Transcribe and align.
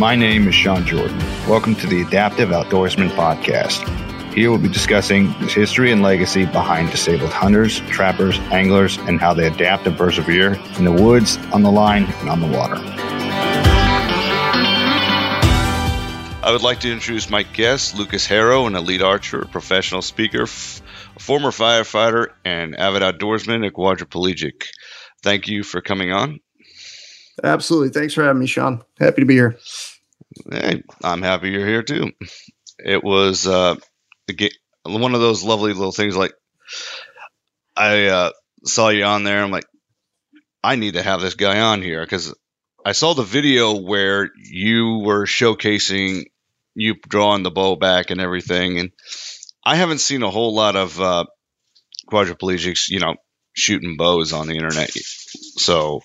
My 0.00 0.16
name 0.16 0.48
is 0.48 0.54
Sean 0.54 0.86
Jordan. 0.86 1.18
Welcome 1.46 1.74
to 1.74 1.86
the 1.86 2.00
Adaptive 2.00 2.48
Outdoorsman 2.48 3.10
Podcast. 3.10 3.86
Here 4.32 4.48
we'll 4.48 4.58
be 4.58 4.70
discussing 4.70 5.26
the 5.40 5.46
history 5.46 5.92
and 5.92 6.00
legacy 6.00 6.46
behind 6.46 6.90
disabled 6.90 7.32
hunters, 7.32 7.80
trappers, 7.80 8.38
anglers, 8.50 8.96
and 8.96 9.20
how 9.20 9.34
they 9.34 9.46
adapt 9.46 9.86
and 9.86 9.98
persevere 9.98 10.54
in 10.78 10.86
the 10.86 10.90
woods, 10.92 11.36
on 11.52 11.64
the 11.64 11.70
line, 11.70 12.04
and 12.04 12.30
on 12.30 12.40
the 12.40 12.46
water. 12.46 12.76
I 16.42 16.48
would 16.50 16.62
like 16.62 16.80
to 16.80 16.90
introduce 16.90 17.28
my 17.28 17.42
guest, 17.42 17.94
Lucas 17.94 18.26
Herro, 18.26 18.66
an 18.66 18.76
elite 18.76 19.02
archer, 19.02 19.44
professional 19.52 20.00
speaker, 20.00 20.44
f- 20.44 20.80
a 21.14 21.20
former 21.20 21.50
firefighter, 21.50 22.28
and 22.42 22.74
avid 22.74 23.02
outdoorsman 23.02 23.66
at 23.66 23.74
quadriplegic. 23.74 24.64
Thank 25.22 25.46
you 25.46 25.62
for 25.62 25.82
coming 25.82 26.10
on. 26.10 26.40
Absolutely. 27.44 27.90
Thanks 27.90 28.14
for 28.14 28.24
having 28.24 28.40
me, 28.40 28.46
Sean. 28.46 28.82
Happy 28.98 29.20
to 29.20 29.26
be 29.26 29.34
here. 29.34 29.58
Hey, 30.50 30.82
I'm 31.02 31.22
happy 31.22 31.50
you're 31.50 31.66
here 31.66 31.82
too. 31.82 32.12
It 32.78 33.02
was 33.02 33.46
uh, 33.46 33.76
one 34.84 35.14
of 35.14 35.20
those 35.20 35.42
lovely 35.42 35.72
little 35.72 35.92
things. 35.92 36.16
Like 36.16 36.32
I 37.76 38.06
uh, 38.06 38.30
saw 38.64 38.88
you 38.88 39.04
on 39.04 39.24
there. 39.24 39.42
I'm 39.42 39.50
like, 39.50 39.66
I 40.62 40.76
need 40.76 40.94
to 40.94 41.02
have 41.02 41.20
this 41.20 41.34
guy 41.34 41.60
on 41.60 41.82
here 41.82 42.02
because 42.02 42.34
I 42.84 42.92
saw 42.92 43.14
the 43.14 43.22
video 43.22 43.80
where 43.80 44.30
you 44.36 44.98
were 45.04 45.26
showcasing 45.26 46.24
you 46.74 46.94
drawing 47.08 47.42
the 47.42 47.50
bow 47.50 47.76
back 47.76 48.10
and 48.10 48.20
everything, 48.20 48.78
and 48.78 48.90
I 49.64 49.76
haven't 49.76 49.98
seen 49.98 50.22
a 50.22 50.30
whole 50.30 50.54
lot 50.54 50.76
of 50.76 51.00
uh, 51.00 51.24
quadriplegics, 52.08 52.88
you 52.88 53.00
know, 53.00 53.16
shooting 53.52 53.96
bows 53.96 54.32
on 54.32 54.46
the 54.46 54.54
internet. 54.54 54.90
So 55.56 56.00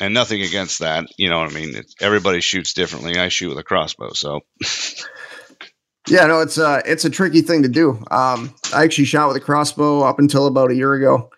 and 0.00 0.14
nothing 0.14 0.42
against 0.42 0.80
that. 0.80 1.06
You 1.16 1.28
know 1.28 1.40
what 1.40 1.50
I 1.50 1.54
mean? 1.54 1.82
everybody 2.00 2.40
shoots 2.40 2.72
differently. 2.72 3.18
I 3.18 3.28
shoot 3.28 3.50
with 3.50 3.58
a 3.58 3.62
crossbow, 3.62 4.10
so. 4.12 4.40
yeah, 6.08 6.26
no, 6.26 6.40
it's 6.40 6.58
a 6.58 6.66
uh, 6.66 6.82
it's 6.84 7.04
a 7.04 7.10
tricky 7.10 7.42
thing 7.42 7.62
to 7.62 7.68
do. 7.68 8.02
Um, 8.10 8.54
I 8.74 8.84
actually 8.84 9.04
shot 9.04 9.28
with 9.28 9.36
a 9.36 9.40
crossbow 9.40 10.00
up 10.02 10.18
until 10.18 10.46
about 10.46 10.70
a 10.70 10.74
year 10.74 10.94
ago. 10.94 11.30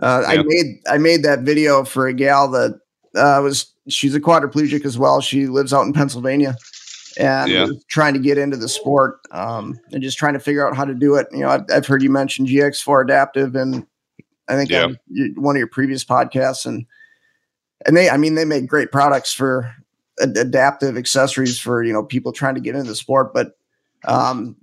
Uh, 0.00 0.24
I 0.26 0.42
made 0.42 0.80
I 0.88 0.98
made 0.98 1.22
that 1.22 1.40
video 1.40 1.84
for 1.84 2.06
a 2.06 2.14
gal 2.14 2.50
that 2.50 2.80
uh, 3.14 3.40
was 3.42 3.72
she's 3.88 4.14
a 4.14 4.20
quadriplegic 4.20 4.84
as 4.84 4.98
well. 4.98 5.20
She 5.20 5.46
lives 5.46 5.72
out 5.72 5.86
in 5.86 5.92
Pennsylvania 5.92 6.56
and 7.18 7.50
yeah. 7.50 7.66
trying 7.88 8.14
to 8.14 8.20
get 8.20 8.38
into 8.38 8.56
the 8.56 8.68
sport 8.68 9.20
um, 9.30 9.78
and 9.92 10.02
just 10.02 10.18
trying 10.18 10.34
to 10.34 10.40
figure 10.40 10.66
out 10.66 10.76
how 10.76 10.84
to 10.84 10.94
do 10.94 11.14
it. 11.14 11.28
You 11.30 11.40
know, 11.40 11.48
I've, 11.48 11.64
I've 11.72 11.86
heard 11.86 12.02
you 12.02 12.10
mention 12.10 12.46
GX4 12.46 13.04
Adaptive 13.04 13.54
and 13.54 13.86
I 14.48 14.56
think 14.56 14.70
yeah. 14.70 14.88
one 15.36 15.56
of 15.56 15.58
your 15.58 15.68
previous 15.68 16.04
podcasts 16.04 16.66
and 16.66 16.86
and 17.86 17.96
they, 17.96 18.10
I 18.10 18.16
mean, 18.16 18.34
they 18.34 18.44
make 18.44 18.66
great 18.66 18.92
products 18.92 19.32
for 19.32 19.74
adaptive 20.20 20.96
accessories 20.96 21.58
for 21.58 21.82
you 21.82 21.92
know 21.92 22.04
people 22.04 22.32
trying 22.32 22.54
to 22.54 22.60
get 22.60 22.74
into 22.74 22.88
the 22.88 22.96
sport. 22.96 23.32
But 23.34 23.52
um, 24.06 24.56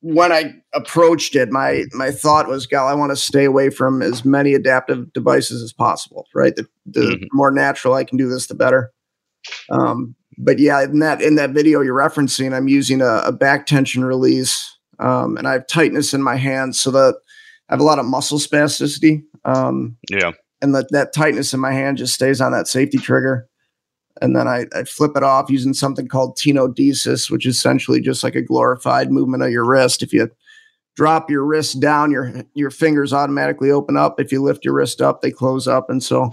when 0.00 0.32
I 0.32 0.54
approached 0.74 1.36
it, 1.36 1.50
my 1.50 1.84
my 1.92 2.10
thought 2.10 2.48
was, 2.48 2.66
"Gal, 2.66 2.86
I 2.86 2.94
want 2.94 3.10
to 3.10 3.16
stay 3.16 3.44
away 3.44 3.70
from 3.70 4.02
as 4.02 4.24
many 4.24 4.54
adaptive 4.54 5.12
devices 5.12 5.62
as 5.62 5.72
possible. 5.72 6.26
Right, 6.34 6.54
the, 6.56 6.66
the 6.86 7.00
mm-hmm. 7.00 7.24
more 7.32 7.50
natural 7.50 7.94
I 7.94 8.04
can 8.04 8.18
do 8.18 8.28
this, 8.28 8.46
the 8.46 8.54
better." 8.54 8.92
Um, 9.70 10.14
but 10.38 10.58
yeah, 10.58 10.82
in 10.82 10.98
that 11.00 11.22
in 11.22 11.36
that 11.36 11.50
video 11.50 11.80
you're 11.80 11.94
referencing, 11.94 12.54
I'm 12.54 12.68
using 12.68 13.00
a, 13.00 13.22
a 13.26 13.32
back 13.32 13.66
tension 13.66 14.04
release, 14.04 14.76
um, 14.98 15.36
and 15.36 15.46
I 15.46 15.52
have 15.52 15.66
tightness 15.66 16.14
in 16.14 16.22
my 16.22 16.36
hands, 16.36 16.80
so 16.80 16.90
that 16.90 17.16
I 17.68 17.74
have 17.74 17.80
a 17.80 17.84
lot 17.84 17.98
of 17.98 18.06
muscle 18.06 18.38
spasticity. 18.38 19.22
Um, 19.44 19.96
yeah, 20.10 20.32
and 20.62 20.74
that 20.74 20.90
that 20.90 21.12
tightness 21.12 21.52
in 21.54 21.60
my 21.60 21.72
hand 21.72 21.98
just 21.98 22.14
stays 22.14 22.40
on 22.40 22.52
that 22.52 22.68
safety 22.68 22.98
trigger. 22.98 23.48
And 24.20 24.36
then 24.36 24.46
I, 24.46 24.66
I 24.74 24.84
flip 24.84 25.12
it 25.16 25.22
off 25.22 25.50
using 25.50 25.72
something 25.72 26.08
called 26.08 26.36
tenodesis, 26.36 27.30
which 27.30 27.46
is 27.46 27.56
essentially 27.56 28.00
just 28.00 28.22
like 28.22 28.34
a 28.34 28.42
glorified 28.42 29.10
movement 29.10 29.42
of 29.42 29.50
your 29.50 29.64
wrist. 29.64 30.02
If 30.02 30.12
you 30.12 30.30
drop 30.94 31.30
your 31.30 31.44
wrist 31.44 31.80
down, 31.80 32.10
your 32.10 32.44
your 32.54 32.70
fingers 32.70 33.12
automatically 33.12 33.70
open 33.70 33.96
up. 33.96 34.20
If 34.20 34.32
you 34.32 34.42
lift 34.42 34.64
your 34.64 34.74
wrist 34.74 35.00
up, 35.00 35.22
they 35.22 35.30
close 35.30 35.66
up. 35.66 35.88
And 35.88 36.02
so 36.02 36.30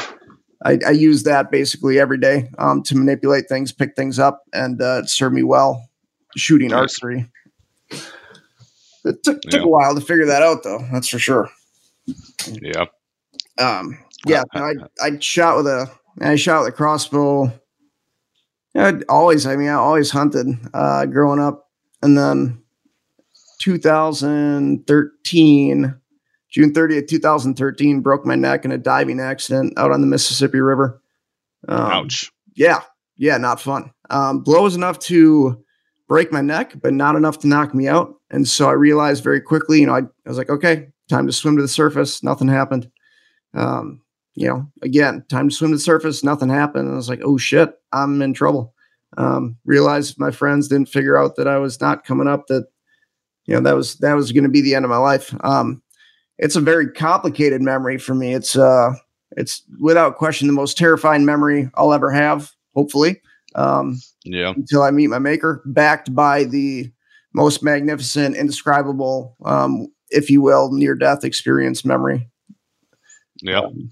I, 0.66 0.80
I 0.86 0.92
use 0.92 1.24
that 1.24 1.52
basically 1.52 2.00
every 2.00 2.18
day 2.18 2.50
um, 2.58 2.84
to 2.84 2.96
manipulate 2.96 3.48
things, 3.48 3.72
pick 3.72 3.96
things 3.96 4.20
up, 4.20 4.44
and 4.54 4.82
uh, 4.82 5.02
it 5.04 5.10
served 5.10 5.36
me 5.36 5.44
well 5.44 5.88
shooting 6.36 6.74
archery. 6.74 7.30
It 9.06 9.24
took, 9.24 9.42
took 9.42 9.62
a 9.62 9.68
while 9.68 9.96
to 9.96 10.02
figure 10.02 10.26
that 10.26 10.42
out, 10.42 10.64
though. 10.64 10.86
That's 10.92 11.08
for 11.08 11.20
sure. 11.20 11.50
Yeah. 12.48 12.86
Um, 13.58 13.98
yeah, 14.28 14.44
I 14.54 14.74
I 15.02 15.18
shot 15.20 15.58
with 15.58 15.68
a 15.68 15.90
I 16.22 16.36
shot 16.36 16.64
with 16.64 16.74
a 16.74 16.76
crossbow. 16.76 17.52
I'd 18.76 19.04
always, 19.10 19.48
I 19.48 19.56
mean, 19.56 19.70
I 19.70 19.74
always 19.74 20.12
hunted 20.12 20.48
uh, 20.74 21.06
growing 21.08 21.40
up, 21.40 21.70
and 22.04 22.18
then 22.18 22.62
2013, 23.62 25.96
June 26.50 26.74
30th, 26.74 27.08
2013, 27.08 28.02
broke 28.02 28.26
my 28.26 28.36
neck 28.36 28.66
in 28.66 28.72
a 28.72 28.78
diving 28.78 29.20
accident 29.20 29.74
out 29.78 29.92
on 29.92 30.02
the 30.02 30.08
Mississippi 30.08 30.60
River. 30.60 31.02
Um, 31.68 31.92
Ouch. 31.92 32.32
Yeah, 32.56 32.82
yeah, 33.18 33.38
not 33.38 33.60
fun. 33.60 33.92
Um, 34.10 34.44
was 34.46 34.76
enough 34.76 35.00
to 35.00 35.64
break 36.08 36.32
my 36.32 36.42
neck, 36.42 36.74
but 36.82 36.94
not 36.94 37.16
enough 37.16 37.40
to 37.40 37.48
knock 37.48 37.74
me 37.74 37.88
out. 37.88 38.14
And 38.30 38.48
so 38.48 38.70
I 38.70 38.74
realized 38.74 39.24
very 39.24 39.42
quickly, 39.42 39.82
you 39.82 39.88
know, 39.88 39.96
I, 39.96 40.02
I 40.02 40.30
was 40.30 40.38
like, 40.38 40.50
okay, 40.50 40.88
time 41.10 41.28
to 41.28 41.34
swim 41.34 41.58
to 41.58 41.62
the 41.62 41.68
surface. 41.68 42.24
Nothing 42.24 42.48
happened. 42.48 42.90
Um, 43.54 44.02
you 44.38 44.48
know, 44.48 44.72
again, 44.84 45.26
time 45.30 45.50
to 45.50 45.56
swim 45.56 45.72
to 45.72 45.78
the 45.78 45.82
surface. 45.82 46.24
Nothing 46.24 46.50
happened. 46.50 46.86
And 46.86 46.94
I 46.94 46.96
was 46.96 47.10
like, 47.10 47.22
oh 47.24 47.38
shit, 47.38 47.74
I'm 47.92 48.22
in 48.22 48.36
trouble. 48.36 48.76
Um, 49.18 49.58
realized 49.66 50.20
my 50.20 50.30
friends 50.30 50.68
didn't 50.68 50.90
figure 50.90 51.18
out 51.18 51.38
that 51.38 51.48
I 51.48 51.58
was 51.58 51.82
not 51.82 52.04
coming 52.04 52.28
up. 52.28 52.46
That 52.48 52.68
you 53.48 53.56
know 53.56 53.62
that 53.62 53.76
was 53.76 53.96
that 53.96 54.14
was 54.14 54.32
going 54.32 54.44
to 54.44 54.50
be 54.50 54.62
the 54.62 54.76
end 54.76 54.86
of 54.86 54.92
my 54.92 54.98
life. 54.98 55.34
Um, 55.42 55.82
it's 56.38 56.56
a 56.56 56.62
very 56.62 56.92
complicated 56.92 57.64
memory 57.64 57.98
for 57.98 58.14
me. 58.14 58.36
It's 58.36 58.56
uh, 58.56 58.92
it's 59.32 59.64
without 59.80 60.18
question 60.18 60.46
the 60.46 60.54
most 60.54 60.78
terrifying 60.78 61.26
memory 61.26 61.72
I'll 61.74 61.94
ever 61.94 62.12
have. 62.12 62.52
Hopefully, 62.76 63.20
um, 63.56 63.98
yeah. 64.24 64.54
Until 64.56 64.84
I 64.84 64.92
meet 64.92 65.08
my 65.08 65.18
maker, 65.18 65.64
backed 65.66 66.14
by 66.14 66.44
the 66.44 66.92
most 67.34 67.64
magnificent, 67.64 68.36
indescribable, 68.36 69.36
um, 69.46 69.88
if 70.12 70.30
you 70.30 70.44
will, 70.44 70.72
near 70.72 70.94
death 70.94 71.24
experience 71.24 71.84
memory. 71.84 72.30
Yeah. 73.42 73.62
Um, 73.62 73.90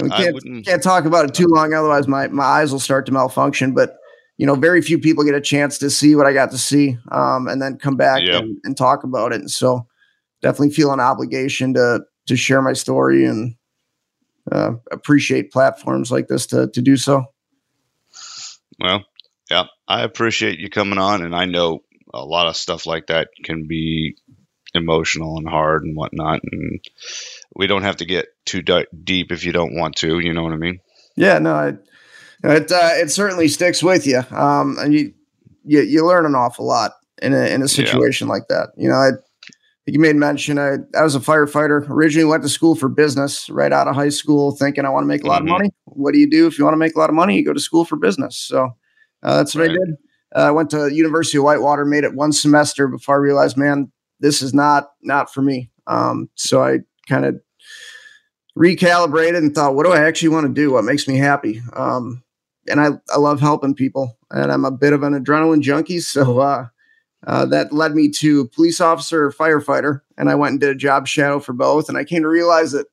and 0.00 0.10
we 0.10 0.10
can't, 0.10 0.64
can't 0.64 0.82
talk 0.82 1.04
about 1.04 1.24
it 1.24 1.34
too 1.34 1.46
long, 1.46 1.72
otherwise 1.72 2.08
my, 2.08 2.28
my 2.28 2.44
eyes 2.44 2.72
will 2.72 2.80
start 2.80 3.06
to 3.06 3.12
malfunction. 3.12 3.74
But 3.74 3.96
you 4.38 4.46
know, 4.46 4.54
very 4.54 4.80
few 4.80 4.98
people 4.98 5.24
get 5.24 5.34
a 5.34 5.40
chance 5.40 5.78
to 5.78 5.90
see 5.90 6.14
what 6.14 6.26
I 6.26 6.32
got 6.32 6.52
to 6.52 6.58
see, 6.58 6.96
um, 7.10 7.48
and 7.48 7.60
then 7.60 7.76
come 7.76 7.96
back 7.96 8.22
yep. 8.22 8.42
and, 8.42 8.56
and, 8.62 8.76
talk 8.76 9.02
about 9.02 9.32
it. 9.32 9.40
And 9.40 9.50
so, 9.50 9.86
definitely 10.42 10.72
feel 10.72 10.92
an 10.92 11.00
obligation 11.00 11.74
to 11.74 12.02
to 12.26 12.36
share 12.36 12.62
my 12.62 12.72
story 12.72 13.24
and 13.24 13.56
uh, 14.50 14.72
appreciate 14.92 15.50
platforms 15.50 16.12
like 16.12 16.28
this 16.28 16.46
to 16.46 16.68
to 16.68 16.80
do 16.80 16.96
so. 16.96 17.24
Well, 18.80 19.04
yeah, 19.50 19.64
I 19.88 20.02
appreciate 20.02 20.60
you 20.60 20.70
coming 20.70 20.98
on, 20.98 21.22
and 21.22 21.34
I 21.34 21.44
know 21.44 21.80
a 22.14 22.24
lot 22.24 22.46
of 22.46 22.56
stuff 22.56 22.86
like 22.86 23.08
that 23.08 23.28
can 23.44 23.66
be 23.66 24.16
emotional 24.72 25.36
and 25.36 25.48
hard 25.48 25.82
and 25.82 25.96
whatnot, 25.96 26.40
and 26.44 26.80
we 27.58 27.66
don't 27.66 27.82
have 27.82 27.96
to 27.96 28.04
get 28.04 28.28
too 28.46 28.62
d- 28.62 28.86
deep 29.04 29.30
if 29.32 29.44
you 29.44 29.52
don't 29.52 29.74
want 29.74 29.96
to. 29.96 30.20
You 30.20 30.32
know 30.32 30.42
what 30.42 30.52
I 30.52 30.56
mean? 30.56 30.78
Yeah, 31.16 31.38
no, 31.38 31.58
it 31.66 31.84
it, 32.44 32.72
uh, 32.72 32.90
it 32.94 33.10
certainly 33.10 33.48
sticks 33.48 33.82
with 33.82 34.06
you, 34.06 34.22
um, 34.30 34.76
and 34.78 34.94
you, 34.94 35.12
you 35.64 35.80
you 35.80 36.06
learn 36.06 36.24
an 36.24 36.34
awful 36.34 36.64
lot 36.64 36.92
in 37.20 37.34
a 37.34 37.52
in 37.52 37.62
a 37.62 37.68
situation 37.68 38.28
yeah. 38.28 38.32
like 38.32 38.48
that. 38.48 38.70
You 38.76 38.88
know, 38.88 38.94
I 38.94 39.10
you 39.86 39.98
made 39.98 40.16
mention 40.16 40.58
I, 40.58 40.76
I 40.96 41.02
was 41.02 41.16
a 41.16 41.20
firefighter. 41.20 41.88
Originally 41.88 42.28
went 42.28 42.42
to 42.44 42.48
school 42.48 42.74
for 42.74 42.88
business 42.88 43.50
right 43.50 43.72
out 43.72 43.88
of 43.88 43.94
high 43.94 44.10
school, 44.10 44.52
thinking 44.52 44.84
I 44.84 44.90
want 44.90 45.04
to 45.04 45.08
make 45.08 45.24
a 45.24 45.26
lot 45.26 45.42
mm-hmm. 45.42 45.48
of 45.48 45.58
money. 45.58 45.70
What 45.86 46.14
do 46.14 46.20
you 46.20 46.30
do 46.30 46.46
if 46.46 46.58
you 46.58 46.64
want 46.64 46.74
to 46.74 46.78
make 46.78 46.94
a 46.94 46.98
lot 46.98 47.10
of 47.10 47.16
money? 47.16 47.36
You 47.36 47.44
go 47.44 47.52
to 47.52 47.60
school 47.60 47.84
for 47.84 47.96
business. 47.96 48.36
So 48.36 48.70
uh, 49.22 49.36
that's 49.36 49.54
what 49.54 49.62
right. 49.62 49.70
I 49.70 49.72
did. 49.72 49.94
Uh, 50.36 50.40
I 50.40 50.50
went 50.50 50.70
to 50.70 50.94
University 50.94 51.38
of 51.38 51.44
Whitewater, 51.44 51.86
made 51.86 52.04
it 52.04 52.14
one 52.14 52.32
semester 52.32 52.86
before 52.86 53.16
I 53.16 53.18
realized, 53.18 53.56
man, 53.56 53.90
this 54.20 54.42
is 54.42 54.52
not 54.52 54.90
not 55.02 55.32
for 55.32 55.42
me. 55.42 55.70
Um, 55.86 56.28
so 56.34 56.62
I 56.62 56.80
kind 57.08 57.24
of 57.24 57.40
recalibrated 58.56 59.38
and 59.38 59.54
thought, 59.54 59.74
what 59.74 59.86
do 59.86 59.92
I 59.92 60.04
actually 60.04 60.30
want 60.30 60.46
to 60.46 60.52
do? 60.52 60.72
What 60.72 60.84
makes 60.84 61.06
me 61.06 61.16
happy? 61.16 61.62
Um, 61.74 62.22
and 62.68 62.80
I, 62.80 62.88
I 63.12 63.18
love 63.18 63.40
helping 63.40 63.74
people, 63.74 64.18
and 64.30 64.52
I'm 64.52 64.64
a 64.64 64.70
bit 64.70 64.92
of 64.92 65.02
an 65.02 65.14
adrenaline 65.14 65.60
junkie. 65.60 66.00
So 66.00 66.40
uh, 66.40 66.66
uh, 67.26 67.46
that 67.46 67.72
led 67.72 67.94
me 67.94 68.08
to 68.10 68.48
police 68.48 68.80
officer 68.80 69.24
or 69.24 69.32
firefighter, 69.32 70.00
and 70.16 70.28
I 70.28 70.34
went 70.34 70.52
and 70.52 70.60
did 70.60 70.70
a 70.70 70.74
job 70.74 71.06
shadow 71.06 71.40
for 71.40 71.52
both. 71.52 71.88
And 71.88 71.96
I 71.96 72.04
came 72.04 72.22
to 72.22 72.28
realize 72.28 72.72
that 72.72 72.86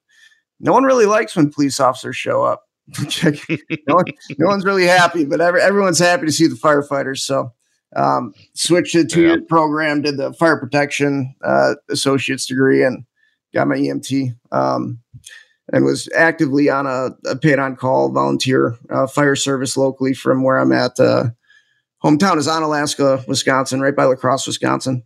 no 0.59 0.71
one 0.71 0.83
really 0.83 1.05
likes 1.05 1.35
when 1.35 1.51
police 1.51 1.79
officers 1.79 2.15
show 2.15 2.43
up. 2.43 2.63
no, 2.99 3.95
one, 3.95 4.05
no, 4.37 4.47
one's 4.47 4.65
really 4.65 4.85
happy, 4.85 5.25
but 5.25 5.41
every, 5.41 5.61
everyone's 5.61 5.99
happy 5.99 6.25
to 6.27 6.31
see 6.31 6.47
the 6.47 6.55
firefighters. 6.55 7.19
So 7.19 7.51
um, 7.95 8.33
switched 8.53 8.93
to 8.93 9.03
the 9.03 9.09
two 9.09 9.21
year 9.21 9.39
yeah. 9.39 9.45
program, 9.47 10.01
did 10.01 10.17
the 10.17 10.33
fire 10.33 10.59
protection 10.59 11.33
uh, 11.43 11.75
associate's 11.89 12.45
degree, 12.45 12.83
and 12.83 13.03
got 13.55 13.67
my 13.67 13.75
EMT. 13.75 14.35
Um, 14.51 14.99
and 15.73 15.83
was 15.83 16.07
actively 16.15 16.69
on 16.69 16.85
a, 16.85 17.09
a 17.27 17.35
paid 17.35 17.57
on 17.57 17.75
call 17.75 18.11
volunteer 18.11 18.77
uh, 18.91 19.07
fire 19.07 19.35
service 19.35 19.75
locally 19.75 20.13
from 20.13 20.43
where 20.43 20.59
I'm 20.59 20.71
at 20.71 20.99
uh, 20.99 21.29
hometown 22.03 22.37
is 22.37 22.47
Onalaska, 22.47 23.27
Wisconsin, 23.27 23.81
right 23.81 23.95
by 23.95 24.05
La 24.05 24.15
Crosse, 24.15 24.45
Wisconsin. 24.45 25.03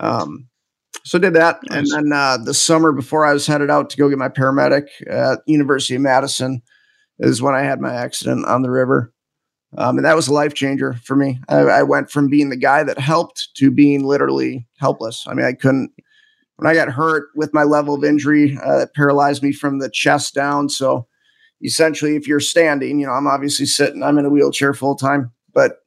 Um, 0.00 0.48
so 1.04 1.18
did 1.18 1.34
that, 1.34 1.60
nice. 1.68 1.78
and 1.78 1.86
then 1.90 2.18
uh, 2.18 2.38
the 2.38 2.54
summer 2.54 2.92
before 2.92 3.26
I 3.26 3.32
was 3.32 3.46
headed 3.46 3.70
out 3.70 3.90
to 3.90 3.96
go 3.96 4.08
get 4.08 4.18
my 4.18 4.28
paramedic 4.28 4.88
at 5.08 5.40
University 5.46 5.94
of 5.96 6.02
Madison 6.02 6.62
is 7.18 7.42
when 7.42 7.54
I 7.54 7.62
had 7.62 7.80
my 7.80 7.92
accident 7.92 8.46
on 8.46 8.62
the 8.62 8.70
river. 8.70 9.12
Um, 9.78 9.98
and 9.98 10.04
that 10.04 10.16
was 10.16 10.28
a 10.28 10.32
life 10.32 10.54
changer 10.54 10.94
for 11.04 11.14
me. 11.14 11.38
I, 11.48 11.58
I, 11.58 11.82
went 11.84 12.10
from 12.10 12.28
being 12.28 12.48
the 12.48 12.56
guy 12.56 12.82
that 12.82 12.98
helped 12.98 13.50
to 13.54 13.70
being 13.70 14.04
literally 14.04 14.66
helpless. 14.78 15.24
I 15.28 15.34
mean, 15.34 15.46
I 15.46 15.52
couldn't, 15.52 15.92
when 16.60 16.70
I 16.70 16.74
got 16.74 16.92
hurt 16.92 17.28
with 17.34 17.54
my 17.54 17.62
level 17.62 17.94
of 17.94 18.04
injury, 18.04 18.58
uh, 18.62 18.80
it 18.80 18.90
paralyzed 18.94 19.42
me 19.42 19.50
from 19.50 19.78
the 19.78 19.88
chest 19.88 20.34
down. 20.34 20.68
So 20.68 21.06
essentially, 21.64 22.16
if 22.16 22.28
you're 22.28 22.38
standing, 22.38 23.00
you 23.00 23.06
know, 23.06 23.12
I'm 23.12 23.26
obviously 23.26 23.64
sitting, 23.64 24.02
I'm 24.02 24.18
in 24.18 24.26
a 24.26 24.28
wheelchair 24.28 24.74
full 24.74 24.94
time, 24.94 25.32
but 25.54 25.78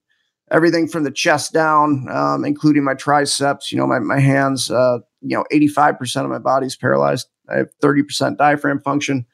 everything 0.50 0.88
from 0.88 1.04
the 1.04 1.12
chest 1.12 1.54
down, 1.54 2.08
um, 2.10 2.44
including 2.44 2.84
my 2.84 2.96
triceps, 2.96 3.72
you 3.72 3.78
know, 3.78 3.86
my, 3.86 4.00
my 4.00 4.20
hands, 4.20 4.72
uh, 4.72 4.98
you 5.22 5.38
know, 5.38 5.46
85% 5.54 6.24
of 6.24 6.32
my 6.32 6.40
body's 6.40 6.76
paralyzed. 6.76 7.28
I 7.52 7.58
have 7.58 7.70
30% 7.84 8.38
diaphragm 8.38 8.82
function. 8.82 9.28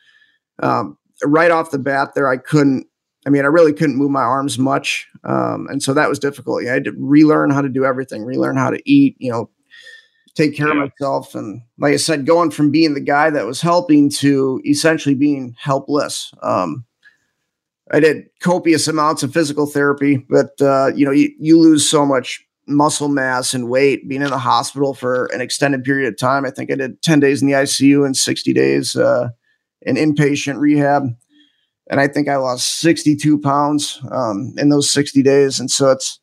Um, 0.62 0.98
right 1.24 1.52
off 1.52 1.72
the 1.72 1.80
bat 1.80 2.16
there, 2.16 2.28
I 2.28 2.36
couldn't, 2.36 2.86
I 3.26 3.30
mean, 3.30 3.46
I 3.46 3.48
really 3.48 3.72
couldn't 3.72 3.96
move 3.96 4.12
my 4.12 4.24
arms 4.24 4.60
much. 4.60 5.08
Um, 5.24 5.68
and 5.70 5.82
so 5.82 5.94
that 5.94 6.10
was 6.10 6.20
difficult. 6.20 6.66
Yeah, 6.66 6.72
I 6.72 6.74
had 6.74 6.84
to 6.84 6.94
relearn 6.98 7.50
how 7.50 7.62
to 7.62 7.70
do 7.70 7.86
everything, 7.86 8.26
relearn 8.26 8.58
how 8.58 8.72
to 8.72 8.82
eat, 8.84 9.16
you 9.20 9.32
know, 9.32 9.50
take 10.36 10.56
care 10.56 10.68
yeah. 10.68 10.84
of 10.84 10.92
myself. 11.00 11.36
And 11.36 11.62
like 11.78 11.94
I 11.94 11.98
said, 11.98 12.26
going 12.26 12.52
from 12.52 12.72
being 12.72 12.94
the 12.94 13.02
guy 13.02 13.30
that 13.30 13.46
was 13.46 13.62
helping 13.62 14.10
to 14.12 14.62
essentially 14.66 15.16
being 15.16 15.56
helpless. 15.60 16.34
Um, 16.42 16.86
I 17.92 18.00
did 18.00 18.30
copious 18.40 18.88
amounts 18.88 19.24
of 19.24 19.34
physical 19.34 19.66
therapy, 19.66 20.26
but 20.30 20.52
uh, 20.62 20.92
you 20.96 21.06
know, 21.06 21.12
you, 21.12 21.32
you 21.40 21.60
lose 21.60 21.90
so 21.90 22.06
much 22.06 22.46
muscle 22.68 23.08
mass 23.08 23.54
and 23.54 23.70
weight 23.70 24.08
being 24.08 24.22
in 24.22 24.30
the 24.30 24.38
hospital 24.38 24.94
for 24.94 25.26
an 25.28 25.42
extended 25.42 25.84
period 25.84 26.08
of 26.08 26.18
time. 26.18 26.46
I 26.46 26.52
think 26.52 26.72
I 26.72 26.76
did 26.76 27.02
10 27.02 27.20
days 27.20 27.42
in 27.42 27.48
the 27.48 27.56
ICU 27.56 28.06
and 28.06 28.16
60 28.16 28.54
days 28.54 28.96
uh, 28.96 29.30
in 29.82 29.96
inpatient 29.96 30.60
rehab. 30.60 31.08
And 31.90 32.00
I 32.00 32.08
think 32.08 32.30
I 32.30 32.36
lost 32.36 32.80
62 32.80 33.40
pounds 33.40 34.00
um, 34.12 34.54
in 34.58 34.70
those 34.70 34.92
60 34.92 35.24
days. 35.24 35.60
And 35.60 35.72
so 35.72 35.90
it's, 35.90 36.20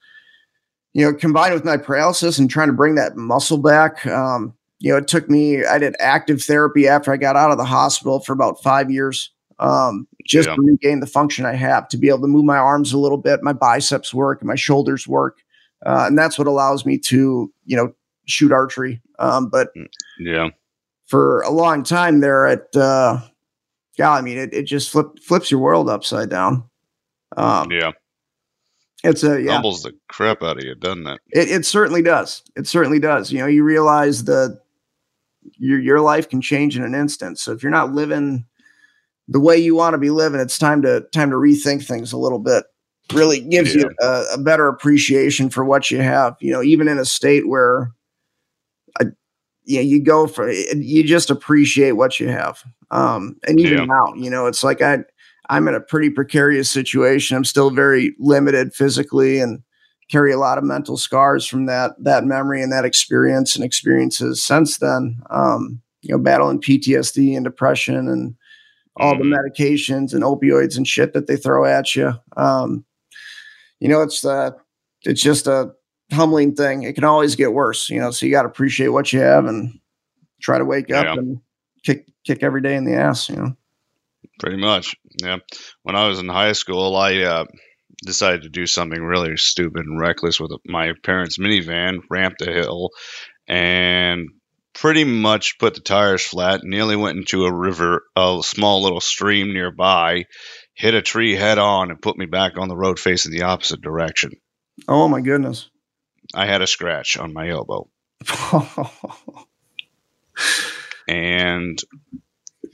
you 0.96 1.04
know, 1.04 1.12
combined 1.12 1.52
with 1.52 1.62
my 1.62 1.76
paralysis 1.76 2.38
and 2.38 2.48
trying 2.48 2.68
to 2.68 2.72
bring 2.72 2.94
that 2.94 3.18
muscle 3.18 3.58
back, 3.58 4.06
um, 4.06 4.54
you 4.78 4.90
know, 4.90 4.96
it 4.96 5.06
took 5.06 5.28
me, 5.28 5.62
I 5.62 5.76
did 5.76 5.94
active 6.00 6.42
therapy 6.42 6.88
after 6.88 7.12
I 7.12 7.18
got 7.18 7.36
out 7.36 7.50
of 7.50 7.58
the 7.58 7.66
hospital 7.66 8.20
for 8.20 8.32
about 8.32 8.62
five 8.62 8.90
years 8.90 9.30
um, 9.58 10.08
just 10.24 10.48
yeah. 10.48 10.54
to 10.54 10.62
regain 10.62 11.00
the 11.00 11.06
function 11.06 11.44
I 11.44 11.52
have 11.52 11.86
to 11.88 11.98
be 11.98 12.08
able 12.08 12.22
to 12.22 12.28
move 12.28 12.46
my 12.46 12.56
arms 12.56 12.94
a 12.94 12.98
little 12.98 13.18
bit, 13.18 13.42
my 13.42 13.52
biceps 13.52 14.14
work, 14.14 14.42
my 14.42 14.54
shoulders 14.54 15.06
work, 15.06 15.36
uh, 15.84 16.04
and 16.06 16.18
that's 16.18 16.38
what 16.38 16.48
allows 16.48 16.86
me 16.86 16.96
to 17.00 17.52
you 17.66 17.76
know 17.76 17.92
shoot 18.24 18.50
archery. 18.50 19.02
Um, 19.18 19.50
but 19.50 19.74
mm, 19.76 19.88
yeah, 20.18 20.48
for 21.04 21.42
a 21.42 21.50
long 21.50 21.82
time 21.82 22.20
there 22.20 22.46
at 22.46 22.74
uh, 22.74 23.20
yeah, 23.98 24.12
I 24.12 24.22
mean 24.22 24.38
it, 24.38 24.54
it 24.54 24.62
just 24.62 24.90
flip, 24.90 25.18
flips 25.22 25.50
your 25.50 25.60
world 25.60 25.90
upside 25.90 26.30
down. 26.30 26.64
Um, 27.36 27.70
yeah. 27.70 27.92
It's 29.06 29.22
a 29.22 29.40
yeah. 29.40 29.52
humbles 29.52 29.82
the 29.82 29.92
crap 30.08 30.42
out 30.42 30.58
of 30.58 30.64
you, 30.64 30.74
doesn't 30.74 31.06
it? 31.06 31.20
It, 31.30 31.50
it 31.50 31.66
certainly 31.66 32.02
does. 32.02 32.42
It 32.56 32.66
certainly 32.66 32.98
does. 32.98 33.32
You 33.32 33.38
know, 33.38 33.46
you 33.46 33.62
realize 33.62 34.24
that 34.24 34.60
your 35.58 35.78
your 35.78 36.00
life 36.00 36.28
can 36.28 36.40
change 36.40 36.76
in 36.76 36.82
an 36.82 36.94
instant. 36.94 37.38
So 37.38 37.52
if 37.52 37.62
you're 37.62 37.70
not 37.70 37.92
living 37.92 38.44
the 39.28 39.40
way 39.40 39.56
you 39.56 39.74
want 39.74 39.94
to 39.94 39.98
be 39.98 40.10
living, 40.10 40.40
it's 40.40 40.58
time 40.58 40.82
to 40.82 41.02
time 41.12 41.30
to 41.30 41.36
rethink 41.36 41.84
things 41.84 42.12
a 42.12 42.18
little 42.18 42.38
bit. 42.38 42.64
Really 43.12 43.40
gives 43.40 43.74
yeah. 43.74 43.82
you 43.82 43.90
a, 44.00 44.24
a, 44.34 44.38
better 44.38 44.66
appreciation 44.66 45.48
for 45.48 45.64
what 45.64 45.92
you 45.92 46.00
have. 46.00 46.36
You 46.40 46.52
know, 46.52 46.62
even 46.62 46.88
in 46.88 46.98
a 46.98 47.04
state 47.04 47.46
where, 47.46 47.92
uh, 49.00 49.04
yeah, 49.64 49.80
you 49.80 50.02
go 50.02 50.26
for 50.26 50.50
you 50.50 51.04
just 51.04 51.30
appreciate 51.30 51.92
what 51.92 52.18
you 52.18 52.28
have. 52.28 52.64
Um, 52.90 53.36
and 53.46 53.60
even 53.60 53.78
yeah. 53.78 53.84
now, 53.84 54.14
you 54.16 54.28
know, 54.28 54.46
it's 54.46 54.64
like 54.64 54.82
I 54.82 55.04
I'm 55.48 55.68
in 55.68 55.74
a 55.74 55.80
pretty 55.80 56.10
precarious 56.10 56.70
situation. 56.70 57.36
I'm 57.36 57.44
still 57.44 57.70
very 57.70 58.14
limited 58.18 58.74
physically 58.74 59.38
and 59.40 59.62
carry 60.10 60.32
a 60.32 60.38
lot 60.38 60.58
of 60.58 60.64
mental 60.64 60.96
scars 60.96 61.46
from 61.46 61.66
that 61.66 61.92
that 61.98 62.24
memory 62.24 62.62
and 62.62 62.72
that 62.72 62.84
experience 62.84 63.54
and 63.54 63.64
experiences 63.64 64.42
since 64.42 64.78
then. 64.78 65.20
Um, 65.30 65.80
you 66.02 66.14
know, 66.14 66.22
battling 66.22 66.60
PTSD 66.60 67.34
and 67.34 67.44
depression 67.44 68.08
and 68.08 68.34
all 68.96 69.14
mm-hmm. 69.14 69.30
the 69.30 69.36
medications 69.36 70.14
and 70.14 70.22
opioids 70.22 70.76
and 70.76 70.86
shit 70.86 71.12
that 71.12 71.26
they 71.26 71.36
throw 71.36 71.64
at 71.64 71.94
you. 71.96 72.12
Um, 72.36 72.84
you 73.80 73.88
know, 73.88 74.02
it's 74.02 74.24
uh, 74.24 74.52
it's 75.02 75.22
just 75.22 75.46
a 75.46 75.72
humbling 76.12 76.54
thing. 76.54 76.82
It 76.82 76.94
can 76.94 77.04
always 77.04 77.34
get 77.34 77.52
worse, 77.52 77.90
you 77.90 78.00
know. 78.00 78.10
So 78.10 78.26
you 78.26 78.32
got 78.32 78.42
to 78.42 78.48
appreciate 78.48 78.88
what 78.88 79.12
you 79.12 79.20
have 79.20 79.46
and 79.46 79.78
try 80.40 80.58
to 80.58 80.64
wake 80.64 80.88
yeah. 80.88 81.00
up 81.00 81.18
and 81.18 81.40
kick 81.84 82.06
kick 82.24 82.42
every 82.42 82.62
day 82.62 82.76
in 82.76 82.84
the 82.84 82.94
ass, 82.94 83.28
you 83.28 83.36
know. 83.36 83.56
Pretty 84.40 84.56
much, 84.56 84.96
yeah. 85.22 85.38
When 85.82 85.96
I 85.96 86.08
was 86.08 86.18
in 86.18 86.28
high 86.28 86.52
school, 86.52 86.96
I 86.96 87.22
uh, 87.22 87.44
decided 88.04 88.42
to 88.42 88.48
do 88.48 88.66
something 88.66 89.00
really 89.00 89.36
stupid 89.36 89.86
and 89.86 90.00
reckless 90.00 90.40
with 90.40 90.52
my 90.66 90.92
parents' 91.02 91.38
minivan, 91.38 92.00
ramped 92.10 92.42
a 92.42 92.52
hill, 92.52 92.90
and 93.48 94.28
pretty 94.74 95.04
much 95.04 95.58
put 95.58 95.74
the 95.74 95.80
tires 95.80 96.24
flat, 96.24 96.60
nearly 96.62 96.96
went 96.96 97.18
into 97.18 97.44
a 97.44 97.54
river, 97.54 98.04
a 98.14 98.40
small 98.42 98.82
little 98.82 99.00
stream 99.00 99.52
nearby, 99.52 100.24
hit 100.74 100.94
a 100.94 101.02
tree 101.02 101.34
head 101.34 101.58
on, 101.58 101.90
and 101.90 102.02
put 102.02 102.18
me 102.18 102.26
back 102.26 102.58
on 102.58 102.68
the 102.68 102.76
road 102.76 102.98
facing 102.98 103.32
the 103.32 103.42
opposite 103.42 103.80
direction. 103.80 104.32
Oh 104.86 105.08
my 105.08 105.20
goodness. 105.20 105.70
I 106.34 106.46
had 106.46 106.60
a 106.60 106.66
scratch 106.66 107.16
on 107.16 107.32
my 107.32 107.48
elbow. 107.48 107.88
and 111.08 111.78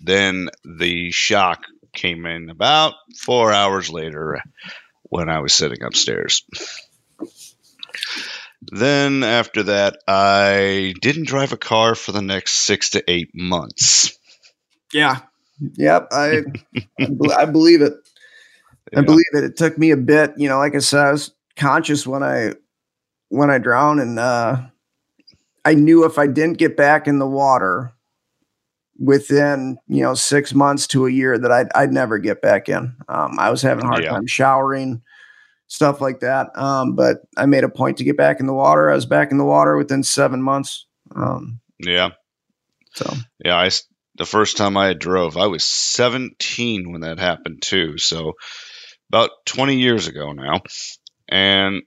then 0.02 0.48
the 0.64 1.10
shock 1.10 1.64
came 1.92 2.26
in 2.26 2.50
about 2.50 2.94
four 3.18 3.52
hours 3.52 3.90
later 3.90 4.40
when 5.02 5.28
I 5.28 5.40
was 5.40 5.54
sitting 5.54 5.82
upstairs. 5.82 6.44
Then 8.62 9.24
after 9.24 9.64
that, 9.64 9.98
I 10.06 10.94
didn't 11.00 11.26
drive 11.26 11.52
a 11.52 11.56
car 11.56 11.94
for 11.94 12.12
the 12.12 12.22
next 12.22 12.52
six 12.52 12.90
to 12.90 13.04
eight 13.10 13.30
months. 13.34 14.16
Yeah. 14.92 15.20
Yep. 15.74 16.08
I 16.12 16.42
I 17.36 17.44
believe 17.46 17.82
it. 17.82 17.94
Yeah. 18.92 19.00
I 19.00 19.02
believe 19.02 19.26
it. 19.34 19.44
It 19.44 19.56
took 19.56 19.78
me 19.78 19.90
a 19.90 19.96
bit, 19.96 20.34
you 20.36 20.48
know, 20.48 20.58
like 20.58 20.74
I 20.74 20.78
said, 20.78 21.00
I 21.00 21.12
was 21.12 21.32
conscious 21.56 22.06
when 22.06 22.22
I 22.22 22.54
when 23.28 23.50
I 23.50 23.58
drowned 23.58 24.00
and 24.00 24.18
uh 24.18 24.62
I 25.64 25.74
knew 25.74 26.04
if 26.04 26.18
I 26.18 26.26
didn't 26.26 26.58
get 26.58 26.76
back 26.76 27.06
in 27.06 27.18
the 27.18 27.26
water 27.26 27.92
within, 29.02 29.78
you 29.88 30.02
know, 30.02 30.14
six 30.14 30.54
months 30.54 30.86
to 30.86 31.06
a 31.06 31.10
year 31.10 31.36
that 31.36 31.50
I'd 31.50 31.68
I'd 31.74 31.92
never 31.92 32.18
get 32.18 32.40
back 32.40 32.68
in. 32.68 32.94
Um, 33.08 33.38
I 33.38 33.50
was 33.50 33.60
having 33.60 33.84
a 33.84 33.88
hard 33.88 34.04
yeah. 34.04 34.10
time 34.10 34.26
showering 34.26 35.02
stuff 35.66 36.02
like 36.02 36.20
that. 36.20 36.50
Um, 36.54 36.94
but 36.94 37.22
I 37.36 37.46
made 37.46 37.64
a 37.64 37.68
point 37.68 37.96
to 37.96 38.04
get 38.04 38.16
back 38.16 38.40
in 38.40 38.46
the 38.46 38.52
water. 38.52 38.90
I 38.90 38.94
was 38.94 39.06
back 39.06 39.30
in 39.30 39.38
the 39.38 39.44
water 39.44 39.76
within 39.78 40.02
seven 40.02 40.42
months. 40.42 40.86
Um, 41.16 41.60
yeah. 41.78 42.10
So 42.94 43.10
yeah, 43.42 43.56
I 43.56 43.70
the 44.16 44.26
first 44.26 44.58
time 44.58 44.76
I 44.76 44.92
drove, 44.92 45.38
I 45.38 45.46
was 45.46 45.64
17 45.64 46.92
when 46.92 47.00
that 47.00 47.18
happened 47.18 47.62
too. 47.62 47.96
So 47.96 48.34
about 49.08 49.30
20 49.46 49.76
years 49.76 50.08
ago 50.08 50.32
now, 50.32 50.60
and 51.28 51.82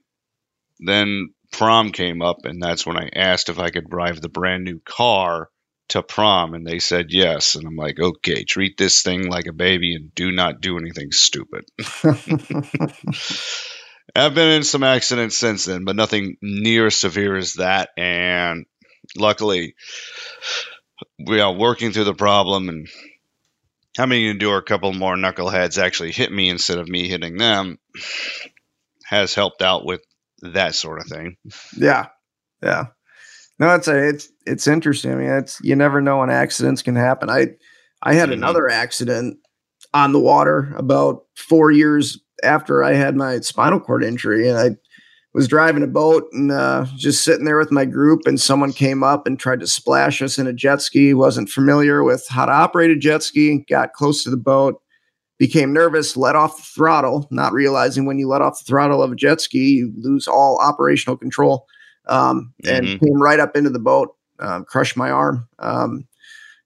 then 0.80 1.30
prom 1.52 1.92
came 1.92 2.22
up, 2.22 2.38
and 2.44 2.60
that's 2.60 2.84
when 2.84 2.98
I 2.98 3.08
asked 3.14 3.48
if 3.48 3.60
I 3.60 3.70
could 3.70 3.88
drive 3.88 4.20
the 4.20 4.28
brand 4.28 4.64
new 4.64 4.80
car 4.84 5.48
to 5.88 6.02
prom 6.02 6.54
and 6.54 6.66
they 6.66 6.78
said 6.78 7.06
yes 7.10 7.54
and 7.54 7.66
i'm 7.66 7.76
like 7.76 7.98
okay 8.00 8.44
treat 8.44 8.76
this 8.76 9.02
thing 9.02 9.28
like 9.28 9.46
a 9.46 9.52
baby 9.52 9.94
and 9.94 10.14
do 10.14 10.32
not 10.32 10.60
do 10.60 10.78
anything 10.78 11.12
stupid 11.12 11.64
I've 14.16 14.34
been 14.34 14.48
in 14.48 14.64
some 14.64 14.82
accidents 14.82 15.36
since 15.36 15.64
then, 15.64 15.84
but 15.84 15.96
nothing 15.96 16.36
near 16.40 16.86
as 16.86 16.98
severe 16.98 17.36
as 17.36 17.54
that. 17.54 17.90
And 17.96 18.64
luckily, 19.16 19.74
we 21.18 21.40
are 21.40 21.52
working 21.52 21.92
through 21.92 22.04
the 22.04 22.14
problem 22.14 22.68
and 22.68 22.88
having 23.96 24.20
to 24.20 24.30
endure 24.30 24.58
a 24.58 24.62
couple 24.62 24.92
more 24.92 25.16
knuckleheads 25.16 25.78
actually 25.78 26.12
hit 26.12 26.32
me 26.32 26.48
instead 26.48 26.78
of 26.78 26.88
me 26.88 27.08
hitting 27.08 27.36
them 27.36 27.78
has 29.04 29.34
helped 29.34 29.62
out 29.62 29.84
with 29.84 30.02
that 30.40 30.74
sort 30.74 31.00
of 31.00 31.06
thing. 31.06 31.36
Yeah. 31.76 32.06
Yeah. 32.62 32.86
No, 33.58 33.74
it's 33.74 33.88
a, 33.88 34.08
it's 34.08 34.28
it's 34.46 34.66
interesting. 34.66 35.12
I 35.12 35.14
mean, 35.14 35.30
it's 35.30 35.58
you 35.62 35.74
never 35.74 36.00
know 36.00 36.18
when 36.18 36.30
accidents 36.30 36.82
can 36.82 36.96
happen. 36.96 37.30
I 37.30 37.48
I 38.02 38.14
had 38.14 38.28
mm-hmm. 38.28 38.42
another 38.42 38.68
accident 38.68 39.38
on 39.94 40.12
the 40.12 40.20
water 40.20 40.74
about 40.76 41.22
four 41.36 41.70
years 41.70 42.20
after 42.42 42.84
I 42.84 42.92
had 42.92 43.16
my 43.16 43.40
spinal 43.40 43.80
cord 43.80 44.04
injury, 44.04 44.48
and 44.48 44.58
I 44.58 44.76
was 45.32 45.48
driving 45.48 45.82
a 45.82 45.86
boat 45.86 46.24
and 46.32 46.50
uh, 46.50 46.86
just 46.96 47.24
sitting 47.24 47.44
there 47.44 47.58
with 47.58 47.72
my 47.72 47.84
group, 47.84 48.22
and 48.26 48.40
someone 48.40 48.72
came 48.72 49.02
up 49.02 49.26
and 49.26 49.38
tried 49.38 49.60
to 49.60 49.66
splash 49.66 50.20
us 50.20 50.38
in 50.38 50.46
a 50.46 50.52
jet 50.52 50.82
ski. 50.82 51.14
wasn't 51.14 51.48
familiar 51.48 52.02
with 52.02 52.26
how 52.28 52.46
to 52.46 52.52
operate 52.52 52.90
a 52.90 52.96
jet 52.96 53.22
ski. 53.22 53.64
Got 53.68 53.94
close 53.94 54.22
to 54.24 54.30
the 54.30 54.36
boat, 54.36 54.80
became 55.38 55.72
nervous, 55.72 56.16
let 56.16 56.36
off 56.36 56.56
the 56.56 56.62
throttle, 56.62 57.26
not 57.30 57.52
realizing 57.52 58.06
when 58.06 58.18
you 58.18 58.28
let 58.28 58.42
off 58.42 58.58
the 58.58 58.64
throttle 58.64 59.02
of 59.02 59.12
a 59.12 59.16
jet 59.16 59.40
ski, 59.40 59.76
you 59.76 59.92
lose 59.98 60.26
all 60.26 60.58
operational 60.58 61.16
control. 61.16 61.66
Um, 62.06 62.54
and 62.64 62.86
mm-hmm. 62.86 63.04
came 63.04 63.20
right 63.20 63.40
up 63.40 63.56
into 63.56 63.70
the 63.70 63.80
boat, 63.80 64.14
um, 64.38 64.64
crushed 64.64 64.96
my 64.96 65.10
arm. 65.10 65.48
Um, 65.58 66.06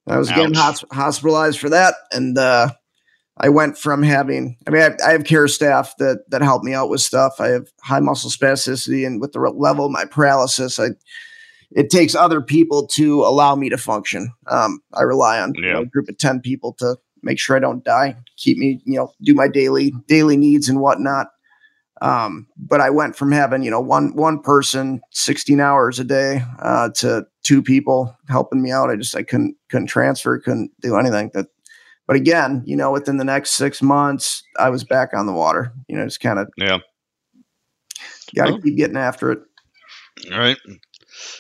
I 0.06 0.18
was 0.18 0.30
Ouch. 0.30 0.36
getting 0.36 0.54
hospitalized 0.92 1.58
for 1.58 1.70
that, 1.70 1.94
and 2.12 2.36
uh, 2.36 2.70
I 3.36 3.48
went 3.48 3.78
from 3.78 4.02
having. 4.02 4.56
I 4.66 4.70
mean, 4.70 4.82
I, 4.82 5.08
I, 5.08 5.12
have 5.12 5.24
care 5.24 5.48
staff 5.48 5.94
that 5.98 6.24
that 6.30 6.42
help 6.42 6.62
me 6.62 6.74
out 6.74 6.90
with 6.90 7.00
stuff. 7.00 7.36
I 7.38 7.48
have 7.48 7.68
high 7.82 8.00
muscle 8.00 8.30
spasticity, 8.30 9.06
and 9.06 9.20
with 9.20 9.32
the 9.32 9.40
level 9.40 9.86
of 9.86 9.92
my 9.92 10.04
paralysis, 10.04 10.78
I 10.78 10.88
it 11.70 11.90
takes 11.90 12.14
other 12.14 12.40
people 12.40 12.86
to 12.88 13.22
allow 13.22 13.54
me 13.54 13.68
to 13.68 13.78
function. 13.78 14.32
Um, 14.48 14.80
I 14.94 15.02
rely 15.02 15.40
on 15.40 15.54
yeah. 15.54 15.60
you 15.60 15.72
know, 15.72 15.80
a 15.82 15.86
group 15.86 16.08
of 16.08 16.18
ten 16.18 16.40
people 16.40 16.74
to 16.80 16.96
make 17.22 17.38
sure 17.38 17.56
I 17.56 17.60
don't 17.60 17.84
die, 17.84 18.16
keep 18.36 18.58
me, 18.58 18.80
you 18.84 18.96
know, 18.96 19.12
do 19.22 19.34
my 19.34 19.48
daily 19.48 19.92
daily 20.06 20.36
needs 20.36 20.68
and 20.68 20.80
whatnot. 20.80 21.28
Um, 22.00 22.46
but 22.56 22.80
I 22.80 22.90
went 22.90 23.16
from 23.16 23.30
having, 23.30 23.62
you 23.62 23.70
know, 23.70 23.80
one 23.80 24.14
one 24.14 24.40
person 24.40 25.00
16 25.12 25.60
hours 25.60 25.98
a 25.98 26.04
day 26.04 26.42
uh, 26.60 26.90
to 26.96 27.26
two 27.42 27.62
people 27.62 28.16
helping 28.28 28.62
me 28.62 28.70
out. 28.70 28.90
I 28.90 28.96
just 28.96 29.16
I 29.16 29.22
couldn't 29.22 29.56
couldn't 29.68 29.88
transfer, 29.88 30.38
couldn't 30.38 30.70
do 30.80 30.96
anything. 30.96 31.30
That 31.34 31.46
but 32.06 32.16
again, 32.16 32.62
you 32.66 32.76
know, 32.76 32.90
within 32.90 33.18
the 33.18 33.24
next 33.24 33.52
six 33.52 33.82
months, 33.82 34.42
I 34.58 34.70
was 34.70 34.82
back 34.82 35.10
on 35.14 35.26
the 35.26 35.32
water. 35.32 35.72
You 35.88 35.96
know, 35.96 36.04
just 36.04 36.20
kind 36.20 36.38
of 36.38 36.48
yeah. 36.56 36.78
Got 38.34 38.46
to 38.46 38.60
keep 38.60 38.76
getting 38.76 38.96
after 38.96 39.32
it. 39.32 39.40
All 40.32 40.38
right. 40.38 40.56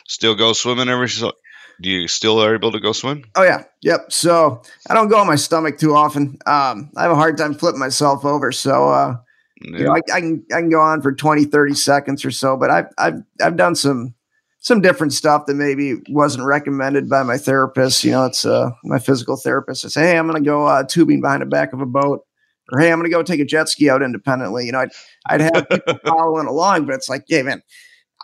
Still 0.08 0.34
go 0.34 0.52
swimming 0.52 0.88
every 0.88 1.08
so 1.08 1.32
do 1.80 1.88
you 1.88 2.08
still 2.08 2.42
are 2.42 2.54
able 2.54 2.72
to 2.72 2.80
go 2.80 2.92
swim? 2.92 3.24
Oh 3.34 3.42
yeah, 3.42 3.64
yep. 3.80 4.12
So 4.12 4.62
I 4.88 4.94
don't 4.94 5.08
go 5.08 5.18
on 5.18 5.26
my 5.26 5.36
stomach 5.36 5.78
too 5.78 5.94
often. 5.94 6.38
Um, 6.46 6.90
I 6.96 7.02
have 7.02 7.10
a 7.10 7.16
hard 7.16 7.38
time 7.38 7.54
flipping 7.54 7.80
myself 7.80 8.24
over. 8.24 8.52
So 8.52 8.90
uh, 8.90 9.16
yeah. 9.60 9.78
you 9.78 9.84
know, 9.84 9.92
I, 9.92 10.00
I, 10.12 10.20
can 10.20 10.44
I 10.52 10.60
can 10.60 10.70
go 10.70 10.80
on 10.80 11.02
for 11.02 11.12
20, 11.12 11.44
30 11.44 11.74
seconds 11.74 12.24
or 12.24 12.30
so. 12.30 12.56
But 12.56 12.70
I've 12.70 12.86
I've 12.98 13.22
I've 13.42 13.56
done 13.56 13.74
some 13.74 14.14
some 14.58 14.80
different 14.80 15.12
stuff 15.12 15.46
that 15.46 15.54
maybe 15.54 15.96
wasn't 16.08 16.44
recommended 16.44 17.08
by 17.08 17.22
my 17.22 17.38
therapist. 17.38 18.04
You 18.04 18.12
know, 18.12 18.26
it's 18.26 18.44
uh, 18.44 18.70
my 18.84 18.98
physical 18.98 19.36
therapist. 19.36 19.84
I 19.84 19.88
say, 19.88 20.02
hey, 20.02 20.18
I'm 20.18 20.28
going 20.28 20.42
to 20.42 20.48
go 20.48 20.66
uh, 20.66 20.84
tubing 20.84 21.20
behind 21.20 21.42
the 21.42 21.46
back 21.46 21.72
of 21.72 21.80
a 21.80 21.86
boat, 21.86 22.24
or 22.72 22.80
hey, 22.80 22.92
I'm 22.92 22.98
going 22.98 23.10
to 23.10 23.16
go 23.16 23.22
take 23.22 23.40
a 23.40 23.44
jet 23.44 23.68
ski 23.68 23.88
out 23.88 24.02
independently. 24.02 24.66
You 24.66 24.72
know, 24.72 24.80
I'd 24.80 24.92
I'd 25.26 25.40
have 25.40 25.68
people 25.68 25.98
following 26.04 26.46
along, 26.46 26.86
but 26.86 26.94
it's 26.94 27.08
like, 27.08 27.24
hey, 27.28 27.42
man 27.42 27.62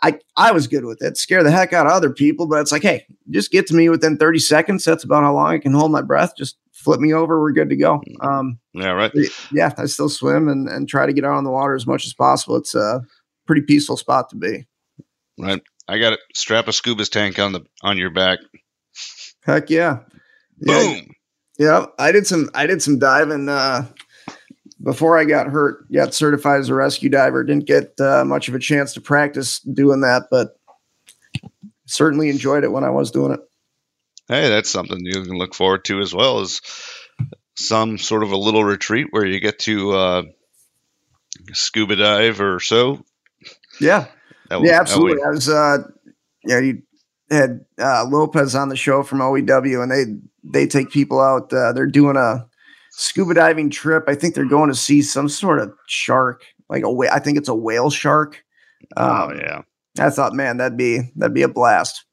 I 0.03 0.19
I 0.35 0.51
was 0.51 0.67
good 0.67 0.85
with 0.85 1.01
it. 1.01 1.17
Scare 1.17 1.43
the 1.43 1.51
heck 1.51 1.73
out 1.73 1.87
of 1.87 1.91
other 1.91 2.11
people, 2.11 2.47
but 2.47 2.59
it's 2.61 2.71
like, 2.71 2.83
hey, 2.83 3.05
just 3.29 3.51
get 3.51 3.67
to 3.67 3.75
me 3.75 3.89
within 3.89 4.17
30 4.17 4.39
seconds. 4.39 4.85
That's 4.85 5.03
about 5.03 5.23
how 5.23 5.33
long 5.33 5.47
I 5.47 5.57
can 5.57 5.73
hold 5.73 5.91
my 5.91 6.01
breath. 6.01 6.33
Just 6.37 6.57
flip 6.77 6.99
me 6.99 7.13
over. 7.13 7.41
We're 7.41 7.51
good 7.51 7.69
to 7.69 7.75
go. 7.75 8.01
Um, 8.21 8.59
yeah, 8.73 8.91
right. 8.91 9.11
Yeah, 9.51 9.73
I 9.77 9.85
still 9.85 10.09
swim 10.09 10.47
and, 10.47 10.69
and 10.69 10.87
try 10.87 11.05
to 11.05 11.13
get 11.13 11.25
out 11.25 11.35
on 11.35 11.43
the 11.43 11.51
water 11.51 11.75
as 11.75 11.87
much 11.87 12.05
as 12.05 12.13
possible. 12.13 12.55
It's 12.55 12.75
a 12.75 13.01
pretty 13.45 13.63
peaceful 13.63 13.97
spot 13.97 14.29
to 14.29 14.35
be. 14.35 14.67
Right. 15.37 15.61
I 15.87 15.99
got 15.99 16.13
it. 16.13 16.19
Strap 16.35 16.67
a 16.67 16.73
scuba 16.73 17.05
tank 17.05 17.39
on 17.39 17.53
the 17.53 17.65
on 17.81 17.97
your 17.97 18.09
back. 18.09 18.39
Heck 19.45 19.69
yeah. 19.69 19.99
Boom. 20.59 21.15
Yeah, 21.57 21.79
yeah 21.79 21.85
I 21.97 22.11
did 22.11 22.27
some 22.27 22.49
I 22.53 22.67
did 22.67 22.81
some 22.81 22.99
diving 22.99 23.47
uh, 23.47 23.85
before 24.83 25.17
I 25.17 25.23
got 25.23 25.47
hurt, 25.47 25.89
got 25.91 26.13
certified 26.13 26.59
as 26.59 26.69
a 26.69 26.73
rescue 26.73 27.09
diver. 27.09 27.43
Didn't 27.43 27.65
get 27.65 27.99
uh, 27.99 28.25
much 28.25 28.49
of 28.49 28.55
a 28.55 28.59
chance 28.59 28.93
to 28.93 29.01
practice 29.01 29.59
doing 29.59 30.01
that, 30.01 30.23
but 30.29 30.59
certainly 31.85 32.29
enjoyed 32.29 32.63
it 32.63 32.71
when 32.71 32.83
I 32.83 32.89
was 32.89 33.11
doing 33.11 33.33
it. 33.33 33.39
Hey, 34.27 34.49
that's 34.49 34.69
something 34.69 34.99
you 35.01 35.23
can 35.23 35.37
look 35.37 35.55
forward 35.55 35.85
to 35.85 36.01
as 36.01 36.13
well 36.13 36.39
as 36.39 36.61
some 37.55 37.97
sort 37.97 38.23
of 38.23 38.31
a 38.31 38.37
little 38.37 38.63
retreat 38.63 39.07
where 39.11 39.25
you 39.25 39.39
get 39.39 39.59
to 39.59 39.91
uh, 39.93 40.23
scuba 41.53 41.95
dive 41.95 42.41
or 42.41 42.59
so. 42.59 43.03
Yeah, 43.79 44.07
yeah, 44.51 44.79
absolutely. 44.79 45.23
I 45.23 45.29
was, 45.29 45.49
uh, 45.49 45.77
yeah, 46.45 46.59
you 46.59 46.81
had 47.29 47.65
uh, 47.79 48.05
Lopez 48.05 48.55
on 48.55 48.69
the 48.69 48.75
show 48.75 49.03
from 49.03 49.19
OEW, 49.19 49.81
and 49.81 49.91
they 49.91 50.05
they 50.43 50.67
take 50.67 50.91
people 50.91 51.19
out. 51.19 51.51
Uh, 51.53 51.73
they're 51.73 51.85
doing 51.85 52.17
a 52.17 52.47
scuba 52.91 53.33
diving 53.33 53.69
trip. 53.69 54.05
I 54.07 54.15
think 54.15 54.35
they're 54.35 54.45
going 54.45 54.69
to 54.69 54.75
see 54.75 55.01
some 55.01 55.29
sort 55.29 55.59
of 55.59 55.73
shark, 55.87 56.43
like 56.69 56.83
a 56.83 56.91
whale. 56.91 57.11
I 57.13 57.19
think 57.19 57.37
it's 57.37 57.49
a 57.49 57.55
whale 57.55 57.89
shark. 57.89 58.43
Oh, 58.95 59.03
um, 59.03 59.31
oh 59.31 59.35
yeah. 59.35 59.61
I 59.99 60.09
thought, 60.09 60.33
man, 60.33 60.57
that'd 60.57 60.77
be 60.77 61.11
that'd 61.15 61.33
be 61.33 61.43
a 61.43 61.47
blast. 61.47 62.05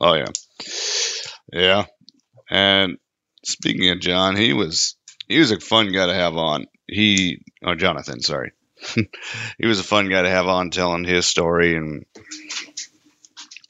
Oh 0.00 0.14
yeah, 0.14 0.26
yeah. 1.52 1.86
And 2.50 2.98
speaking 3.44 3.90
of 3.90 4.00
John, 4.00 4.36
he 4.36 4.52
was 4.52 4.96
he 5.28 5.38
was 5.38 5.50
a 5.50 5.60
fun 5.60 5.92
guy 5.92 6.06
to 6.06 6.14
have 6.14 6.36
on. 6.36 6.66
He 6.86 7.42
oh 7.64 7.74
Jonathan, 7.74 8.20
sorry. 8.20 8.52
he 8.94 9.66
was 9.66 9.80
a 9.80 9.84
fun 9.84 10.08
guy 10.08 10.22
to 10.22 10.28
have 10.28 10.46
on 10.46 10.70
telling 10.70 11.04
his 11.04 11.26
story 11.26 11.76
and 11.76 12.04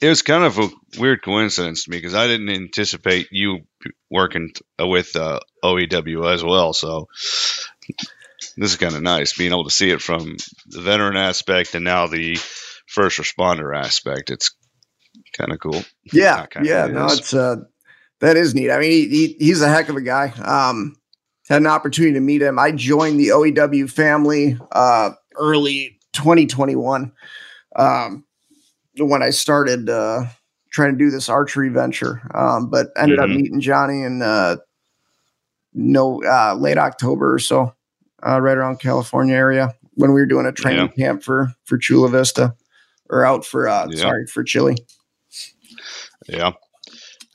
it 0.01 0.09
was 0.09 0.21
kind 0.21 0.43
of 0.43 0.59
a 0.59 0.69
weird 0.99 1.23
coincidence 1.23 1.85
to 1.85 1.91
me 1.91 1.97
because 1.97 2.15
I 2.15 2.27
didn't 2.27 2.49
anticipate 2.49 3.29
you 3.31 3.61
working 4.09 4.51
with 4.79 5.15
uh, 5.15 5.39
OEW 5.63 6.31
as 6.31 6.43
well. 6.43 6.73
So 6.73 7.07
this 8.57 8.71
is 8.71 8.75
kind 8.75 8.95
of 8.95 9.01
nice 9.01 9.37
being 9.37 9.51
able 9.51 9.63
to 9.63 9.71
see 9.71 9.89
it 9.89 10.01
from 10.01 10.37
the 10.67 10.81
veteran 10.81 11.15
aspect 11.17 11.75
and 11.75 11.85
now 11.85 12.07
the 12.07 12.37
first 12.87 13.19
responder 13.19 13.75
aspect. 13.75 14.29
It's 14.29 14.53
kind 15.37 15.51
of 15.51 15.59
cool. 15.59 15.83
Yeah, 16.11 16.45
yeah, 16.61 16.87
no, 16.87 17.05
it's 17.05 17.33
uh, 17.33 17.57
that 18.19 18.37
is 18.37 18.55
neat. 18.55 18.71
I 18.71 18.79
mean, 18.79 18.91
he, 18.91 19.07
he, 19.07 19.35
he's 19.39 19.61
a 19.61 19.69
heck 19.69 19.89
of 19.89 19.95
a 19.95 20.01
guy. 20.01 20.29
Um, 20.43 20.95
had 21.47 21.61
an 21.61 21.67
opportunity 21.67 22.13
to 22.13 22.19
meet 22.19 22.41
him. 22.41 22.57
I 22.57 22.71
joined 22.71 23.19
the 23.19 23.27
OEW 23.29 23.89
family 23.89 24.57
uh, 24.71 25.11
early 25.37 25.99
2021. 26.13 27.11
Um, 27.75 28.25
when 28.97 29.21
I 29.21 29.29
started 29.29 29.89
uh, 29.89 30.25
trying 30.71 30.93
to 30.93 30.97
do 30.97 31.11
this 31.11 31.29
archery 31.29 31.69
venture, 31.69 32.21
um, 32.33 32.69
but 32.69 32.87
ended 32.95 33.19
mm-hmm. 33.19 33.31
up 33.31 33.37
meeting 33.37 33.61
Johnny 33.61 34.03
in 34.03 34.21
uh, 34.21 34.57
no 35.73 36.23
uh, 36.23 36.55
late 36.55 36.77
October 36.77 37.33
or 37.33 37.39
so, 37.39 37.75
uh, 38.25 38.39
right 38.41 38.57
around 38.57 38.79
California 38.79 39.35
area 39.35 39.73
when 39.95 40.13
we 40.13 40.21
were 40.21 40.25
doing 40.25 40.45
a 40.45 40.51
training 40.51 40.91
yeah. 40.95 41.05
camp 41.05 41.23
for 41.23 41.53
for 41.65 41.77
Chula 41.77 42.09
Vista 42.09 42.55
or 43.09 43.25
out 43.25 43.45
for 43.45 43.67
uh, 43.67 43.87
yeah. 43.89 44.01
sorry 44.01 44.25
for 44.27 44.43
Chile. 44.43 44.75
Yeah. 46.27 46.51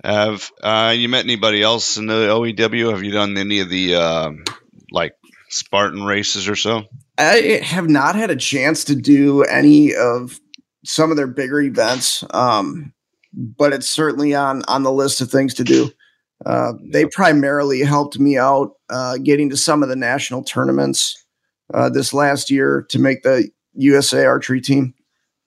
Have 0.03 0.51
uh, 0.63 0.95
you 0.97 1.09
met 1.09 1.25
anybody 1.25 1.63
else 1.63 1.97
in 1.97 2.07
the 2.07 2.29
OEW? 2.29 2.93
Have 2.93 3.03
you 3.03 3.13
done 3.13 3.37
any 3.37 3.61
of 3.61 3.69
the 3.69 3.97
uh, 3.97 4.31
like 4.91 5.13
Spartan 5.51 6.05
races 6.05 6.49
or 6.49 6.57
so? 6.57 6.85
I 7.19 7.61
have 7.63 7.89
not 7.89 8.15
had 8.15 8.31
a 8.31 8.37
chance 8.37 8.85
to 8.85 8.97
do 8.97 9.43
any 9.43 9.95
of 9.95 10.41
some 10.85 11.11
of 11.11 11.17
their 11.17 11.27
bigger 11.27 11.61
events. 11.61 12.25
Um, 12.31 12.95
but 13.33 13.73
it's 13.73 13.89
certainly 13.89 14.35
on 14.35 14.63
on 14.69 14.83
the 14.83 14.93
list 14.93 15.21
of 15.21 15.31
things 15.31 15.55
to 15.55 15.65
do. 15.65 15.91
Uh, 16.45 16.73
they 16.83 17.05
primarily 17.05 17.81
helped 17.81 18.19
me 18.19 18.39
out 18.39 18.73
uh, 18.89 19.19
getting 19.19 19.51
to 19.51 19.57
some 19.57 19.83
of 19.83 19.89
the 19.89 19.97
national 19.97 20.43
tournaments 20.43 21.25
uh, 21.75 21.91
this 21.91 22.15
last 22.15 22.51
year 22.51 22.87
to 22.89 22.99
make 22.99 23.23
the 23.23 23.49
USA 23.75 24.25
archery 24.25 24.61
team. 24.61 24.95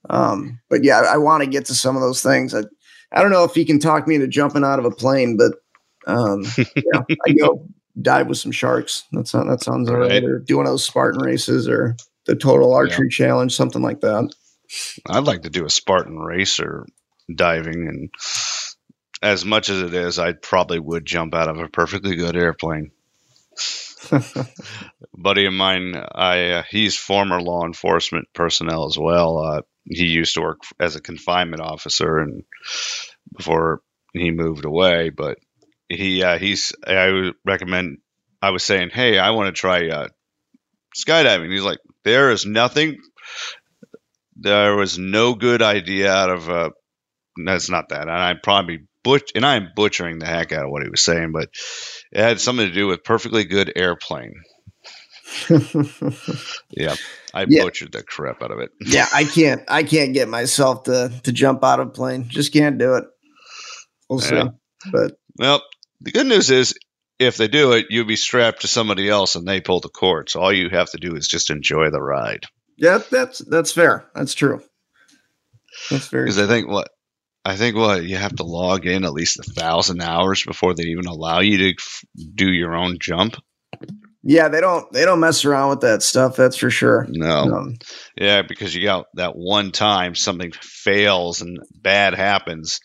Um, 0.09 0.59
but 0.69 0.83
yeah, 0.83 0.99
I, 0.99 1.15
I 1.15 1.17
want 1.17 1.43
to 1.43 1.49
get 1.49 1.65
to 1.65 1.73
some 1.73 1.95
of 1.95 2.01
those 2.01 2.21
things. 2.21 2.53
I, 2.53 2.63
I 3.13 3.21
don't 3.21 3.31
know 3.31 3.43
if 3.43 3.53
he 3.53 3.65
can 3.65 3.79
talk 3.79 4.07
me 4.07 4.15
into 4.15 4.27
jumping 4.27 4.63
out 4.63 4.79
of 4.79 4.85
a 4.85 4.91
plane, 4.91 5.37
but 5.37 5.53
um, 6.07 6.43
yeah, 6.57 7.01
I 7.27 7.31
go 7.33 7.67
dive 8.01 8.27
with 8.27 8.37
some 8.37 8.51
sharks. 8.51 9.03
That 9.11 9.27
sounds 9.27 9.49
that 9.49 9.63
sounds 9.63 9.89
all 9.89 9.97
right. 9.97 10.23
Or 10.23 10.39
doing 10.39 10.65
those 10.65 10.85
Spartan 10.85 11.21
races 11.21 11.67
or 11.67 11.95
the 12.25 12.35
total 12.35 12.73
archery 12.73 13.07
yeah. 13.11 13.25
challenge, 13.25 13.55
something 13.55 13.81
like 13.81 14.01
that. 14.01 14.33
I'd 15.07 15.25
like 15.25 15.43
to 15.43 15.49
do 15.49 15.65
a 15.65 15.69
Spartan 15.69 16.17
race 16.17 16.59
or 16.59 16.87
diving, 17.33 17.87
and 17.87 18.09
as 19.21 19.45
much 19.45 19.69
as 19.69 19.81
it 19.81 19.93
is, 19.93 20.19
I 20.19 20.33
probably 20.33 20.79
would 20.79 21.05
jump 21.05 21.35
out 21.35 21.49
of 21.49 21.59
a 21.59 21.69
perfectly 21.69 22.15
good 22.15 22.35
airplane. 22.35 22.91
buddy 25.13 25.45
of 25.45 25.53
mine, 25.53 25.95
I 25.95 26.49
uh, 26.49 26.63
he's 26.69 26.97
former 26.97 27.41
law 27.41 27.65
enforcement 27.65 28.27
personnel 28.33 28.85
as 28.85 28.97
well. 28.97 29.37
Uh, 29.37 29.61
he 29.85 30.05
used 30.05 30.35
to 30.35 30.41
work 30.41 30.61
as 30.79 30.95
a 30.95 31.01
confinement 31.01 31.61
officer, 31.61 32.19
and 32.19 32.43
before 33.35 33.81
he 34.13 34.31
moved 34.31 34.65
away, 34.65 35.09
but 35.09 35.37
he 35.89 36.23
uh, 36.23 36.37
he's 36.37 36.73
I 36.85 37.11
would 37.11 37.33
recommend. 37.45 37.97
I 38.41 38.51
was 38.51 38.63
saying, 38.63 38.89
hey, 38.91 39.17
I 39.17 39.31
want 39.31 39.55
to 39.55 39.59
try 39.59 39.87
uh, 39.87 40.07
skydiving. 40.97 41.51
He's 41.51 41.63
like, 41.63 41.79
there 42.03 42.31
is 42.31 42.45
nothing 42.45 42.97
there 44.35 44.75
was 44.75 44.97
no 44.97 45.35
good 45.35 45.61
idea 45.61 46.11
out 46.11 46.29
of 46.29 46.49
uh 46.49 46.69
that's 47.45 47.69
not 47.69 47.89
that 47.89 48.01
and 48.03 48.11
i 48.11 48.33
probably 48.41 48.79
butch 49.03 49.31
and 49.35 49.45
i'm 49.45 49.69
butchering 49.75 50.19
the 50.19 50.25
heck 50.25 50.51
out 50.51 50.65
of 50.65 50.71
what 50.71 50.83
he 50.83 50.89
was 50.89 51.03
saying 51.03 51.31
but 51.31 51.49
it 52.11 52.21
had 52.21 52.39
something 52.39 52.67
to 52.67 52.73
do 52.73 52.87
with 52.87 53.03
perfectly 53.03 53.43
good 53.43 53.71
airplane 53.75 54.33
yeah 56.69 56.95
i 57.33 57.45
yeah. 57.47 57.63
butchered 57.63 57.91
the 57.91 58.03
crap 58.03 58.41
out 58.41 58.51
of 58.51 58.59
it 58.59 58.71
yeah 58.81 59.07
i 59.13 59.23
can't 59.23 59.61
i 59.67 59.83
can't 59.83 60.13
get 60.13 60.27
myself 60.27 60.83
to 60.83 61.11
to 61.23 61.31
jump 61.31 61.63
out 61.63 61.79
of 61.79 61.87
a 61.87 61.91
plane 61.91 62.27
just 62.27 62.53
can't 62.53 62.77
do 62.77 62.95
it 62.95 63.05
we'll 64.09 64.19
see 64.19 64.43
but 64.91 65.17
well 65.37 65.61
the 66.01 66.11
good 66.11 66.27
news 66.27 66.51
is 66.51 66.75
if 67.19 67.37
they 67.37 67.47
do 67.47 67.73
it, 67.73 67.87
you'll 67.89 68.05
be 68.05 68.15
strapped 68.15 68.61
to 68.61 68.67
somebody 68.67 69.09
else 69.09 69.35
and 69.35 69.47
they 69.47 69.61
pull 69.61 69.79
the 69.79 69.89
cord. 69.89 70.29
So 70.29 70.41
all 70.41 70.53
you 70.53 70.69
have 70.69 70.91
to 70.91 70.97
do 70.97 71.15
is 71.15 71.27
just 71.27 71.49
enjoy 71.49 71.89
the 71.89 72.01
ride. 72.01 72.45
Yeah, 72.77 72.99
that's 73.09 73.39
that's 73.39 73.71
fair. 73.71 74.09
That's 74.15 74.33
true. 74.33 74.61
That's 75.89 76.07
very 76.07 76.25
because 76.25 76.39
I 76.39 76.47
think 76.47 76.67
what 76.67 76.89
I 77.45 77.55
think 77.55 77.75
what 77.75 78.03
you 78.03 78.17
have 78.17 78.35
to 78.37 78.43
log 78.43 78.85
in 78.85 79.05
at 79.05 79.13
least 79.13 79.39
a 79.39 79.43
thousand 79.43 80.01
hours 80.01 80.43
before 80.43 80.73
they 80.73 80.83
even 80.83 81.05
allow 81.05 81.39
you 81.39 81.57
to 81.57 81.69
f- 81.71 82.03
do 82.33 82.51
your 82.51 82.75
own 82.75 82.97
jump. 82.99 83.35
Yeah, 84.23 84.47
they 84.47 84.61
don't 84.61 84.89
they 84.93 85.03
don't 85.03 85.19
mess 85.19 85.43
around 85.43 85.69
with 85.71 85.81
that 85.81 86.01
stuff. 86.01 86.37
That's 86.37 86.55
for 86.55 86.69
sure. 86.69 87.05
No. 87.09 87.41
Um, 87.41 87.75
yeah, 88.15 88.41
because 88.41 88.73
you 88.73 88.81
got 88.83 89.07
that 89.15 89.35
one 89.35 89.71
time 89.71 90.15
something 90.15 90.51
fails 90.53 91.41
and 91.41 91.59
bad 91.81 92.13
happens, 92.13 92.79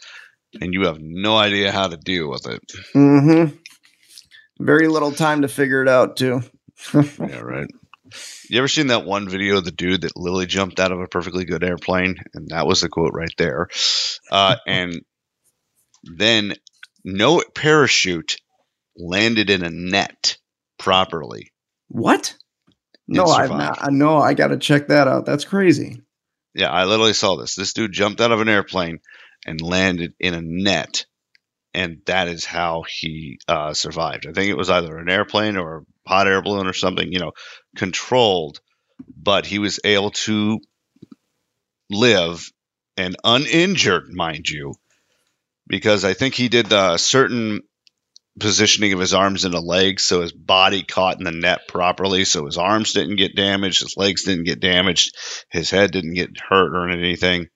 and 0.61 0.75
you 0.75 0.87
have 0.87 0.99
no 1.01 1.37
idea 1.37 1.71
how 1.71 1.87
to 1.87 1.97
deal 1.97 2.29
with 2.29 2.47
it. 2.49 2.61
Mm-hmm. 2.95 3.55
Very 4.61 4.89
little 4.89 5.13
time 5.13 5.43
to 5.43 5.49
figure 5.49 5.81
it 5.81 5.89
out 5.89 6.17
too. 6.17 6.43
yeah, 6.95 7.39
right. 7.39 7.69
You 8.49 8.59
ever 8.59 8.69
seen 8.69 8.89
that 8.89 9.05
one 9.05 9.29
video 9.29 9.59
of 9.59 9.65
the 9.65 9.71
dude 9.71 10.01
that 10.01 10.17
literally 10.17 10.47
jumped 10.47 10.81
out 10.81 10.91
of 10.91 11.01
a 11.01 11.07
perfectly 11.07 11.45
good 11.45 11.63
airplane? 11.63 12.17
And 12.35 12.49
that 12.49 12.67
was 12.67 12.81
the 12.81 12.89
quote 12.89 13.13
right 13.15 13.33
there. 13.37 13.69
Uh, 14.31 14.57
and 14.67 15.03
then 16.03 16.55
no 17.05 17.43
parachute 17.55 18.37
landed 18.97 19.51
in 19.51 19.63
a 19.63 19.71
net 19.71 20.38
properly. 20.89 21.53
What? 21.89 22.35
No, 23.07 23.27
I've 23.27 23.51
not. 23.51 23.79
I 23.83 23.91
know. 23.91 24.17
I 24.17 24.33
got 24.33 24.49
to 24.49 24.57
check 24.57 24.89
that 24.89 25.07
out. 25.07 25.27
That's 25.27 25.45
crazy. 25.45 26.01
Yeah, 26.55 26.71
I 26.71 26.85
literally 26.85 27.13
saw 27.13 27.37
this. 27.37 27.55
This 27.55 27.75
dude 27.75 27.93
jumped 27.93 28.23
out 28.23 28.33
of 28.33 28.41
an 28.41 28.49
airplane 28.49 29.01
and 29.47 29.61
landed 29.61 30.15
in 30.19 30.33
a 30.33 30.41
net, 30.41 31.05
and 31.75 31.99
that 32.07 32.29
is 32.29 32.47
how 32.47 32.85
he 32.89 33.39
uh, 33.47 33.75
survived. 33.75 34.27
I 34.27 34.33
think 34.33 34.49
it 34.49 34.57
was 34.57 34.71
either 34.71 34.97
an 34.97 35.11
airplane 35.11 35.59
or 35.59 35.77
a 35.77 36.09
hot 36.09 36.27
air 36.27 36.41
balloon 36.41 36.67
or 36.67 36.73
something, 36.73 37.13
you 37.13 37.19
know, 37.19 37.33
controlled, 37.77 38.61
but 39.15 39.45
he 39.45 39.59
was 39.59 39.79
able 39.85 40.13
to 40.13 40.59
live 41.91 42.51
and 42.97 43.15
uninjured, 43.25 44.09
mind 44.11 44.49
you, 44.49 44.75
because 45.67 46.07
I 46.07 46.15
think 46.15 46.35
he 46.35 46.49
did 46.49 46.73
a 46.73 46.97
certain 46.97 47.61
positioning 48.39 48.93
of 48.93 49.01
his 49.01 49.15
arms 49.15 49.45
and 49.45 49.55
the 49.55 49.61
legs 49.61 50.05
so 50.05 50.21
his 50.23 50.33
body 50.33 50.83
caught 50.83 51.19
in 51.19 51.25
the 51.25 51.31
net 51.31 51.69
properly 51.69 52.25
so 52.25 52.47
his 52.47 52.59
arms 52.59 52.93
didn't 52.93 53.17
get 53.17 53.37
damaged 53.37 53.83
his 53.83 53.97
legs 53.97 54.25
didn't 54.25 54.45
get 54.45 54.61
damaged 54.61 55.17
his 55.51 55.71
head 55.71 55.91
didn't 55.91 56.15
get 56.15 56.31
hurt 56.49 56.75
or 56.75 56.89
anything. 56.89 57.49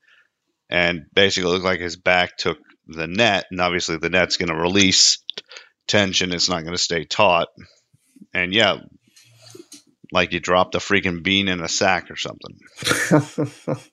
And 0.71 1.03
basically 1.13 1.51
looked 1.51 1.65
like 1.65 1.81
his 1.81 1.97
back 1.97 2.37
took 2.39 2.59
the 2.87 3.07
net 3.07 3.47
and 3.51 3.61
obviously 3.61 3.99
the 3.99 4.11
net's 4.11 4.39
going 4.39 4.49
to 4.49 4.57
release 4.57 5.23
tension 5.87 6.33
it's 6.33 6.49
not 6.49 6.63
going 6.63 6.75
to 6.75 6.83
stay 6.83 7.05
taut. 7.05 7.49
And 8.33 8.53
yeah 8.55 8.79
like 10.13 10.33
you 10.33 10.41
dropped 10.41 10.75
a 10.75 10.79
freaking 10.79 11.23
bean 11.23 11.49
in 11.49 11.63
a 11.63 11.69
sack 11.69 12.11
or 12.11 12.17
something. 12.17 12.59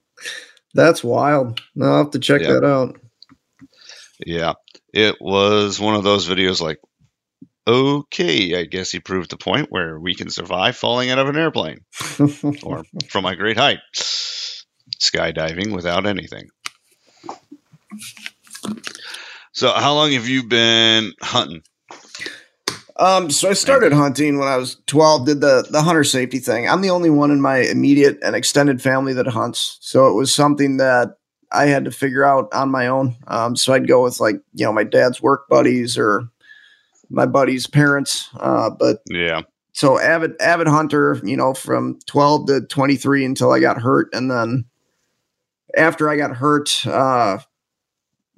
That's 0.74 1.03
wild. 1.03 1.62
I'll 1.81 1.98
have 1.98 2.12
to 2.12 2.19
check 2.19 2.41
that 2.41 2.63
out. 2.63 2.98
Yeah 4.25 4.53
it 4.93 5.17
was 5.19 5.79
one 5.79 5.96
of 5.96 6.03
those 6.03 6.27
videos 6.27 6.62
like, 6.62 6.79
okay, 7.67 8.60
I 8.60 8.65
guess 8.65 8.91
he 8.91 9.00
proved 9.00 9.29
the 9.29 9.38
point 9.38 9.67
where 9.69 10.00
we 10.00 10.15
can 10.15 10.29
survive 10.29 10.75
falling 10.75 11.10
out 11.12 11.19
of 11.19 11.29
an 11.29 11.38
airplane 11.38 11.81
or 12.63 12.84
from 13.10 13.25
a 13.25 13.36
great 13.36 13.58
height, 13.58 13.79
skydiving 15.00 15.74
without 15.75 16.05
anything. 16.05 16.50
So, 19.51 19.72
how 19.72 19.93
long 19.93 20.12
have 20.13 20.27
you 20.27 20.43
been 20.43 21.13
hunting? 21.22 21.62
Um, 23.00 23.29
so 23.29 23.50
I 23.50 23.53
started 23.53 23.93
hunting 23.93 24.39
when 24.39 24.50
I 24.50 24.58
was 24.58 24.75
12, 24.88 25.25
did 25.25 25.41
the 25.41 25.65
the 25.69 25.81
hunter 25.81 26.03
safety 26.03 26.39
thing. 26.39 26.67
I'm 26.67 26.81
the 26.81 26.89
only 26.89 27.10
one 27.10 27.31
in 27.31 27.39
my 27.39 27.60
immediate 27.60 28.19
and 28.21 28.36
extended 28.36 28.82
family 28.82 29.13
that 29.13 29.28
hunts. 29.28 29.78
So 29.80 30.10
it 30.10 30.15
was 30.15 30.36
something 30.36 30.78
that 30.78 31.15
I 31.51 31.65
had 31.65 31.85
to 31.85 31.91
figure 31.91 32.23
out 32.23 32.47
on 32.53 32.69
my 32.69 32.88
own. 32.88 33.15
Um, 33.27 33.55
so 33.55 33.73
I'd 33.73 33.88
go 33.88 34.03
with 34.03 34.19
like 34.19 34.35
you 34.53 34.65
know 34.65 34.73
my 34.73 34.83
dad's 34.83 35.21
work 35.21 35.47
buddies 35.49 35.97
or 35.97 36.29
my 37.09 37.25
buddies' 37.25 37.67
parents. 37.67 38.29
Uh, 38.39 38.69
but 38.69 39.01
yeah, 39.09 39.41
so 39.73 39.99
avid 39.99 40.39
avid 40.41 40.67
hunter, 40.67 41.19
you 41.23 41.38
know, 41.38 41.53
from 41.53 41.99
12 42.05 42.47
to 42.47 42.62
23 42.62 43.25
until 43.25 43.51
I 43.51 43.59
got 43.59 43.81
hurt, 43.81 44.09
and 44.13 44.29
then 44.29 44.65
after 45.77 46.09
I 46.09 46.17
got 46.17 46.35
hurt, 46.35 46.85
uh, 46.85 47.39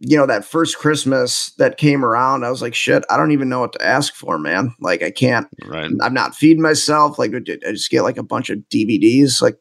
you 0.04 0.18
know, 0.18 0.26
that 0.26 0.44
first 0.44 0.78
Christmas 0.78 1.52
that 1.58 1.78
came 1.78 2.04
around, 2.04 2.44
I 2.44 2.50
was 2.50 2.62
like, 2.62 2.74
shit, 2.74 3.04
I 3.10 3.18
don't 3.18 3.32
even 3.32 3.50
know 3.50 3.60
what 3.60 3.74
to 3.74 3.86
ask 3.86 4.16
for, 4.16 4.40
man. 4.40 4.74
Like, 4.80 5.04
I 5.04 5.12
can't, 5.12 5.48
right. 5.66 5.92
I'm 6.02 6.14
not 6.14 6.36
feeding 6.36 6.62
myself. 6.62 7.20
Like, 7.20 7.34
I 7.36 7.72
just 7.72 7.92
get 7.92 8.02
like 8.02 8.18
a 8.18 8.24
bunch 8.24 8.50
of 8.50 8.60
DVDs, 8.72 9.42
like, 9.42 9.58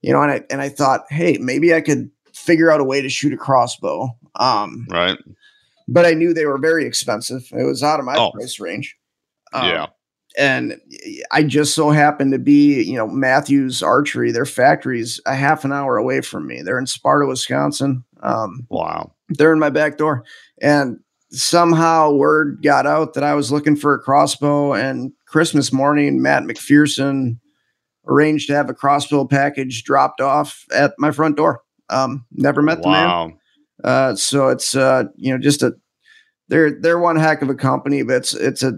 you 0.00 0.12
know, 0.12 0.22
and 0.22 0.32
I, 0.32 0.42
and 0.50 0.62
I 0.62 0.70
thought, 0.70 1.02
hey, 1.10 1.36
maybe 1.38 1.74
I 1.74 1.82
could 1.82 2.10
figure 2.44 2.70
out 2.70 2.80
a 2.80 2.84
way 2.84 3.00
to 3.00 3.08
shoot 3.08 3.32
a 3.32 3.36
crossbow. 3.36 4.08
Um, 4.36 4.86
right. 4.90 5.18
But 5.88 6.06
I 6.06 6.14
knew 6.14 6.32
they 6.32 6.46
were 6.46 6.58
very 6.58 6.86
expensive. 6.86 7.48
It 7.52 7.64
was 7.64 7.82
out 7.82 8.00
of 8.00 8.06
my 8.06 8.16
oh. 8.16 8.30
price 8.30 8.60
range. 8.60 8.96
Um, 9.52 9.68
yeah. 9.68 9.86
And 10.36 10.80
I 11.30 11.44
just 11.44 11.74
so 11.74 11.90
happened 11.90 12.32
to 12.32 12.38
be, 12.38 12.82
you 12.82 12.96
know, 12.96 13.06
Mathews 13.06 13.82
Archery. 13.82 14.32
Their 14.32 14.46
factory's 14.46 15.20
a 15.26 15.34
half 15.34 15.64
an 15.64 15.72
hour 15.72 15.96
away 15.96 16.22
from 16.22 16.46
me. 16.46 16.60
They're 16.60 16.78
in 16.78 16.86
Sparta, 16.86 17.26
Wisconsin. 17.26 18.04
Um, 18.22 18.66
wow. 18.68 19.12
They're 19.28 19.52
in 19.52 19.60
my 19.60 19.70
back 19.70 19.96
door, 19.96 20.24
and 20.60 20.98
somehow 21.30 22.12
word 22.12 22.62
got 22.62 22.86
out 22.86 23.14
that 23.14 23.24
I 23.24 23.34
was 23.34 23.52
looking 23.52 23.76
for 23.76 23.94
a 23.94 23.98
crossbow. 23.98 24.74
And 24.74 25.12
Christmas 25.26 25.72
morning, 25.72 26.20
Matt 26.20 26.42
McPherson 26.42 27.38
arranged 28.06 28.48
to 28.48 28.54
have 28.54 28.68
a 28.68 28.74
crossbow 28.74 29.24
package 29.26 29.84
dropped 29.84 30.20
off 30.20 30.64
at 30.74 30.94
my 30.98 31.10
front 31.10 31.36
door. 31.36 31.62
Um, 31.94 32.26
never 32.32 32.62
met 32.62 32.82
the 32.82 32.88
wow. 32.88 33.26
man. 33.26 33.38
Uh, 33.82 34.14
so 34.14 34.48
it's 34.48 34.74
uh, 34.74 35.04
you 35.16 35.32
know, 35.32 35.38
just 35.38 35.62
a 35.62 35.74
they're 36.48 36.80
they're 36.80 36.98
one 36.98 37.16
heck 37.16 37.42
of 37.42 37.50
a 37.50 37.54
company, 37.54 38.02
but 38.02 38.16
it's 38.16 38.34
it's 38.34 38.62
a 38.62 38.74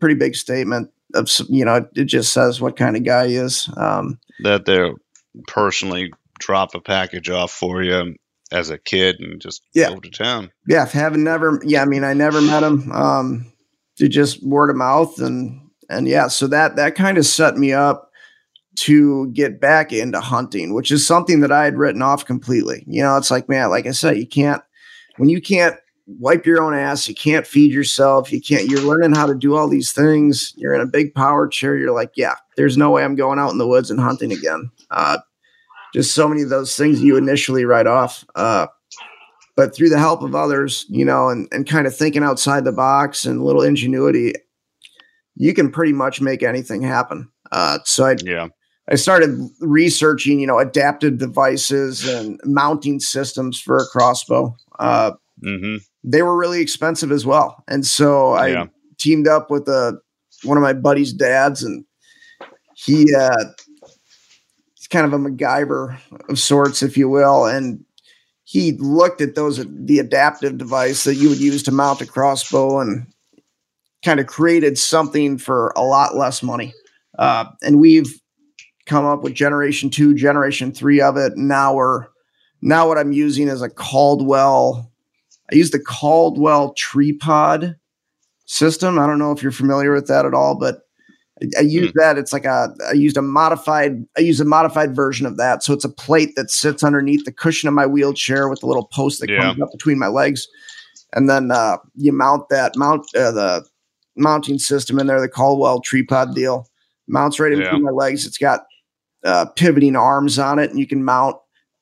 pretty 0.00 0.14
big 0.14 0.34
statement 0.34 0.90
of 1.14 1.30
you 1.48 1.64
know, 1.64 1.86
it 1.94 2.04
just 2.04 2.32
says 2.32 2.60
what 2.60 2.76
kind 2.76 2.96
of 2.96 3.04
guy 3.04 3.28
he 3.28 3.36
is. 3.36 3.68
Um, 3.76 4.18
that 4.42 4.66
they 4.66 4.90
personally 5.46 6.12
drop 6.38 6.74
a 6.74 6.80
package 6.80 7.30
off 7.30 7.50
for 7.50 7.82
you 7.82 8.14
as 8.52 8.70
a 8.70 8.78
kid 8.78 9.20
and 9.20 9.40
just 9.40 9.62
yeah. 9.74 9.90
go 9.90 10.00
to 10.00 10.10
town. 10.10 10.50
Yeah, 10.68 10.86
haven't 10.86 11.24
never. 11.24 11.60
Yeah, 11.64 11.82
I 11.82 11.86
mean, 11.86 12.04
I 12.04 12.14
never 12.14 12.40
met 12.40 12.62
him. 12.62 12.92
Um, 12.92 13.52
to 13.96 14.08
just 14.08 14.44
word 14.44 14.70
of 14.70 14.76
mouth 14.76 15.18
and 15.20 15.60
and 15.88 16.08
yeah, 16.08 16.28
so 16.28 16.46
that 16.48 16.76
that 16.76 16.94
kind 16.94 17.18
of 17.18 17.26
set 17.26 17.56
me 17.56 17.72
up 17.72 18.05
to 18.76 19.28
get 19.32 19.60
back 19.60 19.92
into 19.92 20.20
hunting, 20.20 20.74
which 20.74 20.90
is 20.90 21.06
something 21.06 21.40
that 21.40 21.52
I 21.52 21.64
had 21.64 21.76
written 21.76 22.02
off 22.02 22.24
completely. 22.24 22.84
You 22.86 23.02
know, 23.02 23.16
it's 23.16 23.30
like, 23.30 23.48
man, 23.48 23.70
like 23.70 23.86
I 23.86 23.92
said, 23.92 24.18
you 24.18 24.26
can't, 24.26 24.62
when 25.16 25.28
you 25.28 25.40
can't 25.40 25.76
wipe 26.06 26.46
your 26.46 26.62
own 26.62 26.74
ass, 26.74 27.08
you 27.08 27.14
can't 27.14 27.46
feed 27.46 27.72
yourself, 27.72 28.32
you 28.32 28.40
can't, 28.40 28.68
you're 28.68 28.82
learning 28.82 29.14
how 29.14 29.26
to 29.26 29.34
do 29.34 29.56
all 29.56 29.68
these 29.68 29.92
things. 29.92 30.52
You're 30.56 30.74
in 30.74 30.80
a 30.80 30.86
big 30.86 31.14
power 31.14 31.48
chair. 31.48 31.76
You're 31.76 31.94
like, 31.94 32.12
yeah, 32.16 32.34
there's 32.56 32.76
no 32.76 32.90
way 32.90 33.02
I'm 33.02 33.16
going 33.16 33.38
out 33.38 33.50
in 33.50 33.58
the 33.58 33.66
woods 33.66 33.90
and 33.90 33.98
hunting 33.98 34.32
again. 34.32 34.70
Uh, 34.90 35.18
just 35.94 36.14
so 36.14 36.28
many 36.28 36.42
of 36.42 36.50
those 36.50 36.76
things 36.76 37.02
you 37.02 37.16
initially 37.16 37.64
write 37.64 37.86
off. 37.86 38.24
Uh, 38.34 38.66
but 39.56 39.74
through 39.74 39.88
the 39.88 39.98
help 39.98 40.22
of 40.22 40.34
others, 40.34 40.84
you 40.90 41.04
know, 41.04 41.30
and, 41.30 41.48
and 41.50 41.66
kind 41.66 41.86
of 41.86 41.96
thinking 41.96 42.22
outside 42.22 42.64
the 42.64 42.72
box 42.72 43.24
and 43.24 43.40
a 43.40 43.42
little 43.42 43.62
ingenuity, 43.62 44.34
you 45.34 45.54
can 45.54 45.72
pretty 45.72 45.94
much 45.94 46.20
make 46.20 46.42
anything 46.42 46.82
happen. 46.82 47.30
Uh, 47.50 47.78
so 47.84 48.04
I, 48.04 48.16
yeah, 48.22 48.48
I 48.88 48.94
started 48.94 49.50
researching, 49.60 50.38
you 50.38 50.46
know, 50.46 50.58
adaptive 50.58 51.18
devices 51.18 52.06
and 52.06 52.40
mounting 52.44 53.00
systems 53.00 53.60
for 53.60 53.78
a 53.78 53.86
crossbow. 53.86 54.56
Uh, 54.78 55.12
mm-hmm. 55.44 55.76
They 56.04 56.22
were 56.22 56.36
really 56.36 56.60
expensive 56.60 57.10
as 57.10 57.26
well, 57.26 57.64
and 57.66 57.84
so 57.84 58.32
I 58.32 58.48
yeah. 58.48 58.66
teamed 58.98 59.26
up 59.26 59.50
with 59.50 59.68
a 59.68 59.72
uh, 59.72 59.92
one 60.44 60.56
of 60.56 60.62
my 60.62 60.72
buddy's 60.72 61.12
dads, 61.12 61.64
and 61.64 61.84
he 62.76 63.12
uh, 63.12 63.44
he's 64.74 64.86
kind 64.88 65.04
of 65.06 65.12
a 65.12 65.18
MacGyver 65.18 65.98
of 66.28 66.38
sorts, 66.38 66.82
if 66.82 66.96
you 66.96 67.08
will, 67.08 67.44
and 67.44 67.84
he 68.44 68.72
looked 68.72 69.20
at 69.20 69.34
those 69.34 69.66
the 69.68 69.98
adaptive 69.98 70.58
device 70.58 71.02
that 71.02 71.16
you 71.16 71.28
would 71.28 71.40
use 71.40 71.64
to 71.64 71.72
mount 71.72 72.00
a 72.00 72.06
crossbow 72.06 72.78
and 72.78 73.04
kind 74.04 74.20
of 74.20 74.26
created 74.28 74.78
something 74.78 75.36
for 75.36 75.72
a 75.74 75.82
lot 75.82 76.14
less 76.14 76.40
money. 76.40 76.72
Uh, 77.18 77.46
and 77.62 77.80
we've 77.80 78.20
come 78.86 79.04
up 79.04 79.22
with 79.22 79.34
generation 79.34 79.90
two, 79.90 80.14
generation 80.14 80.72
three 80.72 81.00
of 81.00 81.16
it. 81.16 81.36
Now 81.36 81.74
we're 81.74 82.06
now 82.62 82.88
what 82.88 82.98
I'm 82.98 83.12
using 83.12 83.48
is 83.48 83.62
a 83.62 83.68
Caldwell. 83.68 84.90
I 85.52 85.56
use 85.56 85.70
the 85.70 85.80
Caldwell 85.80 86.72
tripod 86.74 87.76
system. 88.46 88.98
I 88.98 89.06
don't 89.06 89.18
know 89.18 89.32
if 89.32 89.42
you're 89.42 89.52
familiar 89.52 89.92
with 89.92 90.06
that 90.08 90.24
at 90.24 90.34
all, 90.34 90.56
but 90.58 90.80
I, 91.42 91.58
I 91.58 91.62
use 91.62 91.90
mm. 91.90 91.94
that. 91.96 92.18
It's 92.18 92.32
like 92.32 92.44
a 92.44 92.74
I 92.88 92.92
used 92.92 93.16
a 93.16 93.22
modified 93.22 94.04
I 94.16 94.20
use 94.20 94.40
a 94.40 94.44
modified 94.44 94.94
version 94.94 95.26
of 95.26 95.36
that. 95.36 95.62
So 95.62 95.72
it's 95.72 95.84
a 95.84 95.90
plate 95.90 96.34
that 96.36 96.50
sits 96.50 96.82
underneath 96.82 97.24
the 97.24 97.32
cushion 97.32 97.68
of 97.68 97.74
my 97.74 97.86
wheelchair 97.86 98.48
with 98.48 98.62
a 98.62 98.66
little 98.66 98.86
post 98.86 99.20
that 99.20 99.30
yeah. 99.30 99.42
comes 99.42 99.60
up 99.60 99.70
between 99.72 99.98
my 99.98 100.08
legs, 100.08 100.48
and 101.12 101.28
then 101.28 101.50
uh, 101.50 101.76
you 101.94 102.12
mount 102.12 102.48
that 102.48 102.76
mount 102.76 103.04
uh, 103.14 103.32
the 103.32 103.66
mounting 104.16 104.58
system 104.58 104.98
in 104.98 105.06
there, 105.06 105.20
the 105.20 105.28
Caldwell 105.28 105.80
tripod 105.80 106.34
deal. 106.34 106.68
Mounts 107.06 107.38
right 107.38 107.52
in 107.52 107.58
Yeah. 107.58 107.66
between 107.66 107.84
my 107.84 107.90
legs. 107.90 108.26
It's 108.26 108.38
got 108.38 108.64
uh, 109.26 109.46
pivoting 109.56 109.96
arms 109.96 110.38
on 110.38 110.58
it, 110.58 110.70
and 110.70 110.78
you 110.78 110.86
can 110.86 111.04
mount 111.04 111.36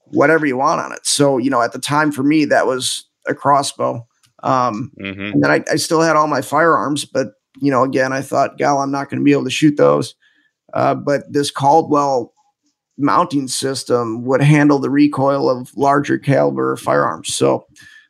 whatever 0.06 0.46
you 0.46 0.56
want 0.56 0.80
on 0.80 0.92
it. 0.92 1.06
So, 1.06 1.38
you 1.38 1.50
know, 1.50 1.62
at 1.62 1.72
the 1.72 1.78
time 1.78 2.10
for 2.10 2.22
me, 2.22 2.44
that 2.46 2.66
was 2.66 3.08
a 3.28 3.34
crossbow. 3.34 4.06
Um, 4.42 4.92
hmm 4.98 5.32
and 5.32 5.42
then 5.42 5.50
I, 5.50 5.64
I 5.70 5.76
still 5.76 6.00
had 6.00 6.16
all 6.16 6.26
my 6.26 6.42
firearms, 6.42 7.04
but 7.04 7.28
you 7.60 7.70
know, 7.70 7.84
again, 7.84 8.12
I 8.12 8.20
thought, 8.20 8.58
gal, 8.58 8.78
I'm 8.78 8.90
not 8.90 9.08
going 9.08 9.20
to 9.20 9.24
be 9.24 9.32
able 9.32 9.44
to 9.44 9.50
shoot 9.50 9.76
those. 9.76 10.14
Uh, 10.72 10.94
but 10.94 11.32
this 11.32 11.50
Caldwell 11.50 12.32
mounting 12.98 13.48
system 13.48 14.24
would 14.24 14.42
handle 14.42 14.78
the 14.78 14.90
recoil 14.90 15.48
of 15.48 15.74
larger 15.76 16.18
caliber 16.18 16.76
firearms. 16.76 17.34
So 17.34 17.66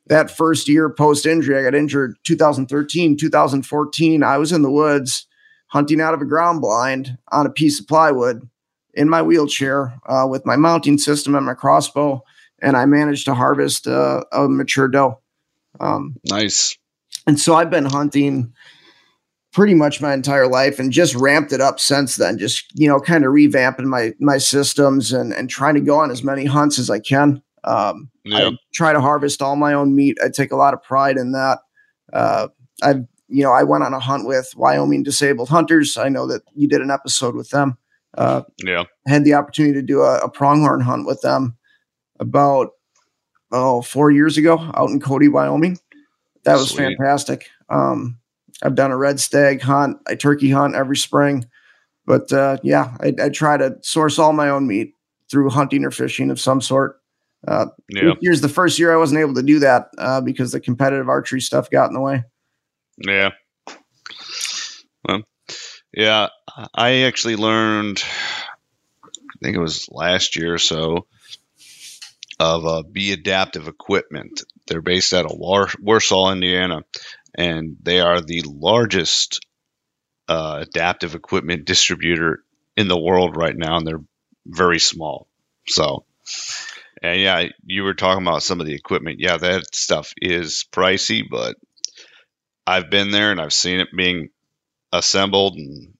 that 0.06 0.30
first 0.30 0.68
year 0.68 0.90
post 0.90 1.26
injury, 1.26 1.58
I 1.58 1.62
got 1.62 1.74
injured 1.74 2.16
2013, 2.24 3.16
2014. 3.16 4.22
I 4.22 4.38
was 4.38 4.52
in 4.52 4.62
the 4.62 4.70
woods 4.70 5.26
hunting 5.68 6.00
out 6.00 6.14
of 6.14 6.20
a 6.20 6.26
ground 6.26 6.60
blind 6.60 7.18
on 7.32 7.46
a 7.46 7.50
piece 7.50 7.80
of 7.80 7.86
plywood 7.86 8.48
in 8.96 9.08
my 9.08 9.22
wheelchair 9.22 9.94
uh, 10.06 10.26
with 10.28 10.44
my 10.46 10.56
mounting 10.56 10.98
system 10.98 11.34
and 11.34 11.46
my 11.46 11.54
crossbow. 11.54 12.22
And 12.62 12.76
I 12.76 12.86
managed 12.86 13.26
to 13.26 13.34
harvest 13.34 13.86
uh, 13.86 14.24
a 14.32 14.48
mature 14.48 14.88
doe. 14.88 15.20
Um, 15.80 16.16
Nice. 16.24 16.78
and 17.26 17.38
so 17.38 17.54
I've 17.54 17.70
been 17.70 17.84
hunting 17.84 18.52
pretty 19.52 19.74
much 19.74 20.00
my 20.00 20.12
entire 20.14 20.48
life 20.48 20.78
and 20.78 20.92
just 20.92 21.14
ramped 21.14 21.52
it 21.52 21.60
up 21.60 21.78
since 21.78 22.16
then. 22.16 22.38
Just, 22.38 22.64
you 22.74 22.88
know, 22.88 22.98
kind 23.00 23.24
of 23.24 23.32
revamping 23.32 23.84
my 23.84 24.12
my 24.20 24.38
systems 24.38 25.12
and 25.12 25.32
and 25.32 25.48
trying 25.50 25.74
to 25.74 25.80
go 25.80 25.98
on 25.98 26.10
as 26.10 26.24
many 26.24 26.44
hunts 26.44 26.78
as 26.78 26.90
I 26.90 26.98
can. 27.00 27.42
Um 27.64 28.10
Yeah. 28.24 28.48
I 28.48 28.50
try 28.72 28.92
to 28.92 29.00
harvest 29.00 29.42
all 29.42 29.56
my 29.56 29.74
own 29.74 29.94
meat. 29.94 30.16
I 30.24 30.28
take 30.28 30.52
a 30.52 30.56
lot 30.56 30.74
of 30.74 30.82
pride 30.82 31.16
in 31.16 31.32
that. 31.32 31.58
Uh 32.12 32.48
I've 32.82 33.04
you 33.28 33.42
know, 33.42 33.52
I 33.52 33.62
went 33.62 33.84
on 33.84 33.94
a 33.94 33.98
hunt 34.00 34.26
with 34.26 34.52
Wyoming 34.56 35.02
Disabled 35.02 35.48
Hunters. 35.48 35.96
I 35.96 36.08
know 36.08 36.26
that 36.26 36.42
you 36.54 36.68
did 36.68 36.80
an 36.82 36.90
episode 36.90 37.34
with 37.34 37.50
them. 37.50 37.78
Uh 38.16 38.42
Yeah. 38.64 38.84
had 39.06 39.24
the 39.24 39.34
opportunity 39.34 39.74
to 39.74 39.82
do 39.82 40.02
a, 40.02 40.18
a 40.18 40.28
pronghorn 40.30 40.80
hunt 40.80 41.06
with 41.06 41.20
them 41.22 41.56
about 42.20 42.70
oh 43.52 43.82
four 43.82 44.10
years 44.10 44.36
ago 44.36 44.58
out 44.74 44.90
in 44.90 45.00
Cody, 45.00 45.28
Wyoming. 45.28 45.78
That 46.44 46.54
was 46.54 46.70
Sweet. 46.70 46.96
fantastic. 46.98 47.48
Um, 47.70 48.18
I've 48.62 48.74
done 48.74 48.90
a 48.92 48.96
red 48.96 49.18
stag 49.18 49.60
hunt, 49.62 49.98
a 50.06 50.14
turkey 50.16 50.50
hunt 50.50 50.74
every 50.74 50.96
spring, 50.96 51.44
but 52.06 52.32
uh, 52.32 52.58
yeah, 52.62 52.96
I, 53.00 53.12
I 53.20 53.28
try 53.30 53.56
to 53.56 53.76
source 53.82 54.18
all 54.18 54.32
my 54.32 54.48
own 54.50 54.66
meat 54.66 54.94
through 55.30 55.50
hunting 55.50 55.84
or 55.84 55.90
fishing 55.90 56.30
of 56.30 56.38
some 56.40 56.60
sort. 56.60 57.00
Uh, 57.48 57.66
Yeah. 57.88 58.12
year's 58.20 58.40
the 58.42 58.48
first 58.48 58.78
year 58.78 58.92
I 58.92 58.96
wasn't 58.96 59.20
able 59.20 59.34
to 59.34 59.42
do 59.42 59.58
that 59.58 59.88
uh, 59.98 60.20
because 60.20 60.52
the 60.52 60.60
competitive 60.60 61.08
archery 61.08 61.40
stuff 61.40 61.68
got 61.70 61.88
in 61.88 61.94
the 61.94 62.00
way. 62.00 62.22
Yeah. 62.98 63.30
Well, 65.08 65.22
yeah. 65.92 66.28
I 66.74 67.02
actually 67.02 67.36
learned, 67.36 68.02
I 68.04 69.38
think 69.42 69.56
it 69.56 69.60
was 69.60 69.88
last 69.90 70.36
year 70.36 70.54
or 70.54 70.58
so, 70.58 71.06
of 72.38 72.66
uh, 72.66 72.82
Be 72.82 73.12
Adaptive 73.12 73.68
Equipment. 73.68 74.42
They're 74.66 74.80
based 74.80 75.12
out 75.12 75.24
of 75.24 75.36
War- 75.36 75.70
Warsaw, 75.80 76.30
Indiana, 76.32 76.84
and 77.34 77.76
they 77.82 78.00
are 78.00 78.20
the 78.20 78.42
largest 78.46 79.44
uh, 80.28 80.64
adaptive 80.68 81.14
equipment 81.14 81.64
distributor 81.64 82.44
in 82.76 82.88
the 82.88 83.00
world 83.00 83.36
right 83.36 83.56
now, 83.56 83.76
and 83.76 83.86
they're 83.86 84.04
very 84.46 84.78
small. 84.78 85.26
So, 85.66 86.04
and 87.02 87.20
yeah, 87.20 87.48
you 87.66 87.82
were 87.82 87.94
talking 87.94 88.24
about 88.24 88.42
some 88.42 88.60
of 88.60 88.66
the 88.66 88.74
equipment. 88.74 89.20
Yeah, 89.20 89.36
that 89.38 89.74
stuff 89.74 90.14
is 90.20 90.66
pricey, 90.72 91.22
but 91.28 91.56
I've 92.66 92.90
been 92.90 93.10
there 93.10 93.30
and 93.30 93.40
I've 93.40 93.52
seen 93.52 93.80
it 93.80 93.88
being 93.94 94.30
assembled 94.92 95.56
and 95.56 95.93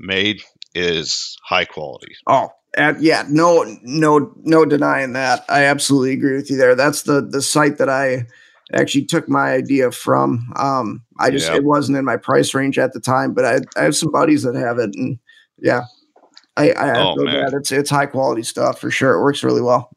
made 0.00 0.42
is 0.74 1.36
high 1.44 1.64
quality. 1.64 2.14
Oh, 2.26 2.50
and 2.76 3.00
yeah, 3.02 3.24
no, 3.28 3.64
no, 3.82 4.32
no 4.42 4.64
denying 4.64 5.12
that. 5.14 5.44
I 5.48 5.64
absolutely 5.64 6.12
agree 6.12 6.36
with 6.36 6.50
you 6.50 6.56
there. 6.56 6.74
That's 6.74 7.02
the 7.02 7.22
the 7.22 7.42
site 7.42 7.78
that 7.78 7.88
I 7.88 8.26
actually 8.74 9.06
took 9.06 9.28
my 9.28 9.52
idea 9.52 9.90
from. 9.90 10.52
Um, 10.56 11.02
I 11.18 11.30
just 11.30 11.48
Yeah. 11.48 11.56
it 11.56 11.64
wasn't 11.64 11.98
in 11.98 12.04
my 12.04 12.16
price 12.18 12.52
range 12.54 12.78
at 12.78 12.92
the 12.92 13.00
time, 13.00 13.32
but 13.34 13.44
I 13.44 13.58
I 13.76 13.84
have 13.84 13.96
some 13.96 14.12
buddies 14.12 14.42
that 14.42 14.54
have 14.54 14.78
it, 14.78 14.90
and 14.94 15.18
yeah, 15.58 15.82
I 16.56 16.72
I 16.72 17.00
Oh, 17.00 17.16
man. 17.16 17.34
that. 17.46 17.54
It's 17.54 17.72
it's 17.72 17.90
high 17.90 18.06
quality 18.06 18.42
stuff 18.42 18.78
for 18.80 18.90
sure. 18.90 19.14
It 19.14 19.22
works 19.22 19.42
really 19.42 19.62
well. 19.62 19.90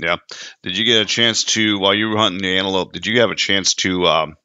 Yeah. 0.00 0.16
Did 0.62 0.76
you 0.76 0.84
get 0.84 1.00
a 1.02 1.04
chance 1.04 1.44
to 1.44 1.78
while 1.78 1.94
you 1.94 2.08
were 2.08 2.16
hunting 2.16 2.42
the 2.42 2.58
antelope? 2.58 2.92
Did 2.92 3.06
you 3.06 3.20
have 3.20 3.30
a 3.30 3.36
chance 3.36 3.74
to 3.74 4.06
um, 4.06 4.36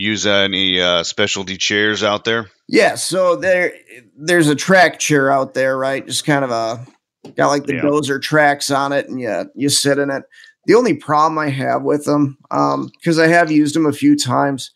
use 0.00 0.26
any 0.26 0.80
uh, 0.80 1.02
specialty 1.02 1.58
chairs 1.58 2.02
out 2.02 2.24
there? 2.24 2.50
Yeah, 2.68 2.94
so 2.94 3.36
there 3.36 3.74
there's 4.16 4.48
a 4.48 4.54
track 4.54 4.98
chair 4.98 5.30
out 5.30 5.52
there, 5.54 5.76
right? 5.76 6.06
Just 6.06 6.24
kind 6.24 6.44
of 6.44 6.50
a 6.50 6.86
got 7.36 7.48
like 7.48 7.66
the 7.66 7.74
Yeah. 7.74 7.82
dozer 7.82 8.20
tracks 8.20 8.70
on 8.70 8.92
it, 8.92 9.08
and 9.08 9.20
you 9.20 9.50
you 9.54 9.68
sit 9.68 9.98
in 9.98 10.10
it. 10.10 10.22
The 10.66 10.74
only 10.74 10.94
problem 10.94 11.38
I 11.38 11.50
have 11.50 11.82
with 11.82 12.04
them, 12.04 12.38
because 12.50 13.18
I 13.18 13.26
have 13.26 13.50
used 13.50 13.74
them 13.74 13.86
a 13.86 13.92
few 13.92 14.16
times, 14.16 14.70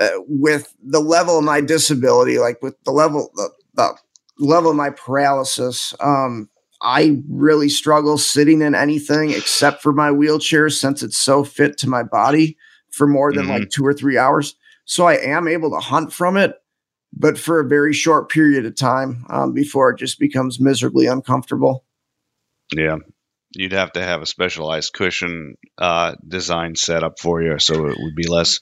uh, 0.00 0.08
with 0.26 0.74
the 0.82 1.00
level 1.00 1.38
of 1.38 1.44
my 1.44 1.60
disability, 1.60 2.38
like 2.38 2.62
with 2.62 2.76
the 2.84 2.92
level 2.92 3.30
the, 3.34 3.50
the 3.74 3.94
level 4.38 4.70
of 4.70 4.76
my 4.76 4.90
paralysis, 4.90 5.92
um, 6.00 6.48
I 6.80 7.20
really 7.28 7.68
struggle 7.68 8.16
sitting 8.16 8.62
in 8.62 8.74
anything 8.74 9.30
except 9.30 9.82
for 9.82 9.92
my 9.92 10.10
wheelchair 10.10 10.70
since 10.70 11.02
it's 11.02 11.18
so 11.18 11.44
fit 11.44 11.76
to 11.78 11.88
my 11.88 12.02
body 12.02 12.56
for 12.90 13.06
more 13.06 13.32
than 13.32 13.48
like 13.48 13.70
two 13.70 13.84
or 13.86 13.92
three 13.92 14.18
hours. 14.18 14.54
So 14.84 15.06
I 15.06 15.14
am 15.14 15.46
able 15.48 15.70
to 15.70 15.80
hunt 15.80 16.12
from 16.12 16.36
it, 16.36 16.54
but 17.12 17.38
for 17.38 17.60
a 17.60 17.68
very 17.68 17.92
short 17.92 18.30
period 18.30 18.64
of 18.66 18.74
time 18.76 19.24
um, 19.28 19.52
before 19.52 19.90
it 19.90 19.98
just 19.98 20.18
becomes 20.18 20.60
miserably 20.60 21.06
uncomfortable. 21.06 21.84
Yeah, 22.74 22.96
you'd 23.54 23.72
have 23.72 23.92
to 23.92 24.02
have 24.02 24.22
a 24.22 24.26
specialized 24.26 24.92
cushion 24.92 25.56
uh, 25.78 26.14
design 26.26 26.74
set 26.74 27.02
up 27.02 27.18
for 27.18 27.42
you, 27.42 27.58
so 27.58 27.86
it 27.86 27.96
would 27.98 28.14
be 28.14 28.28
less 28.28 28.60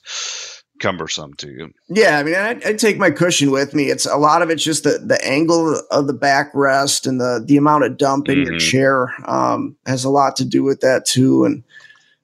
cumbersome 0.79 1.33
to 1.33 1.49
you. 1.49 1.69
Yeah, 1.89 2.19
I 2.19 2.23
mean, 2.23 2.35
I, 2.35 2.49
I 2.65 2.73
take 2.73 2.97
my 2.97 3.09
cushion 3.09 3.51
with 3.51 3.73
me. 3.73 3.85
It's 3.85 4.05
a 4.05 4.17
lot 4.17 4.41
of 4.41 4.49
it's 4.49 4.63
just 4.63 4.83
the 4.83 4.99
the 4.99 5.19
angle 5.25 5.81
of 5.91 6.07
the 6.07 6.13
backrest 6.13 7.07
and 7.07 7.19
the 7.19 7.43
the 7.45 7.57
amount 7.57 7.85
of 7.85 7.97
dump 7.97 8.29
in 8.29 8.43
your 8.43 8.53
Mhm. 8.53 8.59
chair 8.59 9.13
um, 9.25 9.75
has 9.85 10.03
a 10.03 10.09
lot 10.09 10.35
to 10.37 10.45
do 10.45 10.63
with 10.63 10.81
that 10.81 11.05
too. 11.05 11.45
And 11.45 11.63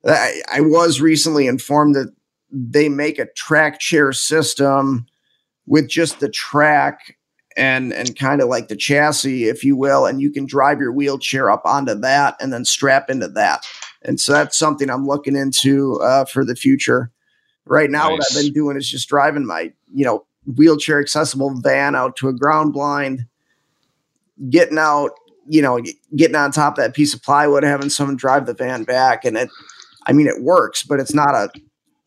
I, 0.06 0.42
I 0.52 0.60
was 0.60 1.00
recently 1.00 1.46
informed 1.46 1.94
that 1.94 2.14
they 2.50 2.88
make 2.88 3.18
a 3.18 3.26
track 3.32 3.80
chair 3.80 4.12
system 4.12 5.06
with 5.66 5.88
just 5.88 6.20
the 6.20 6.28
track 6.28 7.16
and 7.56 7.92
and 7.92 8.18
kind 8.18 8.40
of 8.40 8.48
like 8.48 8.68
the 8.68 8.76
chassis, 8.76 9.44
if 9.44 9.62
you 9.64 9.76
will, 9.76 10.06
and 10.06 10.20
you 10.20 10.30
can 10.30 10.44
drive 10.46 10.80
your 10.80 10.92
wheelchair 10.92 11.50
up 11.50 11.62
onto 11.64 11.94
that 11.94 12.36
and 12.40 12.52
then 12.52 12.64
strap 12.64 13.08
into 13.08 13.28
that. 13.28 13.64
And 14.02 14.20
so 14.20 14.32
that's 14.32 14.58
something 14.58 14.90
I'm 14.90 15.06
looking 15.06 15.36
into 15.36 16.00
uh, 16.00 16.24
for 16.24 16.44
the 16.44 16.56
future. 16.56 17.10
Right 17.64 17.90
now, 17.90 18.10
what 18.10 18.22
I've 18.28 18.42
been 18.42 18.52
doing 18.52 18.76
is 18.76 18.90
just 18.90 19.08
driving 19.08 19.46
my, 19.46 19.72
you 19.94 20.04
know, 20.04 20.26
wheelchair 20.46 21.00
accessible 21.00 21.54
van 21.62 21.94
out 21.94 22.16
to 22.16 22.28
a 22.28 22.34
ground 22.34 22.74
blind, 22.74 23.26
getting 24.50 24.76
out, 24.76 25.12
you 25.48 25.62
know, 25.62 25.80
getting 26.14 26.36
on 26.36 26.50
top 26.50 26.76
of 26.76 26.84
that 26.84 26.94
piece 26.94 27.14
of 27.14 27.22
plywood, 27.22 27.62
having 27.62 27.88
someone 27.88 28.16
drive 28.16 28.44
the 28.44 28.52
van 28.52 28.84
back, 28.84 29.24
and 29.24 29.36
it, 29.38 29.48
I 30.06 30.12
mean, 30.12 30.26
it 30.26 30.42
works, 30.42 30.82
but 30.82 31.00
it's 31.00 31.14
not 31.14 31.34
a, 31.34 31.50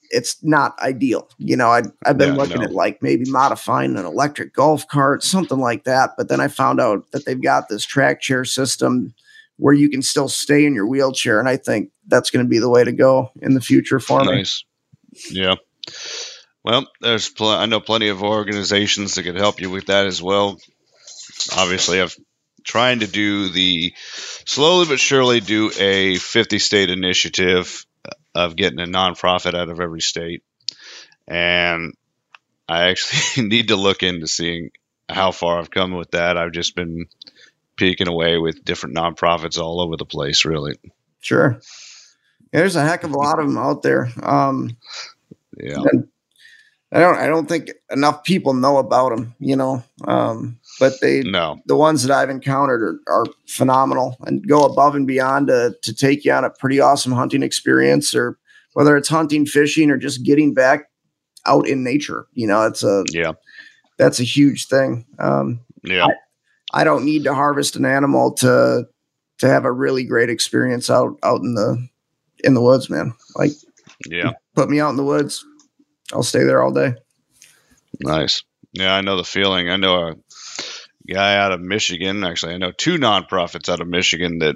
it's 0.10 0.44
not 0.44 0.78
ideal. 0.80 1.30
You 1.38 1.58
know, 1.58 1.70
I 1.70 1.84
I've 2.06 2.18
been 2.18 2.36
Yeah, 2.36 2.36
looking 2.36 2.62
no. 2.62 2.64
at 2.64 2.72
like 2.72 3.02
maybe 3.02 3.30
modifying 3.30 3.98
an 3.98 4.06
electric 4.06 4.54
golf 4.54 4.88
cart, 4.88 5.24
something 5.24 5.60
like 5.60 5.84
that. 5.86 6.12
But 6.18 6.30
then 6.30 6.40
I 6.40 6.48
found 6.48 6.80
out 6.80 7.12
that 7.12 7.26
they've 7.26 7.42
got 7.42 7.70
this 7.70 7.86
track 7.86 8.22
chair 8.22 8.46
system 8.46 9.14
where 9.58 9.74
you 9.74 9.90
can 9.90 10.02
still 10.04 10.30
stay 10.30 10.66
in 10.66 10.76
your 10.76 10.88
wheelchair, 10.88 11.40
and 11.40 11.50
I 11.50 11.58
think 11.58 11.92
that's 12.08 12.30
going 12.30 12.46
to 12.46 12.50
be 12.50 12.60
the 12.60 12.70
way 12.70 12.84
to 12.84 12.92
go 12.92 13.32
in 13.42 13.54
the 13.56 13.62
future 13.62 14.00
for 14.00 14.24
me. 14.24 14.38
Nice. 14.38 14.64
Yeah. 15.32 15.56
Well, 16.64 16.88
there's 17.02 17.30
pl- 17.30 17.50
I 17.50 17.66
know 17.66 17.80
plenty 17.80 18.10
of 18.10 18.22
organizations 18.24 19.16
that 19.16 19.24
could 19.24 19.38
help 19.38 19.62
you 19.62 19.70
with 19.70 19.88
that 19.88 20.06
as 20.06 20.22
well. 20.22 20.58
Obviously, 21.58 22.02
I've 22.02 22.16
trying 22.64 23.00
to 23.00 23.08
do 23.08 23.50
the 23.50 23.94
slowly 24.46 24.86
but 24.88 25.00
surely 25.00 25.40
do 25.40 25.72
a 25.80 26.18
50 26.18 26.60
state 26.60 26.90
initiative 26.90 27.86
of 28.38 28.56
getting 28.56 28.80
a 28.80 28.86
nonprofit 28.86 29.56
out 29.56 29.70
of 29.70 29.80
every 29.82 30.02
state, 30.02 30.44
and 31.28 31.94
I 32.70 32.90
actually 32.90 33.48
need 33.48 33.70
to 33.70 33.76
look 33.76 34.04
into 34.04 34.28
seeing 34.28 34.70
how 35.10 35.32
far 35.32 35.58
I've 35.60 35.72
come 35.72 35.94
with 35.96 36.12
that. 36.12 36.38
I've 36.38 36.52
just 36.52 36.76
been 36.76 37.06
peeking 37.78 38.08
away 38.08 38.38
with 38.38 38.64
different 38.64 38.96
nonprofits 38.96 39.58
all 39.60 39.82
over 39.82 39.98
the 39.98 40.06
place, 40.06 40.46
really. 40.46 40.76
Sure. 41.20 41.60
There's 42.52 42.76
a 42.76 42.84
heck 42.86 43.04
of 43.04 43.12
a 43.12 43.18
lot 43.18 43.40
of 43.40 43.48
them 43.48 43.58
out 43.58 43.82
there. 43.82 44.10
Um, 44.22 44.78
Yeah. 45.58 45.84
and 45.92 46.08
I 46.94 47.00
don't, 47.00 47.18
I 47.18 47.28
don't 47.28 47.50
think 47.50 47.72
enough 47.92 48.24
people 48.24 48.54
know 48.54 48.78
about 48.78 49.10
them, 49.10 49.36
you 49.40 49.56
know. 49.58 49.84
Um, 50.06 50.58
but 50.80 50.94
they, 51.02 51.22
No. 51.22 51.60
the 51.66 51.76
ones 51.76 52.04
that 52.04 52.16
I've 52.18 52.30
encountered 52.30 52.82
are, 52.82 53.00
are 53.14 53.26
phenomenal 53.48 54.16
and 54.26 54.48
go 54.48 54.62
above 54.64 54.96
and 54.96 55.06
beyond 55.06 55.48
to 55.48 55.76
to 55.84 55.94
take 55.94 56.24
you 56.24 56.32
on 56.32 56.46
a 56.46 56.50
pretty 56.50 56.80
awesome 56.80 57.12
hunting 57.12 57.44
experience, 57.44 58.16
or 58.16 58.38
whether 58.74 58.96
it's 58.96 59.10
hunting, 59.10 59.46
fishing, 59.46 59.92
or 59.92 59.98
just 59.98 60.24
getting 60.24 60.54
back 60.54 60.86
out 61.46 61.68
in 61.68 61.84
nature. 61.84 62.28
You 62.34 62.48
know, 62.48 62.64
it's 62.66 62.84
a 62.84 63.04
Yeah. 63.12 63.34
that's 63.98 64.20
a 64.22 64.24
huge 64.24 64.68
thing. 64.68 65.06
Um, 65.20 65.60
Yeah. 65.84 66.08
I 66.74 66.84
don't 66.84 67.06
need 67.06 67.24
to 67.26 67.34
harvest 67.34 67.76
an 67.76 67.86
animal 67.86 68.32
to 68.36 68.88
to 69.40 69.48
have 69.48 69.66
a 69.66 69.72
really 69.72 70.04
great 70.06 70.30
experience 70.30 70.90
out 70.90 71.18
out 71.22 71.42
in 71.42 71.54
the 71.56 71.86
in 72.46 72.54
the 72.54 72.62
woods, 72.62 72.90
man. 72.90 73.14
Like 73.36 73.52
Yeah. 74.06 74.32
put 74.56 74.70
me 74.70 74.80
out 74.80 74.92
in 74.92 74.96
the 74.98 75.04
woods, 75.04 75.44
I'll 76.14 76.24
stay 76.24 76.44
there 76.44 76.62
all 76.64 76.72
day. 76.72 76.94
Nice. 78.02 78.44
Yeah, 78.74 78.94
I 78.94 79.02
know 79.02 79.18
the 79.18 79.24
feeling. 79.24 79.70
I 79.70 79.76
know 79.78 80.10
a 80.10 80.16
guy 81.12 81.38
out 81.38 81.52
of 81.52 81.62
Michigan. 81.62 82.24
Actually, 82.24 82.54
I 82.54 82.58
know 82.58 82.72
two 82.72 82.98
nonprofits 82.98 83.70
out 83.70 83.82
of 83.82 83.88
Michigan 83.88 84.40
that 84.40 84.56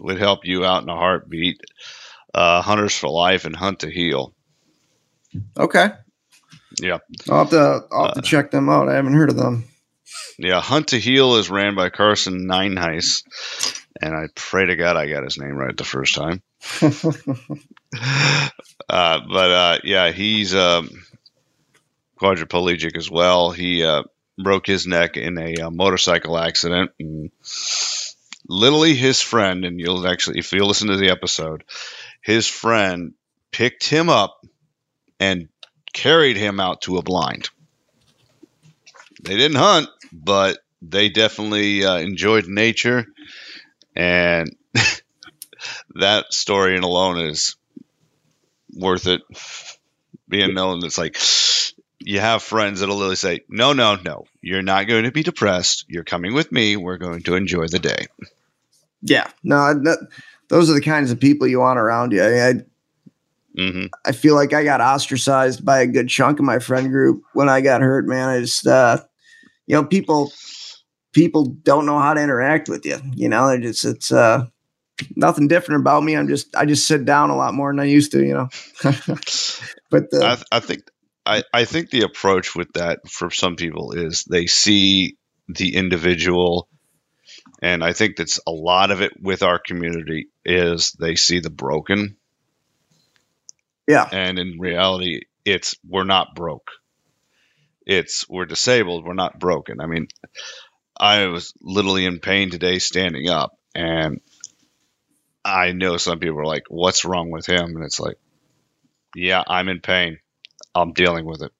would 0.00 0.18
help 0.18 0.44
you 0.44 0.64
out 0.64 0.82
in 0.82 0.88
a 0.88 0.96
heartbeat. 0.96 1.60
Uh, 2.32 2.62
Hunters 2.62 2.96
for 2.96 3.08
Life 3.10 3.44
and 3.44 3.56
Hunt 3.56 3.80
to 3.80 3.90
Heal. 3.90 4.32
Okay. 5.56 5.88
Yeah. 6.80 6.98
I'll 7.28 7.38
have 7.40 7.50
to 7.50 7.80
I'll 7.92 8.04
have 8.06 8.14
to 8.14 8.20
Uh, 8.20 8.22
check 8.22 8.50
them 8.50 8.68
out. 8.68 8.88
I 8.88 8.94
haven't 8.94 9.14
heard 9.14 9.30
of 9.30 9.36
them. 9.36 9.64
Yeah, 10.38 10.60
Hunt 10.60 10.88
to 10.88 10.98
Heal 11.00 11.36
is 11.36 11.50
ran 11.50 11.74
by 11.74 11.90
Carson 11.90 12.46
Nineheis, 12.48 13.22
and 14.00 14.14
I 14.14 14.26
pray 14.34 14.66
to 14.66 14.76
God 14.76 14.96
I 14.96 15.08
got 15.08 15.22
his 15.24 15.38
name 15.38 15.54
right 15.54 15.76
the 15.76 15.84
first 15.84 16.14
time. 16.14 16.42
uh, 18.88 19.20
but 19.28 19.50
uh, 19.50 19.78
yeah, 19.84 20.10
he's 20.10 20.54
um, 20.54 20.90
quadriplegic 22.20 22.96
as 22.96 23.10
well. 23.10 23.50
He 23.50 23.84
uh, 23.84 24.04
broke 24.38 24.66
his 24.66 24.86
neck 24.86 25.16
in 25.16 25.38
a, 25.38 25.62
uh 25.62 25.70
motorcycle 25.70 26.38
accident. 26.38 26.90
Literally, 28.48 28.94
his 28.94 29.20
friend, 29.20 29.64
and 29.64 29.78
you'll 29.78 30.06
actually, 30.06 30.38
if 30.38 30.52
you 30.52 30.64
listen 30.64 30.88
to 30.88 30.96
the 30.96 31.10
episode, 31.10 31.64
his 32.20 32.46
friend 32.46 33.14
picked 33.52 33.88
him 33.88 34.08
up 34.08 34.44
and 35.18 35.48
carried 35.92 36.36
him 36.36 36.58
out 36.58 36.82
to 36.82 36.96
a 36.96 37.02
blind. 37.02 37.48
They 39.22 39.36
didn't 39.36 39.58
hunt, 39.58 39.88
but 40.12 40.58
they 40.82 41.10
definitely 41.10 41.84
uh, 41.84 41.98
enjoyed 41.98 42.46
nature, 42.46 43.06
and 43.94 44.56
that 45.94 46.32
story 46.32 46.76
in 46.76 46.82
alone 46.82 47.20
is 47.20 47.56
worth 48.74 49.06
it 49.06 49.22
being 50.28 50.54
known. 50.54 50.84
It's 50.84 50.98
like 50.98 51.18
you 51.98 52.20
have 52.20 52.42
friends 52.42 52.80
that'll 52.80 52.96
literally 52.96 53.16
say, 53.16 53.40
"No, 53.48 53.72
no, 53.72 53.96
no, 53.96 54.24
you're 54.40 54.62
not 54.62 54.88
going 54.88 55.04
to 55.04 55.12
be 55.12 55.22
depressed. 55.22 55.84
You're 55.88 56.04
coming 56.04 56.34
with 56.34 56.50
me. 56.52 56.76
We're 56.76 56.98
going 56.98 57.22
to 57.22 57.34
enjoy 57.34 57.66
the 57.66 57.78
day." 57.78 58.06
yeah. 59.02 59.28
No, 59.42 59.74
that, 59.74 60.08
those 60.48 60.70
are 60.70 60.74
the 60.74 60.80
kinds 60.80 61.10
of 61.10 61.20
people 61.20 61.46
you 61.46 61.60
want 61.60 61.78
around 61.78 62.12
you. 62.12 62.22
I, 62.22 62.48
I 62.48 62.52
hmm 63.56 63.86
I 64.04 64.12
feel 64.12 64.34
like 64.36 64.52
I 64.52 64.62
got 64.62 64.80
ostracized 64.80 65.64
by 65.64 65.80
a 65.80 65.86
good 65.86 66.08
chunk 66.08 66.38
of 66.38 66.44
my 66.44 66.58
friend 66.58 66.90
group 66.90 67.22
when 67.32 67.48
I 67.48 67.60
got 67.60 67.80
hurt, 67.80 68.06
man. 68.06 68.28
I 68.28 68.40
just 68.40 68.66
uh 68.66 68.98
you 69.66 69.74
know, 69.74 69.84
people 69.84 70.32
people 71.12 71.46
don't 71.46 71.86
know 71.86 71.98
how 71.98 72.14
to 72.14 72.22
interact 72.22 72.68
with 72.68 72.84
you. 72.86 72.98
You 73.14 73.28
know, 73.28 73.48
they're 73.48 73.58
just 73.58 73.84
it's 73.84 74.12
uh 74.12 74.46
nothing 75.16 75.48
different 75.48 75.80
about 75.82 76.02
me. 76.02 76.16
I'm 76.16 76.28
just 76.28 76.54
I 76.56 76.66
just 76.66 76.86
sit 76.86 77.04
down 77.04 77.30
a 77.30 77.36
lot 77.36 77.54
more 77.54 77.72
than 77.72 77.80
I 77.80 77.84
used 77.84 78.12
to, 78.12 78.24
you 78.24 78.34
know. 78.34 78.48
but 79.90 80.10
the, 80.10 80.20
I, 80.52 80.56
I 80.56 80.60
think 80.60 80.82
I, 81.26 81.44
I 81.52 81.64
think 81.64 81.90
the 81.90 82.02
approach 82.02 82.54
with 82.54 82.72
that 82.74 83.08
for 83.08 83.30
some 83.30 83.56
people 83.56 83.92
is 83.92 84.24
they 84.24 84.46
see 84.46 85.16
the 85.48 85.76
individual 85.76 86.68
and 87.62 87.84
I 87.84 87.92
think 87.92 88.16
that's 88.16 88.40
a 88.46 88.50
lot 88.50 88.90
of 88.90 89.02
it 89.02 89.12
with 89.20 89.42
our 89.42 89.58
community 89.58 90.28
is 90.44 90.92
they 90.92 91.16
see 91.16 91.40
the 91.40 91.50
broken 91.50 92.16
yeah. 93.90 94.08
and 94.10 94.38
in 94.38 94.58
reality 94.58 95.22
it's 95.44 95.74
we're 95.86 96.04
not 96.04 96.34
broke 96.34 96.70
it's 97.86 98.28
we're 98.28 98.46
disabled 98.46 99.04
we're 99.04 99.14
not 99.14 99.38
broken 99.38 99.80
i 99.80 99.86
mean 99.86 100.06
i 100.98 101.26
was 101.26 101.52
literally 101.60 102.04
in 102.04 102.20
pain 102.20 102.50
today 102.50 102.78
standing 102.78 103.28
up 103.28 103.58
and 103.74 104.20
i 105.44 105.72
know 105.72 105.96
some 105.96 106.18
people 106.18 106.38
are 106.38 106.46
like 106.46 106.64
what's 106.68 107.04
wrong 107.04 107.30
with 107.30 107.46
him 107.46 107.76
and 107.76 107.84
it's 107.84 108.00
like 108.00 108.16
yeah 109.14 109.42
i'm 109.48 109.68
in 109.68 109.80
pain 109.80 110.18
i'm 110.74 110.92
dealing 110.92 111.24
with 111.24 111.42
it 111.42 111.52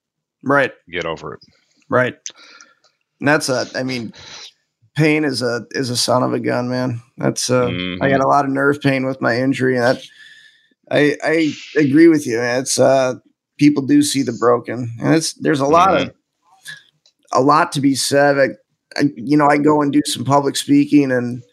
Right. 0.43 0.71
get 0.89 1.05
over 1.05 1.33
it 1.35 1.39
Right. 1.89 2.15
And 3.19 3.27
that's 3.27 3.49
a 3.49 3.65
I 3.75 3.83
mean 3.83 4.13
pain 4.95 5.25
is 5.25 5.41
a 5.41 5.65
is 5.71 5.89
a 5.89 5.97
son 5.97 6.23
of 6.23 6.33
a 6.33 6.39
gun, 6.39 6.69
man. 6.69 7.01
That's 7.17 7.49
uh 7.49 7.67
Mhm. 7.67 7.97
I 8.01 8.09
got 8.09 8.21
a 8.23 8.27
lot 8.27 8.45
of 8.45 8.51
nerve 8.51 8.81
pain 8.81 9.05
with 9.05 9.21
my 9.21 9.37
injury 9.37 9.75
and 9.75 9.83
that 9.83 10.01
I 10.89 11.17
I 11.23 11.51
agree 11.77 12.07
with 12.07 12.25
you. 12.25 12.37
Man. 12.37 12.61
It's 12.61 12.79
uh 12.79 13.15
people 13.57 13.85
do 13.85 14.01
see 14.01 14.23
the 14.23 14.31
broken. 14.33 14.89
And 15.01 15.13
it's 15.13 15.33
there's 15.33 15.59
a 15.59 15.65
lot 15.67 15.93
of 15.93 16.13
a 17.33 17.41
lot 17.41 17.71
to 17.73 17.81
be 17.81 17.93
said. 17.93 18.39
I, 18.39 18.47
I 18.99 19.09
you 19.15 19.35
know, 19.37 19.47
I 19.47 19.57
go 19.57 19.81
and 19.81 19.91
do 19.91 20.01
some 20.05 20.23
public 20.25 20.55
speaking 20.55 21.11
and 21.11 21.43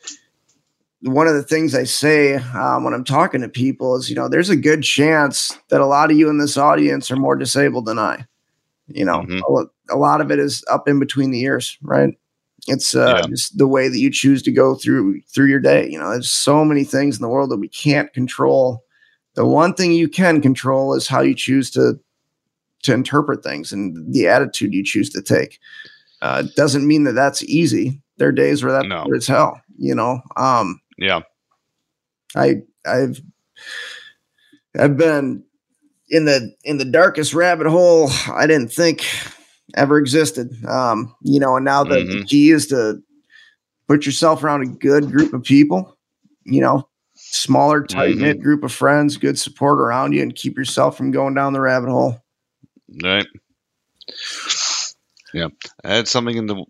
one 1.03 1.29
of 1.29 1.35
the 1.35 1.43
things 1.43 1.75
I 1.75 1.85
say 1.85 2.35
um, 2.35 2.85
when 2.85 2.93
I'm 2.95 3.05
talking 3.05 3.41
to 3.43 3.49
people 3.49 3.97
is, 3.97 4.11
you 4.11 4.17
know, 4.17 4.29
there's 4.29 4.51
a 4.51 4.57
good 4.57 4.83
chance 4.83 5.57
that 5.71 5.81
a 5.81 5.87
lot 5.87 6.11
of 6.11 6.17
you 6.17 6.29
in 6.29 6.39
this 6.39 6.57
audience 6.57 7.11
are 7.11 7.17
more 7.17 7.37
disabled 7.37 7.87
than 7.87 7.99
I. 7.99 8.25
You 8.89 9.05
know, 9.05 9.21
Mhm. 9.21 9.41
a, 9.91 9.95
a 9.95 9.97
lot 9.99 10.21
of 10.21 10.31
it 10.31 10.39
is 10.39 10.65
up 10.71 10.89
in 10.89 10.99
between 10.99 11.31
the 11.31 11.41
ears, 11.43 11.77
right? 11.83 12.15
It's 12.67 12.95
uh, 12.95 13.21
Yeah. 13.23 13.27
just 13.29 13.57
the 13.59 13.69
way 13.69 13.89
that 13.89 13.99
you 13.99 14.11
choose 14.11 14.43
to 14.43 14.51
go 14.53 14.75
through 14.75 15.21
through 15.33 15.47
your 15.47 15.61
day. 15.61 15.89
You 15.89 15.99
know, 15.99 16.11
there's 16.11 16.31
so 16.31 16.65
many 16.65 16.85
things 16.85 17.17
in 17.17 17.23
the 17.23 17.29
world 17.29 17.51
that 17.51 17.59
we 17.59 17.69
can't 17.69 18.13
control. 18.13 18.83
The 19.35 19.47
one 19.47 19.75
thing 19.75 19.93
you 19.93 20.09
can 20.09 20.41
control 20.41 20.95
is 20.95 21.07
how 21.07 21.21
you 21.21 21.35
choose 21.35 21.71
to 21.73 21.99
to 22.85 22.95
interpret 22.95 23.43
things 23.45 23.73
and 23.73 24.13
the 24.13 24.27
attitude 24.29 24.73
you 24.73 24.85
choose 24.85 25.11
to 25.11 25.23
take. 25.23 25.59
Uh, 26.23 26.43
it 26.47 26.55
doesn't 26.57 26.87
mean 26.87 27.05
that 27.05 27.13
that's 27.13 27.43
easy. 27.45 28.01
There 28.17 28.29
are 28.29 28.33
days 28.33 28.63
where 28.65 28.73
that's 28.73 28.89
No. 28.89 29.35
hell. 29.35 29.61
You 29.79 29.95
know, 29.95 30.21
um, 30.37 30.81
yeah 30.99 31.21
I 32.37 32.63
I've 32.87 33.21
I've 34.79 34.97
been 34.97 35.45
in 36.11 36.25
the 36.25 36.55
in 36.65 36.79
the 36.79 36.85
darkest 36.85 37.35
rabbit 37.35 37.67
hole 37.67 38.11
I 38.33 38.47
didn't 38.47 38.73
think 38.73 39.05
ever 39.77 39.99
existed. 39.99 40.51
Um, 40.67 41.15
you 41.23 41.41
know, 41.41 41.57
and 41.57 41.65
now 41.65 41.85
the, 41.85 41.97
the 41.97 42.01
Mhm. 42.01 42.29
key 42.29 42.51
is 42.51 42.67
to 42.69 43.03
put 43.87 44.07
yourself 44.07 44.43
around 44.43 44.63
a 44.63 44.67
good 44.67 45.11
group 45.11 45.33
of 45.35 45.43
people, 45.43 45.97
you 46.45 46.61
know, 46.61 46.89
smaller, 47.15 47.83
tight 47.85 48.17
knit 48.17 48.41
group 48.41 48.65
of 48.65 48.73
friends, 48.73 49.17
good 49.19 49.39
support 49.39 49.79
around 49.79 50.13
you, 50.15 50.23
and 50.23 50.35
keep 50.35 50.57
yourself 50.57 50.97
from 50.97 51.11
going 51.11 51.35
down 51.35 51.53
the 51.53 51.61
rabbit 51.61 51.91
hole. 51.91 52.23
right 53.03 53.27
yeah 55.35 55.49
i 55.85 55.95
had 55.95 56.09
something 56.09 56.37
in 56.37 56.47
the 56.47 56.65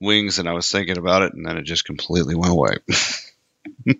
wings 0.00 0.38
and 0.38 0.48
i 0.48 0.52
was 0.52 0.70
thinking 0.70 0.96
about 0.96 1.20
it 1.22 1.34
and 1.34 1.46
then 1.46 1.58
it 1.58 1.62
just 1.64 1.84
completely 1.84 2.34
went 2.34 2.50
away 2.50 2.76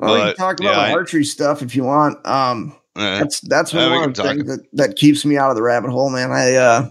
Well, 0.00 0.16
you 0.16 0.22
But, 0.24 0.36
can 0.36 0.46
talk 0.46 0.60
about 0.60 0.70
yeah, 0.70 0.76
my 0.76 0.88
I- 0.90 0.92
archery 0.92 1.24
stuff 1.24 1.60
if 1.62 1.74
you 1.74 1.84
want. 1.84 2.24
Um, 2.26 2.74
Eh, 2.96 3.18
that's 3.20 3.40
that's 3.42 3.72
Uh, 3.72 3.76
one 3.90 4.00
can 4.00 4.10
of 4.10 4.14
the 4.16 4.22
things 4.24 4.46
that, 4.46 4.66
that 4.72 4.96
keeps 4.96 5.24
me 5.24 5.36
out 5.36 5.50
of 5.50 5.56
the 5.56 5.62
rabbit 5.62 5.90
hole, 5.90 6.10
man. 6.10 6.32
I 6.32 6.54
uh 6.56 6.90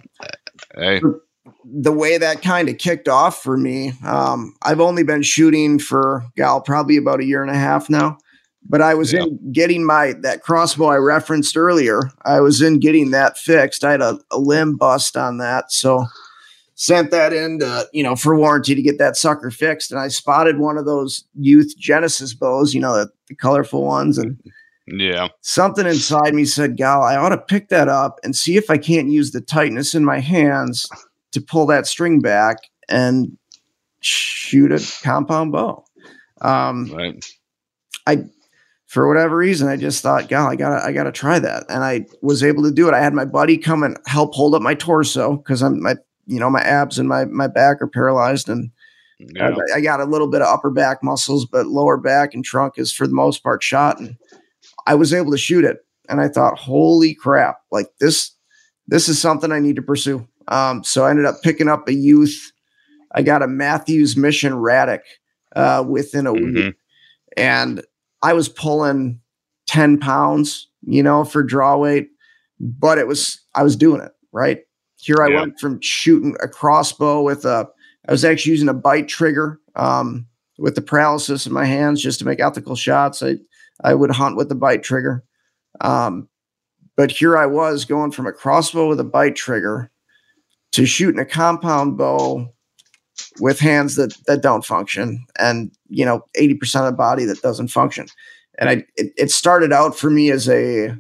hey 0.78 1.02
the 1.66 1.92
way 1.92 2.18
that 2.18 2.42
kind 2.42 2.70
of 2.70 2.78
kicked 2.78 3.10
off 3.10 3.44
for 3.44 3.58
me, 3.58 3.92
um, 4.06 4.54
I've 4.64 4.80
only 4.80 5.04
been 5.04 5.22
shooting 5.22 5.80
for 5.80 6.24
gal 6.38 6.62
probably 6.62 6.96
about 6.96 7.20
a 7.20 7.26
year 7.26 7.42
and 7.42 7.52
a 7.52 7.56
half 7.58 7.90
now. 7.90 8.18
But 8.70 8.82
I 8.82 8.94
was 8.94 9.12
Yeah. 9.12 9.24
in 9.24 9.52
getting 9.52 9.86
my 9.86 10.14
that 10.22 10.44
crossbow 10.44 10.86
I 10.88 10.96
referenced 10.96 11.58
earlier. 11.58 12.10
I 12.24 12.40
was 12.40 12.62
in 12.62 12.80
getting 12.80 13.12
that 13.12 13.38
fixed. 13.38 13.84
I 13.84 13.92
had 13.92 14.02
a, 14.02 14.18
a 14.32 14.38
limb 14.40 14.78
bust 14.78 15.18
on 15.18 15.38
that, 15.40 15.72
so 15.74 16.06
sent 16.78 17.12
that 17.12 17.34
in 17.34 17.60
to, 17.60 17.88
you 17.92 18.04
know 18.04 18.16
for 18.16 18.38
warranty 18.38 18.76
to 18.76 18.82
get 18.82 18.98
that 19.00 19.18
sucker 19.18 19.52
fixed. 19.52 19.92
And 19.92 20.00
I 20.00 20.08
spotted 20.08 20.60
one 20.60 20.78
of 20.78 20.86
those 20.86 21.26
youth 21.36 21.74
Genesis 21.78 22.34
bows, 22.34 22.74
you 22.74 22.80
know 22.80 22.94
the, 22.94 23.10
the 23.28 23.36
colorful 23.36 23.84
ones, 23.84 24.18
and 24.18 24.40
yeah 24.88 25.28
something 25.42 25.86
inside 25.86 26.34
me 26.34 26.46
said, 26.46 26.78
Gal, 26.78 27.04
I 27.04 27.18
ought 27.18 27.30
to 27.30 27.38
pick 27.38 27.70
that 27.70 27.90
up 27.90 28.20
and 28.24 28.36
see 28.36 28.56
if 28.56 28.70
I 28.70 28.78
can't 28.78 29.10
use 29.10 29.32
the 29.32 29.42
tightness 29.42 29.94
in 29.94 30.06
my 30.06 30.20
hands 30.20 30.88
to 31.34 31.42
pull 31.42 31.66
that 31.66 31.86
string 31.86 32.22
back 32.22 32.58
and 32.88 33.38
shoot 34.00 34.72
a 34.72 35.04
compound 35.04 35.52
bow. 35.52 35.84
Um, 36.40 36.94
right 36.94 37.26
I, 38.08 38.24
for 38.88 39.08
whatever 39.08 39.36
reason, 39.36 39.68
I 39.68 39.76
just 39.76 40.02
thought, 40.02 40.30
Gal, 40.30 40.48
I 40.48 40.56
gotta, 40.56 40.84
I 40.84 40.94
gotta 40.94 41.12
try 41.12 41.38
that. 41.40 41.66
And 41.70 41.84
I 41.84 42.06
was 42.22 42.42
able 42.42 42.64
to 42.64 42.72
do 42.72 42.88
it. 42.88 42.94
I 42.94 43.02
had 43.02 43.14
my 43.14 43.26
buddy 43.26 43.58
come 43.58 43.84
and 43.84 43.98
help 44.08 44.34
hold 44.34 44.56
up 44.56 44.62
my 44.62 44.74
torso 44.74 45.36
because 45.36 45.62
I'm 45.62 45.82
my, 45.84 45.96
you 46.28 46.40
know, 46.40 46.50
my 46.50 46.62
abs 46.62 47.00
and 47.00 47.10
my, 47.10 47.26
my 47.26 47.48
back 47.48 47.82
are 47.82 47.88
paralyzed 47.88 48.50
and 48.50 48.70
yeah 49.20 49.56
I, 49.74 49.78
I 49.78 49.82
got 49.82 50.00
a 50.00 50.06
little 50.06 50.28
bit 50.28 50.42
of 50.44 50.48
upper 50.48 50.70
back 50.70 51.02
muscles, 51.02 51.46
but 51.46 51.66
lower 51.68 51.98
back 51.98 52.34
and 52.36 52.46
trunk 52.46 52.76
is 52.78 52.94
for 52.94 53.08
the 53.08 53.14
most 53.16 53.42
part 53.42 53.64
shot. 53.64 54.00
And 54.00 54.16
I 54.86 54.94
was 54.94 55.14
able 55.14 55.32
to 55.32 55.38
shoot 55.40 55.66
it. 55.66 55.78
And 56.08 56.22
I 56.22 56.28
thought, 56.28 56.58
holy 56.60 57.16
crap, 57.16 57.58
like 57.72 57.88
this, 58.00 58.32
this 58.88 59.10
is 59.10 59.20
something 59.20 59.52
I 59.52 59.60
need 59.60 59.76
to 59.78 59.82
pursue. 59.82 60.28
Um, 60.50 60.84
so 60.84 61.04
I 61.04 61.10
ended 61.10 61.26
up 61.26 61.42
picking 61.44 61.68
up 61.68 61.88
a 61.88 61.94
youth. 61.94 62.52
I 63.16 63.24
got 63.24 63.42
a 63.42 63.48
Mathews 63.48 64.16
Mission 64.16 64.54
Radik 64.54 65.02
uh, 65.56 65.84
within 65.88 66.28
a 66.28 66.34
Mhm. 66.34 66.54
week. 66.54 66.76
And 67.36 67.84
I 68.22 68.34
was 68.34 68.50
pulling 68.50 69.20
10 69.68 69.98
pounds, 70.00 70.70
you 70.86 71.02
know, 71.04 71.24
for 71.24 71.42
draw 71.44 71.76
weight. 71.78 72.10
but 72.60 72.98
it 72.98 73.08
was 73.08 73.40
I 73.56 73.64
was 73.64 73.76
doing 73.76 74.02
it 74.02 74.12
right. 74.32 74.60
Here 74.98 75.18
I 75.22 75.30
yeah. 75.30 75.40
went 75.42 75.60
from 75.60 75.80
shooting 75.82 76.36
a 76.42 76.48
crossbow 76.48 77.22
with 77.22 77.46
a 77.46 77.68
I 78.08 78.12
was 78.12 78.26
actually 78.26 78.52
using 78.52 78.70
a 78.70 78.74
bite 78.74 79.08
trigger 79.08 79.60
um, 79.76 80.26
with 80.58 80.76
the 80.76 80.82
paralysis 80.82 81.46
in 81.46 81.54
my 81.54 81.66
hands 81.66 82.02
just 82.02 82.20
to 82.20 82.26
make 82.26 82.40
ethical 82.40 82.76
shots. 82.76 83.22
I 83.22 83.38
I 83.84 83.94
would 83.94 84.12
hunt 84.12 84.38
with 84.38 84.50
the 84.50 84.56
bite 84.56 84.84
trigger. 84.84 85.24
Um, 85.82 86.28
but 86.96 87.12
here 87.12 87.38
I 87.38 87.46
was 87.46 87.86
going 87.86 88.12
from 88.12 88.26
a 88.26 88.34
crossbow 88.34 88.90
with 88.90 89.00
a 89.00 89.04
bite 89.04 89.36
trigger 89.36 89.92
to 90.72 90.86
shooting 90.86 91.20
a 91.20 91.26
compound 91.26 91.98
bow 91.98 92.52
with 93.40 93.60
hands 93.60 93.96
that 93.96 94.14
that 94.26 94.42
don't 94.42 94.66
function 94.66 95.26
and 95.40 95.72
you 95.90 96.06
know 96.06 96.24
80% 96.38 96.80
of 96.80 96.86
the 96.86 96.92
body 96.92 97.26
that 97.26 97.42
doesn't 97.42 97.70
function 97.70 98.08
and 98.60 98.70
i 98.70 98.74
it, 98.96 99.12
it 99.18 99.32
started 99.32 99.74
out 99.74 99.98
for 99.98 100.10
me 100.10 100.30
as 100.30 100.48
a 100.50 100.96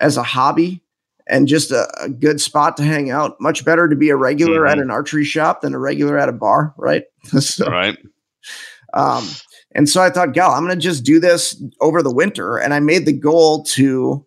as 0.00 0.16
a 0.16 0.22
hobby 0.22 0.80
and 1.28 1.48
just 1.48 1.70
a, 1.70 1.88
a, 2.02 2.08
good 2.08 2.40
spot 2.40 2.76
to 2.76 2.82
hang 2.82 3.10
out 3.10 3.36
much 3.40 3.64
better 3.64 3.88
to 3.88 3.96
be 3.96 4.10
a 4.10 4.16
regular 4.16 4.62
mm-hmm. 4.62 4.72
at 4.72 4.78
an 4.78 4.90
archery 4.90 5.24
shop 5.24 5.60
than 5.60 5.74
a 5.74 5.78
regular 5.78 6.18
at 6.18 6.28
a 6.28 6.32
bar 6.32 6.74
right 6.76 7.04
so, 7.38 7.66
right 7.66 7.98
um 8.94 9.26
and 9.74 9.88
so 9.88 10.02
i 10.02 10.10
thought 10.10 10.32
gal 10.32 10.52
i'm 10.52 10.62
gonna 10.62 10.76
just 10.76 11.04
do 11.04 11.20
this 11.20 11.62
over 11.80 12.02
the 12.02 12.14
winter 12.14 12.56
and 12.56 12.74
i 12.74 12.80
made 12.80 13.06
the 13.06 13.12
goal 13.12 13.62
to 13.62 14.24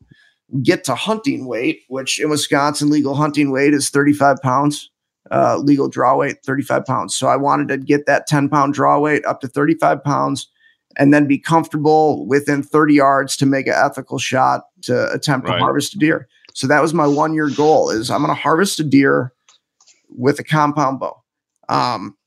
get 0.62 0.84
to 0.84 0.96
hunting 0.96 1.46
weight 1.46 1.82
which 1.88 2.20
in 2.20 2.30
wisconsin 2.30 2.90
legal 2.90 3.16
hunting 3.16 3.52
weight 3.52 3.74
is 3.74 3.90
35 3.90 4.38
pounds 4.42 4.92
uh, 5.32 5.58
legal 5.58 5.88
draw 5.88 6.18
weight, 6.18 6.44
35 6.44 6.86
pounds. 6.86 7.16
So 7.16 7.28
I 7.28 7.38
wanted 7.38 7.70
to 7.70 7.78
get 7.78 8.06
that 8.06 8.28
10 8.28 8.50
pound 8.50 8.74
draw 8.74 9.00
weight 9.00 9.26
up 9.26 9.40
to 9.42 9.48
35 9.48 10.04
pounds 10.04 10.50
and 10.98 11.14
then 11.14 11.26
be 11.26 11.38
comfortable 11.38 12.26
within 12.28 12.62
30 12.62 12.94
yards 12.94 13.38
to 13.38 13.46
make 13.46 13.68
an 13.68 13.76
ethical 13.76 14.20
shot 14.20 14.64
to 14.84 15.12
attempt 15.12 15.48
right. 15.48 15.56
to 15.56 15.60
harvest 15.62 15.96
a 15.96 15.98
deer. 15.98 16.28
So 16.54 16.68
that 16.68 16.82
was 16.82 16.94
my 16.94 17.08
one 17.08 17.34
year 17.34 17.50
goal 17.50 17.90
is 17.90 18.10
I'm 18.12 18.22
going 18.22 18.36
to 18.36 18.42
harvest 18.42 18.80
a 18.80 18.84
deer 18.84 19.34
with 20.10 20.40
a 20.40 20.44
compound 20.44 21.00
bow. 21.00 21.22
Um, 21.70 22.18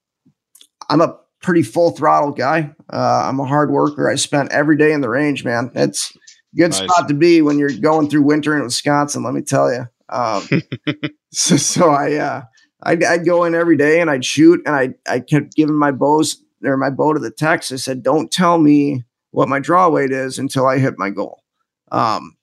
I'm 0.89 1.01
a 1.01 1.19
pretty 1.43 1.63
full 1.63 1.91
throttle 1.91 2.31
guy. 2.31 2.75
Uh, 2.91 3.25
I'm 3.27 3.41
a 3.41 3.45
hard 3.45 3.71
worker. 3.71 4.11
I 4.11 4.15
spent 4.15 4.53
every 4.53 4.77
day 4.77 4.93
in 4.93 5.01
the 5.01 5.09
range, 5.09 5.45
man. 5.45 5.71
It's 5.75 6.17
a 6.17 6.57
good 6.57 6.71
nice. 6.71 6.83
spot 6.83 7.09
to 7.09 7.15
be 7.15 7.43
when 7.43 7.59
you're 7.59 7.71
going 7.71 8.09
through 8.09 8.23
winter 8.23 8.57
in 8.57 8.63
Wisconsin. 8.63 9.23
Let 9.23 9.35
me 9.35 9.43
tell 9.43 9.73
you. 9.73 9.87
Um, 10.09 10.49
so, 11.33 11.57
so 11.57 11.91
I, 11.91 12.15
uh, 12.15 12.43
I'd, 12.83 13.05
I'd 13.05 13.27
go 13.27 13.45
in 13.45 13.55
every 13.55 13.77
day 13.77 14.01
and 14.01 14.11
I'd 14.11 14.25
shoot 14.25 14.61
and 14.67 14.75
I 14.75 14.95
I 15.07 15.21
kept 15.21 15.55
giving 15.55 15.77
my 15.77 15.91
bows 15.91 16.43
or 16.63 16.77
my 16.77 16.91
bow 16.91 17.13
to 17.13 17.21
the 17.21 17.31
text. 17.31 17.73
I 17.73 17.77
said, 17.77 18.03
don't 18.03 18.31
tell 18.31 18.59
me 18.59 19.05
what 19.31 19.49
my 19.49 19.59
draw 19.59 19.89
weight 19.89 20.13
is 20.13 20.39
until 20.39 20.67
I 20.67 20.79
hit 20.79 20.95
my 20.99 21.11
goal. 21.11 21.43
Um, 21.91 22.37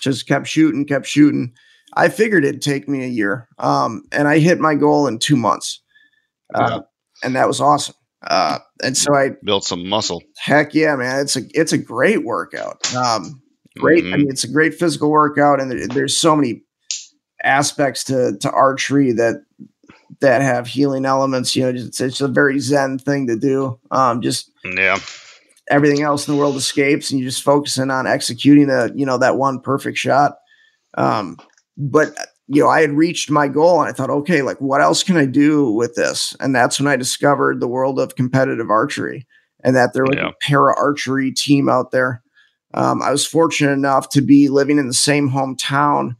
just 0.00 0.26
kept 0.26 0.46
shooting, 0.46 0.86
kept 0.86 1.06
shooting. 1.06 1.52
I 1.94 2.08
figured 2.08 2.44
it'd 2.44 2.62
take 2.62 2.88
me 2.88 3.04
a 3.04 3.08
year. 3.08 3.48
Um, 3.58 4.02
and 4.12 4.28
I 4.28 4.38
hit 4.38 4.60
my 4.60 4.74
goal 4.74 5.06
in 5.06 5.18
two 5.18 5.36
months. 5.36 5.82
Uh, 6.54 6.68
yeah. 6.70 6.78
and 7.24 7.36
that 7.36 7.48
was 7.48 7.60
awesome. 7.60 7.94
Uh, 8.26 8.58
and 8.82 8.96
so 8.96 9.14
I 9.14 9.30
built 9.44 9.64
some 9.64 9.88
muscle. 9.88 10.22
Heck 10.38 10.74
yeah, 10.74 10.96
man. 10.96 11.20
It's 11.20 11.36
a, 11.36 11.42
it's 11.54 11.72
a 11.72 11.78
great 11.78 12.24
workout. 12.24 12.94
Um, 12.94 13.42
great. 13.78 14.04
Mm-hmm. 14.04 14.14
I 14.14 14.16
mean, 14.18 14.30
it's 14.30 14.44
a 14.44 14.52
great 14.52 14.74
physical 14.74 15.10
workout 15.10 15.60
and 15.60 15.70
there, 15.70 15.86
there's 15.86 16.16
so 16.16 16.34
many 16.34 16.62
aspects 17.42 18.04
to 18.04 18.36
to 18.38 18.50
archery 18.50 19.12
that 19.12 19.42
that 20.20 20.42
have 20.42 20.66
healing 20.66 21.04
elements. 21.04 21.54
You 21.54 21.64
know, 21.64 21.80
it's, 21.80 22.00
it's 22.00 22.20
a 22.20 22.28
very 22.28 22.58
zen 22.58 22.98
thing 22.98 23.26
to 23.28 23.36
do. 23.36 23.78
Um, 23.90 24.20
just 24.20 24.50
yeah, 24.64 24.98
everything 25.70 26.02
else 26.02 26.26
in 26.26 26.34
the 26.34 26.40
world 26.40 26.56
escapes, 26.56 27.10
and 27.10 27.20
you're 27.20 27.28
just 27.28 27.42
focusing 27.42 27.90
on 27.90 28.06
executing 28.06 28.70
a 28.70 28.90
you 28.94 29.06
know 29.06 29.18
that 29.18 29.36
one 29.36 29.60
perfect 29.60 29.98
shot. 29.98 30.36
Um, 30.96 31.38
but 31.76 32.14
you 32.48 32.62
know, 32.62 32.68
I 32.68 32.80
had 32.80 32.92
reached 32.92 33.30
my 33.30 33.48
goal, 33.48 33.80
and 33.80 33.88
I 33.88 33.92
thought, 33.92 34.10
okay, 34.10 34.42
like 34.42 34.60
what 34.60 34.80
else 34.80 35.02
can 35.02 35.16
I 35.16 35.26
do 35.26 35.70
with 35.70 35.94
this? 35.94 36.34
And 36.40 36.54
that's 36.54 36.80
when 36.80 36.88
I 36.88 36.96
discovered 36.96 37.60
the 37.60 37.68
world 37.68 37.98
of 37.98 38.16
competitive 38.16 38.70
archery, 38.70 39.26
and 39.62 39.76
that 39.76 39.92
there 39.94 40.04
was 40.04 40.16
yeah. 40.16 40.28
a 40.28 40.32
para 40.40 40.74
archery 40.76 41.32
team 41.32 41.68
out 41.68 41.90
there. 41.90 42.22
Um, 42.74 43.02
I 43.02 43.10
was 43.10 43.26
fortunate 43.26 43.72
enough 43.72 44.10
to 44.10 44.20
be 44.20 44.48
living 44.48 44.78
in 44.78 44.88
the 44.88 44.94
same 44.94 45.30
hometown 45.30 46.16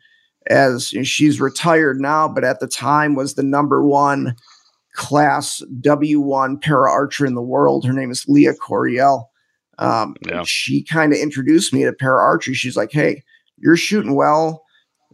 as 0.49 0.93
you 0.93 1.01
know, 1.01 1.05
she's 1.05 1.41
retired 1.41 2.01
now, 2.01 2.27
but 2.27 2.45
at 2.45 2.61
the 2.61 2.67
time 2.67 3.15
was 3.15 3.35
the 3.35 3.43
number 3.43 3.85
one 3.85 4.35
class 4.95 5.63
W1 5.81 6.61
para 6.63 6.91
archer 6.91 7.27
in 7.27 7.35
the 7.35 7.43
world. 7.43 7.87
Her 7.87 7.93
name 7.93 8.11
is 8.11 8.27
Lia 8.27 8.55
Coryell. 8.55 9.31
Um, 9.79 10.17
yeah. 10.27 10.43
She 10.45 10.83
kind 10.83 11.13
of 11.13 11.19
introduced 11.19 11.73
me 11.73 11.85
to 11.85 11.93
para 11.93 12.21
archery. 12.21 12.55
She's 12.55 12.77
like, 12.77 12.91
Hey, 12.93 13.23
you're 13.57 13.77
shooting 13.77 14.15
well. 14.15 14.65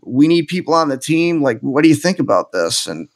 We 0.02 0.28
need 0.28 0.48
people 0.48 0.74
on 0.74 0.88
the 0.88 0.98
team. 0.98 1.42
Like, 1.42 1.60
what 1.60 1.82
do 1.82 1.88
you 1.88 1.94
think 1.94 2.18
about 2.18 2.52
this? 2.52 2.86
And 2.86 3.08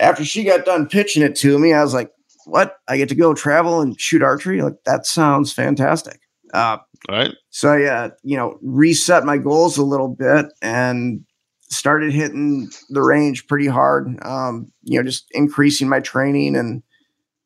after 0.00 0.24
she 0.24 0.44
got 0.44 0.64
done 0.64 0.88
pitching 0.88 1.22
it 1.22 1.36
to 1.36 1.58
me, 1.58 1.72
I 1.72 1.82
was 1.82 1.94
like, 1.94 2.10
What? 2.46 2.76
I 2.88 2.96
get 2.96 3.08
to 3.10 3.14
go 3.14 3.34
travel 3.34 3.80
and 3.80 3.98
shoot 4.00 4.22
archery? 4.22 4.62
Like, 4.62 4.76
that 4.84 5.06
sounds 5.06 5.52
fantastic. 5.52 6.20
Uh, 6.54 6.78
right. 7.10 7.34
So 7.50 7.70
I, 7.70 7.84
uh, 7.84 8.10
you 8.22 8.36
know, 8.36 8.58
reset 8.62 9.24
my 9.24 9.38
goals 9.38 9.76
a 9.76 9.84
little 9.84 10.08
bit 10.08 10.46
and 10.62 11.24
started 11.70 12.12
hitting 12.12 12.70
the 12.88 13.02
range 13.02 13.46
pretty 13.46 13.66
hard. 13.66 14.16
Um, 14.22 14.72
you 14.82 14.98
know, 14.98 15.04
just 15.04 15.26
increasing 15.32 15.88
my 15.88 16.00
training 16.00 16.56
and 16.56 16.82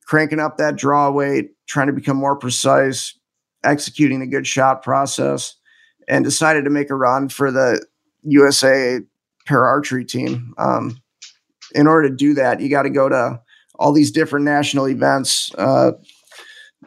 cranking 0.06 0.40
up 0.40 0.58
that 0.58 0.76
draw 0.76 1.10
weight, 1.10 1.50
trying 1.72 1.86
to 1.86 1.92
become 1.94 2.18
more 2.18 2.36
precise, 2.36 3.18
executing 3.64 4.20
a 4.20 4.26
good 4.26 4.46
shot 4.46 4.82
process, 4.82 5.56
and 6.06 6.22
decided 6.22 6.64
to 6.64 6.70
make 6.70 6.90
a 6.90 6.94
run 6.94 7.30
for 7.30 7.50
the 7.50 7.82
USA 8.24 9.00
para 9.46 9.66
archery 9.66 10.04
team. 10.04 10.52
Um, 10.58 11.00
in 11.74 11.86
order 11.86 12.10
to 12.10 12.14
do 12.14 12.34
that, 12.34 12.60
you 12.60 12.68
got 12.68 12.82
to 12.82 12.90
go 12.90 13.08
to 13.08 13.40
all 13.76 13.90
these 13.90 14.10
different 14.10 14.44
national 14.44 14.86
events. 14.86 15.50
Uh, 15.56 15.92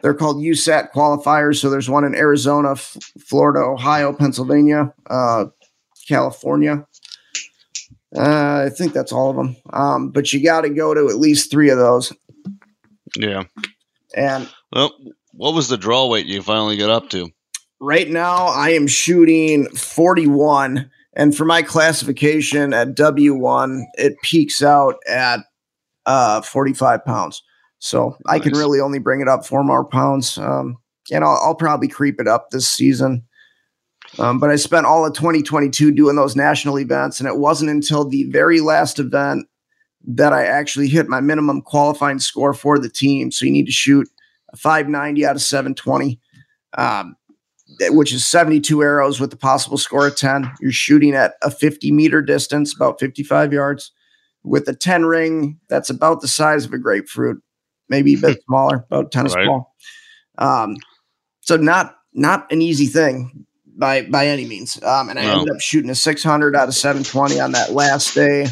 they're 0.02 0.14
called 0.14 0.36
USAT 0.36 0.92
qualifiers. 0.92 1.56
So 1.56 1.68
there's 1.68 1.90
one 1.90 2.04
in 2.04 2.14
Arizona, 2.14 2.72
F- 2.72 2.96
Florida, 3.18 3.58
Ohio, 3.58 4.12
Pennsylvania, 4.12 4.94
uh, 5.10 5.46
California. 6.06 6.86
Uh, 8.16 8.66
I 8.66 8.70
think 8.70 8.92
that's 8.92 9.10
all 9.10 9.30
of 9.30 9.36
them. 9.36 9.56
Um, 9.72 10.10
but 10.10 10.32
you 10.32 10.44
got 10.44 10.60
to 10.60 10.68
go 10.68 10.94
to 10.94 11.08
at 11.08 11.16
least 11.16 11.50
three 11.50 11.70
of 11.70 11.78
those. 11.78 12.12
Yeah. 13.16 13.44
And 14.14 14.48
well, 14.72 14.92
what 15.32 15.54
was 15.54 15.68
the 15.68 15.76
draw 15.76 16.06
weight 16.06 16.26
you 16.26 16.42
finally 16.42 16.76
get 16.76 16.90
up 16.90 17.10
to? 17.10 17.30
Right 17.80 18.08
now, 18.08 18.46
I 18.46 18.70
am 18.70 18.86
shooting 18.86 19.68
41. 19.68 20.90
And 21.14 21.36
for 21.36 21.44
my 21.44 21.62
classification 21.62 22.72
at 22.72 22.94
W1, 22.94 23.84
it 23.94 24.16
peaks 24.22 24.62
out 24.62 24.96
at 25.08 25.40
uh, 26.04 26.40
45 26.42 27.04
pounds. 27.04 27.42
So 27.78 28.16
nice. 28.26 28.36
I 28.36 28.38
can 28.38 28.52
really 28.52 28.80
only 28.80 28.98
bring 28.98 29.20
it 29.20 29.28
up 29.28 29.44
four 29.44 29.62
more 29.62 29.84
pounds. 29.84 30.38
Um, 30.38 30.76
and 31.12 31.24
I'll, 31.24 31.38
I'll 31.42 31.54
probably 31.54 31.88
creep 31.88 32.20
it 32.20 32.28
up 32.28 32.50
this 32.50 32.68
season. 32.68 33.24
Um, 34.18 34.38
but 34.38 34.50
I 34.50 34.56
spent 34.56 34.86
all 34.86 35.04
of 35.04 35.14
2022 35.14 35.92
doing 35.92 36.16
those 36.16 36.36
national 36.36 36.78
events, 36.78 37.20
and 37.20 37.28
it 37.28 37.38
wasn't 37.38 37.70
until 37.70 38.08
the 38.08 38.24
very 38.30 38.60
last 38.60 38.98
event 38.98 39.46
that 40.06 40.32
I 40.32 40.44
actually 40.44 40.88
hit 40.88 41.08
my 41.08 41.20
minimum 41.20 41.60
qualifying 41.60 42.20
score 42.20 42.54
for 42.54 42.78
the 42.78 42.88
team. 42.88 43.32
So 43.32 43.44
you 43.44 43.52
need 43.52 43.66
to 43.66 43.72
shoot 43.72 44.08
590 44.56 45.26
out 45.26 45.36
of 45.36 45.42
720, 45.42 46.20
um, 46.76 47.16
which 47.90 48.12
is 48.12 48.24
72 48.24 48.82
arrows 48.82 49.20
with 49.20 49.32
a 49.32 49.36
possible 49.36 49.78
score 49.78 50.06
of 50.06 50.16
10. 50.16 50.50
You're 50.60 50.72
shooting 50.72 51.14
at 51.14 51.34
a 51.42 51.50
50 51.50 51.90
meter 51.92 52.22
distance, 52.22 52.74
about 52.74 53.00
55 53.00 53.52
yards, 53.52 53.92
with 54.42 54.68
a 54.68 54.74
10 54.74 55.04
ring 55.04 55.58
that's 55.68 55.90
about 55.90 56.20
the 56.20 56.28
size 56.28 56.64
of 56.64 56.72
a 56.72 56.78
grapefruit, 56.78 57.42
maybe 57.88 58.14
a 58.14 58.18
bit 58.18 58.42
smaller, 58.46 58.84
about 58.90 59.12
tennis 59.12 59.34
right. 59.34 59.46
ball. 59.46 59.74
Um, 60.38 60.76
so 61.40 61.56
not 61.56 61.96
not 62.12 62.50
an 62.50 62.62
easy 62.62 62.86
thing 62.86 63.46
by 63.76 64.02
by 64.02 64.26
any 64.26 64.46
means. 64.46 64.82
Um, 64.82 65.08
and 65.08 65.18
I 65.18 65.24
no. 65.24 65.40
ended 65.40 65.54
up 65.54 65.60
shooting 65.60 65.90
a 65.90 65.94
600 65.94 66.56
out 66.56 66.68
of 66.68 66.74
720 66.74 67.40
on 67.40 67.52
that 67.52 67.72
last 67.72 68.14
day 68.14 68.46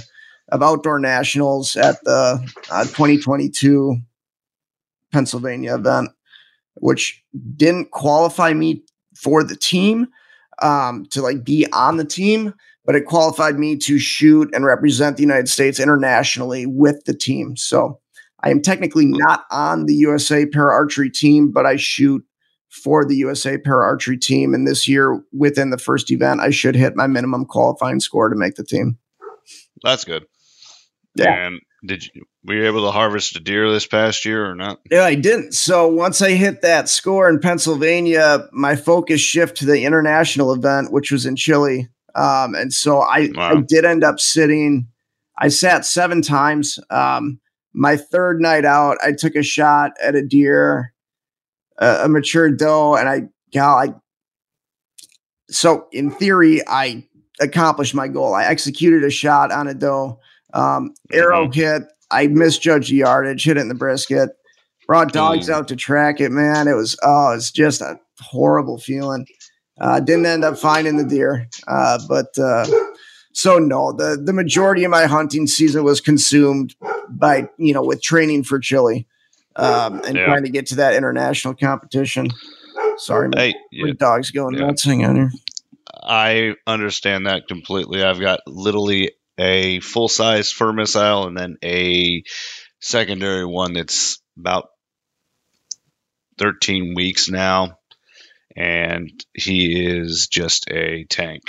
of 0.50 0.62
outdoor 0.62 0.98
nationals 0.98 1.76
at 1.76 2.02
the 2.04 2.46
uh, 2.70 2.84
2022 2.84 3.96
Pennsylvania 5.14 5.76
event, 5.76 6.10
which 6.74 7.22
didn't 7.54 7.92
qualify 7.92 8.52
me 8.52 8.82
for 9.14 9.44
the 9.44 9.54
team 9.54 10.08
um, 10.60 11.06
to 11.10 11.22
like 11.22 11.44
be 11.44 11.66
on 11.72 11.98
the 11.98 12.04
team, 12.04 12.52
but 12.84 12.96
it 12.96 13.06
qualified 13.06 13.56
me 13.56 13.76
to 13.76 13.96
shoot 14.00 14.52
and 14.52 14.64
represent 14.64 15.16
the 15.16 15.22
United 15.22 15.48
States 15.48 15.78
internationally 15.78 16.66
with 16.66 17.04
the 17.04 17.14
team. 17.14 17.56
So 17.56 18.00
I 18.42 18.50
am 18.50 18.60
technically 18.60 19.06
not 19.06 19.44
on 19.52 19.86
the 19.86 19.94
USA 19.94 20.46
para 20.46 20.72
archery 20.72 21.10
team, 21.10 21.52
but 21.52 21.64
I 21.64 21.76
shoot 21.76 22.24
for 22.70 23.04
the 23.04 23.14
USA 23.14 23.56
para 23.56 23.84
archery 23.84 24.18
team. 24.18 24.52
And 24.52 24.66
this 24.66 24.88
year, 24.88 25.22
within 25.32 25.70
the 25.70 25.78
first 25.78 26.10
event, 26.10 26.40
I 26.40 26.50
should 26.50 26.74
hit 26.74 26.96
my 26.96 27.06
minimum 27.06 27.44
qualifying 27.46 28.00
score 28.00 28.28
to 28.28 28.36
make 28.36 28.56
the 28.56 28.64
team. 28.64 28.98
That's 29.84 30.04
good. 30.04 30.26
Yeah. 31.14 31.46
And 31.46 31.60
did 31.84 32.04
you 32.14 32.24
were 32.44 32.54
you 32.54 32.66
able 32.66 32.82
to 32.82 32.90
harvest 32.90 33.36
a 33.36 33.40
deer 33.40 33.70
this 33.70 33.86
past 33.86 34.24
year 34.24 34.48
or 34.48 34.54
not? 34.54 34.80
Yeah, 34.90 35.04
I 35.04 35.14
didn't. 35.14 35.52
So 35.52 35.88
once 35.88 36.20
I 36.20 36.32
hit 36.32 36.62
that 36.62 36.88
score 36.88 37.28
in 37.28 37.40
Pennsylvania, 37.40 38.48
my 38.52 38.76
focus 38.76 39.20
shifted 39.20 39.56
to 39.60 39.66
the 39.66 39.84
international 39.84 40.52
event, 40.52 40.92
which 40.92 41.10
was 41.10 41.26
in 41.26 41.36
Chile. 41.36 41.88
Um, 42.14 42.54
and 42.54 42.72
so 42.72 43.00
I, 43.00 43.30
wow. 43.34 43.50
I 43.50 43.60
did 43.60 43.84
end 43.84 44.04
up 44.04 44.20
sitting. 44.20 44.86
I 45.38 45.48
sat 45.48 45.84
seven 45.84 46.22
times. 46.22 46.78
Um, 46.90 47.40
my 47.72 47.96
third 47.96 48.40
night 48.40 48.64
out, 48.64 48.98
I 49.02 49.12
took 49.12 49.34
a 49.34 49.42
shot 49.42 49.92
at 50.00 50.14
a 50.14 50.22
deer, 50.22 50.92
a, 51.78 52.04
a 52.04 52.08
mature 52.08 52.50
doe, 52.50 52.94
and 52.94 53.08
I, 53.08 53.22
gal, 53.50 53.76
I. 53.76 53.94
So 55.50 55.88
in 55.92 56.10
theory, 56.10 56.60
I 56.66 57.06
accomplished 57.40 57.94
my 57.94 58.08
goal. 58.08 58.34
I 58.34 58.44
executed 58.44 59.02
a 59.02 59.10
shot 59.10 59.50
on 59.50 59.66
a 59.66 59.74
doe. 59.74 60.20
Um, 60.54 60.94
arrow 61.12 61.46
mm-hmm. 61.46 61.60
hit. 61.60 61.82
I 62.10 62.28
misjudged 62.28 62.90
the 62.90 62.96
yardage, 62.96 63.44
hit 63.44 63.56
it 63.56 63.60
in 63.60 63.68
the 63.68 63.74
brisket. 63.74 64.30
Brought 64.86 65.12
dogs 65.12 65.48
mm. 65.48 65.54
out 65.54 65.68
to 65.68 65.76
track 65.76 66.20
it, 66.20 66.30
man. 66.30 66.68
It 66.68 66.74
was 66.74 66.96
oh, 67.02 67.32
it's 67.32 67.50
just 67.50 67.80
a 67.80 67.98
horrible 68.20 68.78
feeling. 68.78 69.26
Uh, 69.80 69.98
didn't 69.98 70.26
end 70.26 70.44
up 70.44 70.58
finding 70.58 70.96
the 70.96 71.04
deer, 71.04 71.48
uh, 71.66 71.98
but 72.08 72.38
uh, 72.38 72.66
so 73.32 73.58
no, 73.58 73.92
the 73.92 74.20
the 74.22 74.32
majority 74.32 74.84
of 74.84 74.90
my 74.90 75.06
hunting 75.06 75.46
season 75.46 75.84
was 75.84 76.00
consumed 76.00 76.76
by 77.08 77.48
you 77.58 77.72
know 77.72 77.82
with 77.82 78.02
training 78.02 78.44
for 78.44 78.60
Chile 78.60 79.06
um, 79.56 80.02
and 80.06 80.16
yeah. 80.16 80.26
trying 80.26 80.44
to 80.44 80.50
get 80.50 80.66
to 80.66 80.76
that 80.76 80.94
international 80.94 81.54
competition. 81.54 82.28
Sorry, 82.98 83.28
my, 83.28 83.40
hey, 83.40 83.54
yeah. 83.72 83.92
dog's 83.96 84.30
going 84.30 84.54
yeah. 84.54 84.66
nuts. 84.66 84.84
Hang 84.84 85.04
on 85.04 85.16
here. 85.16 85.30
I 86.02 86.54
understand 86.66 87.26
that 87.26 87.48
completely. 87.48 88.04
I've 88.04 88.20
got 88.20 88.40
literally 88.46 89.12
a 89.38 89.80
full 89.80 90.08
size 90.08 90.50
fur 90.50 90.72
missile 90.72 91.26
and 91.26 91.36
then 91.36 91.56
a 91.64 92.22
secondary 92.80 93.46
one 93.46 93.74
that's 93.74 94.20
about 94.38 94.68
13 96.38 96.94
weeks 96.94 97.28
now. 97.28 97.78
And 98.56 99.10
he 99.34 99.84
is 99.84 100.28
just 100.30 100.70
a 100.70 101.04
tank 101.04 101.42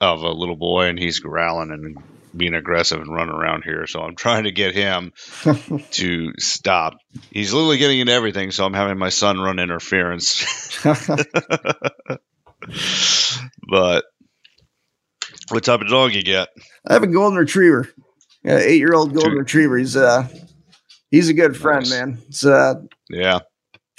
of 0.00 0.22
a 0.22 0.30
little 0.30 0.56
boy, 0.56 0.86
and 0.86 0.98
he's 0.98 1.20
growling 1.20 1.70
and 1.70 1.96
being 2.36 2.54
aggressive 2.54 3.00
and 3.00 3.14
running 3.14 3.34
around 3.34 3.62
here. 3.62 3.86
So 3.86 4.00
I'm 4.00 4.16
trying 4.16 4.44
to 4.44 4.50
get 4.50 4.74
him 4.74 5.12
to 5.92 6.32
stop. 6.38 6.94
He's 7.30 7.52
literally 7.52 7.78
getting 7.78 8.00
into 8.00 8.12
everything, 8.12 8.50
so 8.50 8.64
I'm 8.64 8.74
having 8.74 8.98
my 8.98 9.10
son 9.10 9.38
run 9.38 9.60
interference. 9.60 10.44
but 13.68 14.04
what 15.52 15.64
type 15.64 15.80
of 15.80 15.88
dog 15.88 16.14
you 16.14 16.22
get? 16.22 16.48
I 16.86 16.94
have 16.94 17.02
a 17.02 17.06
golden 17.06 17.38
retriever, 17.38 17.88
yeah, 18.44 18.58
eight 18.58 18.78
year 18.78 18.94
old 18.94 19.14
golden 19.14 19.32
Two. 19.32 19.38
retriever. 19.38 19.78
He's 19.78 19.96
uh 19.96 20.28
he's 21.10 21.28
a 21.28 21.34
good 21.34 21.56
friend, 21.56 21.88
nice. 21.88 21.90
man. 21.90 22.18
It's 22.28 22.44
uh 22.44 22.74
yeah, 23.08 23.40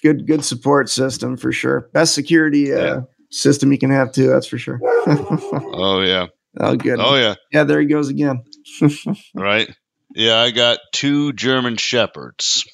good 0.01 0.27
good 0.27 0.43
support 0.43 0.89
system 0.89 1.37
for 1.37 1.51
sure. 1.51 1.89
Best 1.93 2.13
security 2.13 2.73
uh, 2.73 2.77
yeah. 2.77 3.01
system 3.31 3.71
you 3.71 3.77
can 3.77 3.91
have 3.91 4.11
too. 4.11 4.27
That's 4.27 4.47
for 4.47 4.57
sure. 4.57 4.79
oh 4.83 6.01
yeah. 6.01 6.27
Oh 6.59 6.75
good. 6.75 6.99
Oh 6.99 7.15
yeah. 7.15 7.35
Yeah, 7.51 7.63
there 7.63 7.79
he 7.79 7.87
goes 7.87 8.09
again. 8.09 8.43
right. 9.35 9.73
Yeah, 10.15 10.37
I 10.37 10.51
got 10.51 10.79
two 10.91 11.33
German 11.33 11.77
shepherds 11.77 12.65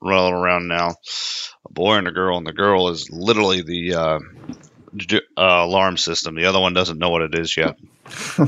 rolling 0.00 0.34
around 0.34 0.68
now. 0.68 0.94
A 1.68 1.72
boy 1.72 1.96
and 1.96 2.08
a 2.08 2.12
girl, 2.12 2.38
and 2.38 2.46
the 2.46 2.52
girl 2.52 2.88
is 2.88 3.10
literally 3.10 3.62
the 3.62 3.94
uh, 3.94 4.18
uh, 5.12 5.20
alarm 5.36 5.96
system. 5.96 6.34
The 6.34 6.46
other 6.46 6.60
one 6.60 6.74
doesn't 6.74 6.98
know 6.98 7.10
what 7.10 7.22
it 7.22 7.38
is 7.38 7.56
yet. 7.56 7.76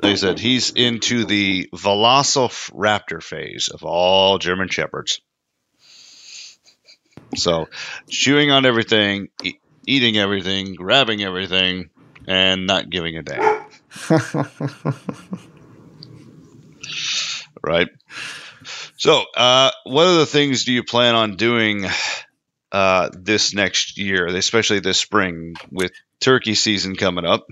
they 0.00 0.16
said 0.16 0.38
he's 0.38 0.70
into 0.70 1.24
the 1.24 1.68
Velociraptor 1.74 3.22
phase 3.22 3.68
of 3.68 3.84
all 3.84 4.38
German 4.38 4.68
Shepherds. 4.68 5.20
So, 7.36 7.68
chewing 8.08 8.50
on 8.50 8.66
everything, 8.66 9.28
e- 9.42 9.58
eating 9.86 10.16
everything, 10.16 10.74
grabbing 10.74 11.22
everything, 11.22 11.90
and 12.26 12.66
not 12.66 12.90
giving 12.90 13.16
a 13.16 13.22
damn. 13.22 13.64
right. 17.62 17.88
So, 18.96 19.22
uh, 19.36 19.70
what 19.84 20.06
other 20.06 20.26
things 20.26 20.64
do 20.64 20.72
you 20.72 20.82
plan 20.82 21.14
on 21.14 21.36
doing 21.36 21.86
uh, 22.72 23.10
this 23.12 23.54
next 23.54 23.98
year, 23.98 24.26
especially 24.26 24.80
this 24.80 24.98
spring 24.98 25.54
with 25.70 25.92
turkey 26.20 26.54
season 26.54 26.96
coming 26.96 27.24
up? 27.24 27.48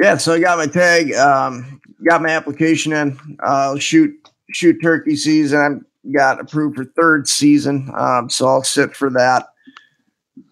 Yeah, 0.00 0.16
so 0.16 0.34
I 0.34 0.40
got 0.40 0.58
my 0.58 0.66
tag, 0.66 1.12
um, 1.14 1.80
got 2.08 2.22
my 2.22 2.30
application 2.30 2.92
in. 2.92 3.18
I'll 3.40 3.72
uh, 3.72 3.78
shoot 3.78 4.14
shoot 4.50 4.78
turkey 4.80 5.16
season. 5.16 5.84
I 6.06 6.10
got 6.12 6.40
approved 6.40 6.76
for 6.76 6.84
third 6.84 7.28
season, 7.28 7.90
um, 7.96 8.30
so 8.30 8.46
I'll 8.46 8.62
sit 8.62 8.94
for 8.94 9.10
that. 9.10 9.48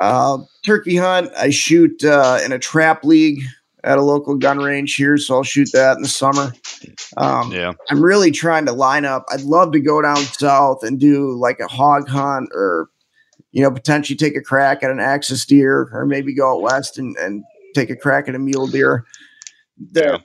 Uh, 0.00 0.38
turkey 0.64 0.96
hunt. 0.96 1.30
I 1.36 1.50
shoot 1.50 2.02
uh, 2.02 2.40
in 2.44 2.50
a 2.50 2.58
trap 2.58 3.04
league 3.04 3.44
at 3.84 3.98
a 3.98 4.02
local 4.02 4.34
gun 4.34 4.58
range 4.58 4.96
here, 4.96 5.16
so 5.16 5.36
I'll 5.36 5.42
shoot 5.44 5.70
that 5.72 5.96
in 5.96 6.02
the 6.02 6.08
summer. 6.08 6.52
Um, 7.16 7.52
yeah, 7.52 7.72
I'm 7.88 8.02
really 8.02 8.32
trying 8.32 8.66
to 8.66 8.72
line 8.72 9.04
up. 9.04 9.26
I'd 9.30 9.42
love 9.42 9.72
to 9.72 9.80
go 9.80 10.02
down 10.02 10.16
south 10.16 10.82
and 10.82 10.98
do 10.98 11.38
like 11.38 11.60
a 11.60 11.68
hog 11.68 12.08
hunt 12.08 12.50
or 12.52 12.90
you 13.56 13.62
know, 13.62 13.70
potentially 13.70 14.18
take 14.18 14.36
a 14.36 14.42
crack 14.42 14.82
at 14.82 14.90
an 14.90 15.00
axis 15.00 15.46
deer 15.46 15.88
or 15.90 16.04
maybe 16.04 16.34
go 16.34 16.52
out 16.52 16.60
west 16.60 16.98
and, 16.98 17.16
and 17.16 17.42
take 17.74 17.88
a 17.88 17.96
crack 17.96 18.28
at 18.28 18.34
a 18.34 18.38
mule 18.38 18.66
deer. 18.66 19.06
The, 19.92 20.22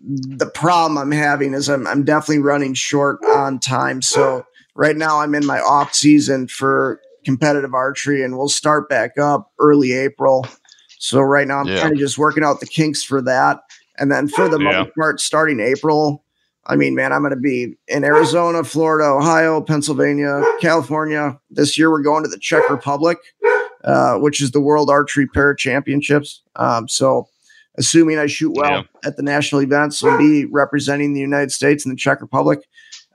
the 0.00 0.46
problem 0.46 0.96
I'm 0.96 1.12
having 1.12 1.52
is 1.52 1.68
I'm, 1.68 1.86
I'm 1.86 2.04
definitely 2.04 2.38
running 2.38 2.72
short 2.72 3.22
on 3.22 3.58
time. 3.58 4.00
So 4.00 4.46
right 4.74 4.96
now 4.96 5.20
I'm 5.20 5.34
in 5.34 5.44
my 5.44 5.60
off 5.60 5.92
season 5.92 6.48
for 6.48 7.02
competitive 7.26 7.74
archery 7.74 8.24
and 8.24 8.38
we'll 8.38 8.48
start 8.48 8.88
back 8.88 9.18
up 9.18 9.52
early 9.58 9.92
April. 9.92 10.46
So 10.98 11.20
right 11.20 11.46
now 11.46 11.58
I'm 11.58 11.66
yeah. 11.66 11.82
kind 11.82 11.92
of 11.92 11.98
just 11.98 12.16
working 12.16 12.44
out 12.44 12.60
the 12.60 12.66
kinks 12.66 13.04
for 13.04 13.20
that. 13.20 13.60
And 13.98 14.10
then 14.10 14.26
for 14.26 14.48
the 14.48 14.58
yeah. 14.58 14.84
most 14.84 14.94
part, 14.94 15.20
starting 15.20 15.60
April, 15.60 16.23
I 16.66 16.76
mean, 16.76 16.94
man, 16.94 17.12
I'm 17.12 17.20
going 17.20 17.34
to 17.34 17.36
be 17.36 17.74
in 17.88 18.04
Arizona, 18.04 18.64
Florida, 18.64 19.04
Ohio, 19.08 19.60
Pennsylvania, 19.60 20.42
California. 20.60 21.38
This 21.50 21.76
year, 21.78 21.90
we're 21.90 22.02
going 22.02 22.24
to 22.24 22.28
the 22.28 22.38
Czech 22.38 22.68
Republic, 22.70 23.18
uh, 23.84 24.16
which 24.16 24.40
is 24.40 24.52
the 24.52 24.60
World 24.60 24.88
Archery 24.88 25.26
Para 25.26 25.56
Championships. 25.56 26.42
Um, 26.56 26.88
so, 26.88 27.28
assuming 27.76 28.18
I 28.18 28.26
shoot 28.26 28.54
well 28.54 28.70
yeah. 28.70 28.82
at 29.08 29.16
the 29.16 29.22
national 29.22 29.62
events, 29.62 30.02
I'll 30.02 30.16
be 30.16 30.46
representing 30.46 31.12
the 31.12 31.20
United 31.20 31.52
States 31.52 31.84
and 31.84 31.92
the 31.92 31.98
Czech 31.98 32.22
Republic, 32.22 32.60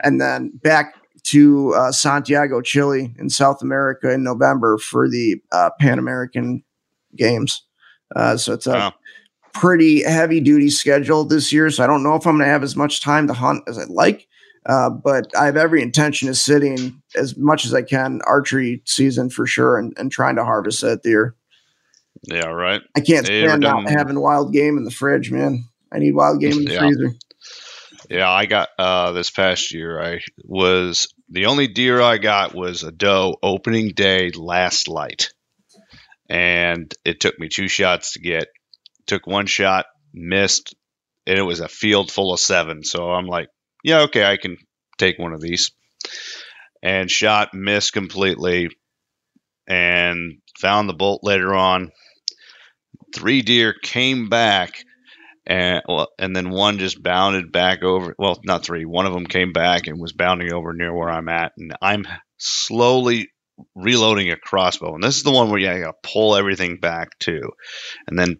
and 0.04 0.22
then 0.22 0.52
back 0.62 0.96
to 1.24 1.74
uh, 1.74 1.92
Santiago, 1.92 2.62
Chile, 2.62 3.14
in 3.18 3.30
South 3.30 3.62
America 3.62 4.12
in 4.12 4.24
November 4.24 4.78
for 4.78 5.10
the 5.10 5.42
uh, 5.52 5.72
Pan 5.80 5.98
American 5.98 6.64
Games. 7.16 7.64
Uh, 8.16 8.38
so 8.38 8.54
it's 8.54 8.68
a 8.68 8.72
wow 8.72 8.94
pretty 9.54 10.04
heavy 10.04 10.40
duty 10.40 10.70
schedule 10.70 11.26
this 11.26 11.52
year. 11.52 11.70
So 11.70 11.84
I 11.84 11.88
don't 11.88 12.04
know 12.04 12.16
if 12.16 12.26
I'm 12.26 12.38
going 12.38 12.48
to 12.48 12.52
have 12.52 12.64
as 12.64 12.76
much 12.76 13.02
time 13.02 13.28
to 13.28 13.34
hunt 13.34 13.64
as 13.68 13.78
I'd 13.78 13.90
like. 13.90 14.28
Uh, 14.66 14.90
but 14.90 15.36
I 15.36 15.46
have 15.46 15.58
every 15.58 15.82
intention 15.82 16.30
of 16.30 16.38
sitting 16.38 17.02
as 17.16 17.38
much 17.38 17.66
as 17.66 17.74
I 17.74 17.82
can 17.82 18.22
archery 18.26 18.82
season 18.86 19.30
for 19.30 19.48
sure 19.48 19.78
and, 19.78 19.94
and 19.98 20.12
trying 20.12 20.36
to 20.36 20.44
harvest 20.44 20.82
that 20.82 21.02
deer. 21.02 21.36
Yeah, 22.24 22.48
right. 22.48 22.82
I 22.96 23.00
can't 23.00 23.26
stand 23.26 23.62
not 23.62 23.90
having 23.90 24.20
wild 24.20 24.52
game 24.52 24.78
in 24.78 24.84
the 24.84 24.92
fridge, 24.92 25.32
man. 25.32 25.66
I 25.92 26.00
need 26.00 26.14
wild 26.14 26.42
game 26.42 26.54
in 26.54 26.66
the 26.66 26.74
yeah. 26.74 26.80
freezer. 26.80 27.16
Yeah, 28.10 28.30
I 28.30 28.46
got 28.46 28.70
uh, 28.78 29.12
this 29.12 29.30
past 29.30 29.74
year. 29.74 30.02
I 30.02 30.20
was 30.44 31.14
the 31.30 31.46
only 31.46 31.68
deer 31.68 32.02
I 32.02 32.18
got 32.18 32.56
was 32.56 32.84
a 32.84 32.92
doe 32.92 33.38
opening 33.42 33.90
day 33.90 34.32
last 34.32 34.88
light, 34.88 35.32
and 36.28 36.94
it 37.06 37.20
took 37.20 37.40
me 37.40 37.50
two 37.50 37.68
shots 37.68 38.14
to 38.14 38.20
get 38.20 38.48
took 39.10 39.28
one 39.28 39.48
shot, 39.48 39.88
missed, 40.14 40.76
and 41.28 41.38
it 41.38 41.44
was 41.44 41.60
a 41.60 41.68
field 41.68 42.12
full 42.12 42.32
of 42.32 42.40
seven. 42.40 42.84
So 42.84 43.12
I'm 43.12 43.28
like, 43.28 43.50
yeah, 43.84 44.02
okay, 44.02 44.24
I 44.24 44.38
can 44.38 44.58
take 44.98 45.20
one 45.20 45.34
of 45.34 45.42
these. 45.42 45.72
And 46.82 47.12
shot, 47.12 47.54
missed 47.54 47.92
completely, 47.92 48.70
and 49.68 50.40
found 50.58 50.88
the 50.88 50.94
bolt 50.94 51.22
later 51.24 51.54
on. 51.54 51.92
Three 53.14 53.42
deer 53.42 53.74
came 53.74 54.30
back, 54.30 54.84
and 55.46 55.82
well, 55.88 56.08
and 56.18 56.34
then 56.36 56.52
one 56.52 56.78
just 56.78 57.02
bounded 57.02 57.52
back 57.52 57.84
over. 57.84 58.16
Well, 58.18 58.40
not 58.46 58.64
three. 58.64 58.86
One 58.86 59.06
of 59.06 59.14
them 59.14 59.26
came 59.26 59.52
back 59.52 59.88
and 59.88 60.00
was 60.00 60.14
bounding 60.14 60.54
over 60.54 60.74
near 60.74 60.96
where 60.96 61.10
I'm 61.10 61.28
at, 61.28 61.52
and 61.58 61.76
I'm 61.82 62.06
slowly 62.38 63.30
reloading 63.76 64.32
a 64.32 64.38
crossbow. 64.38 64.94
And 64.94 65.04
this 65.04 65.18
is 65.18 65.24
the 65.24 65.32
one 65.32 65.50
where 65.50 65.60
you 65.60 65.68
got 65.68 65.92
to 65.92 66.10
pull 66.10 66.36
everything 66.36 66.78
back 66.80 67.20
too, 67.20 67.52
and 68.08 68.18
then 68.18 68.40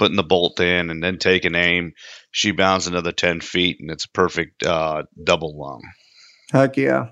putting 0.00 0.16
the 0.16 0.22
bolt 0.22 0.58
in 0.60 0.88
and 0.88 1.02
then 1.02 1.18
taking 1.18 1.54
aim. 1.54 1.92
She 2.30 2.52
bounds 2.52 2.86
another 2.86 3.12
10 3.12 3.42
feet 3.42 3.80
and 3.80 3.90
it's 3.90 4.06
a 4.06 4.10
perfect 4.10 4.62
uh, 4.62 5.02
double 5.22 5.54
lung. 5.60 5.82
Heck 6.50 6.78
yeah. 6.78 7.08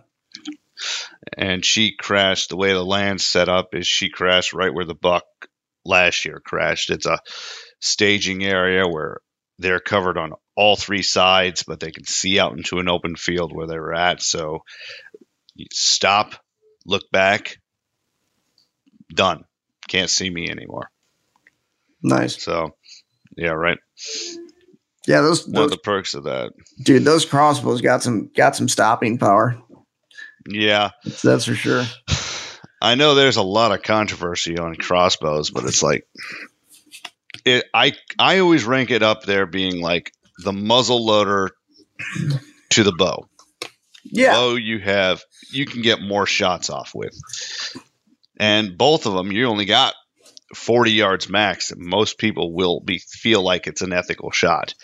And 1.36 1.62
she 1.62 1.94
crashed. 1.94 2.48
The 2.48 2.56
way 2.56 2.72
the 2.72 2.82
land's 2.82 3.26
set 3.26 3.50
up 3.50 3.74
is 3.74 3.86
she 3.86 4.08
crashed 4.08 4.54
right 4.54 4.72
where 4.72 4.86
the 4.86 4.94
buck 4.94 5.24
last 5.84 6.24
year 6.24 6.40
crashed. 6.42 6.88
It's 6.88 7.04
a 7.04 7.20
staging 7.78 8.42
area 8.42 8.88
where 8.88 9.18
they're 9.58 9.80
covered 9.80 10.16
on 10.16 10.32
all 10.56 10.74
three 10.74 11.02
sides, 11.02 11.64
but 11.64 11.80
they 11.80 11.90
can 11.90 12.06
see 12.06 12.40
out 12.40 12.56
into 12.56 12.78
an 12.78 12.88
open 12.88 13.16
field 13.16 13.54
where 13.54 13.66
they 13.66 13.78
were 13.78 13.92
at. 13.92 14.22
So 14.22 14.60
stop, 15.72 16.36
look 16.86 17.02
back, 17.12 17.58
done. 19.12 19.44
Can't 19.88 20.08
see 20.08 20.30
me 20.30 20.48
anymore. 20.48 20.90
Nice. 22.02 22.42
So, 22.42 22.74
yeah, 23.38 23.50
right. 23.50 23.78
Yeah, 25.06 25.22
those, 25.22 25.46
One 25.46 25.54
those 25.54 25.64
of 25.66 25.70
the 25.70 25.78
perks 25.78 26.14
of 26.14 26.24
that. 26.24 26.52
dude, 26.82 27.04
those 27.04 27.24
crossbows 27.24 27.80
got 27.80 28.02
some 28.02 28.30
got 28.36 28.54
some 28.56 28.68
stopping 28.68 29.16
power. 29.16 29.58
Yeah. 30.46 30.90
That's 31.22 31.44
for 31.44 31.54
sure. 31.54 31.84
I 32.82 32.94
know 32.94 33.14
there's 33.14 33.36
a 33.36 33.42
lot 33.42 33.72
of 33.72 33.82
controversy 33.82 34.58
on 34.58 34.74
crossbows, 34.76 35.50
but 35.50 35.64
it's 35.64 35.82
like 35.82 36.06
it 37.44 37.64
I 37.72 37.94
I 38.18 38.38
always 38.38 38.64
rank 38.64 38.90
it 38.90 39.02
up 39.02 39.22
there 39.22 39.46
being 39.46 39.80
like 39.80 40.12
the 40.44 40.52
muzzle 40.52 41.04
loader 41.04 41.50
to 42.70 42.82
the 42.82 42.92
bow. 42.92 43.28
Yeah. 44.04 44.32
Bow 44.34 44.54
you 44.56 44.78
have 44.78 45.24
you 45.50 45.64
can 45.64 45.82
get 45.82 46.02
more 46.02 46.26
shots 46.26 46.70
off 46.70 46.94
with. 46.94 47.14
And 48.38 48.76
both 48.76 49.06
of 49.06 49.14
them 49.14 49.32
you 49.32 49.46
only 49.46 49.64
got 49.64 49.94
40 50.54 50.92
yards 50.92 51.28
max. 51.28 51.72
Most 51.76 52.18
people 52.18 52.54
will 52.54 52.80
be 52.80 52.98
feel 52.98 53.42
like 53.42 53.66
it's 53.66 53.82
an 53.82 53.92
ethical 53.92 54.30
shot. 54.30 54.74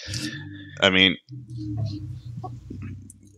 I 0.81 0.91
mean 0.91 1.17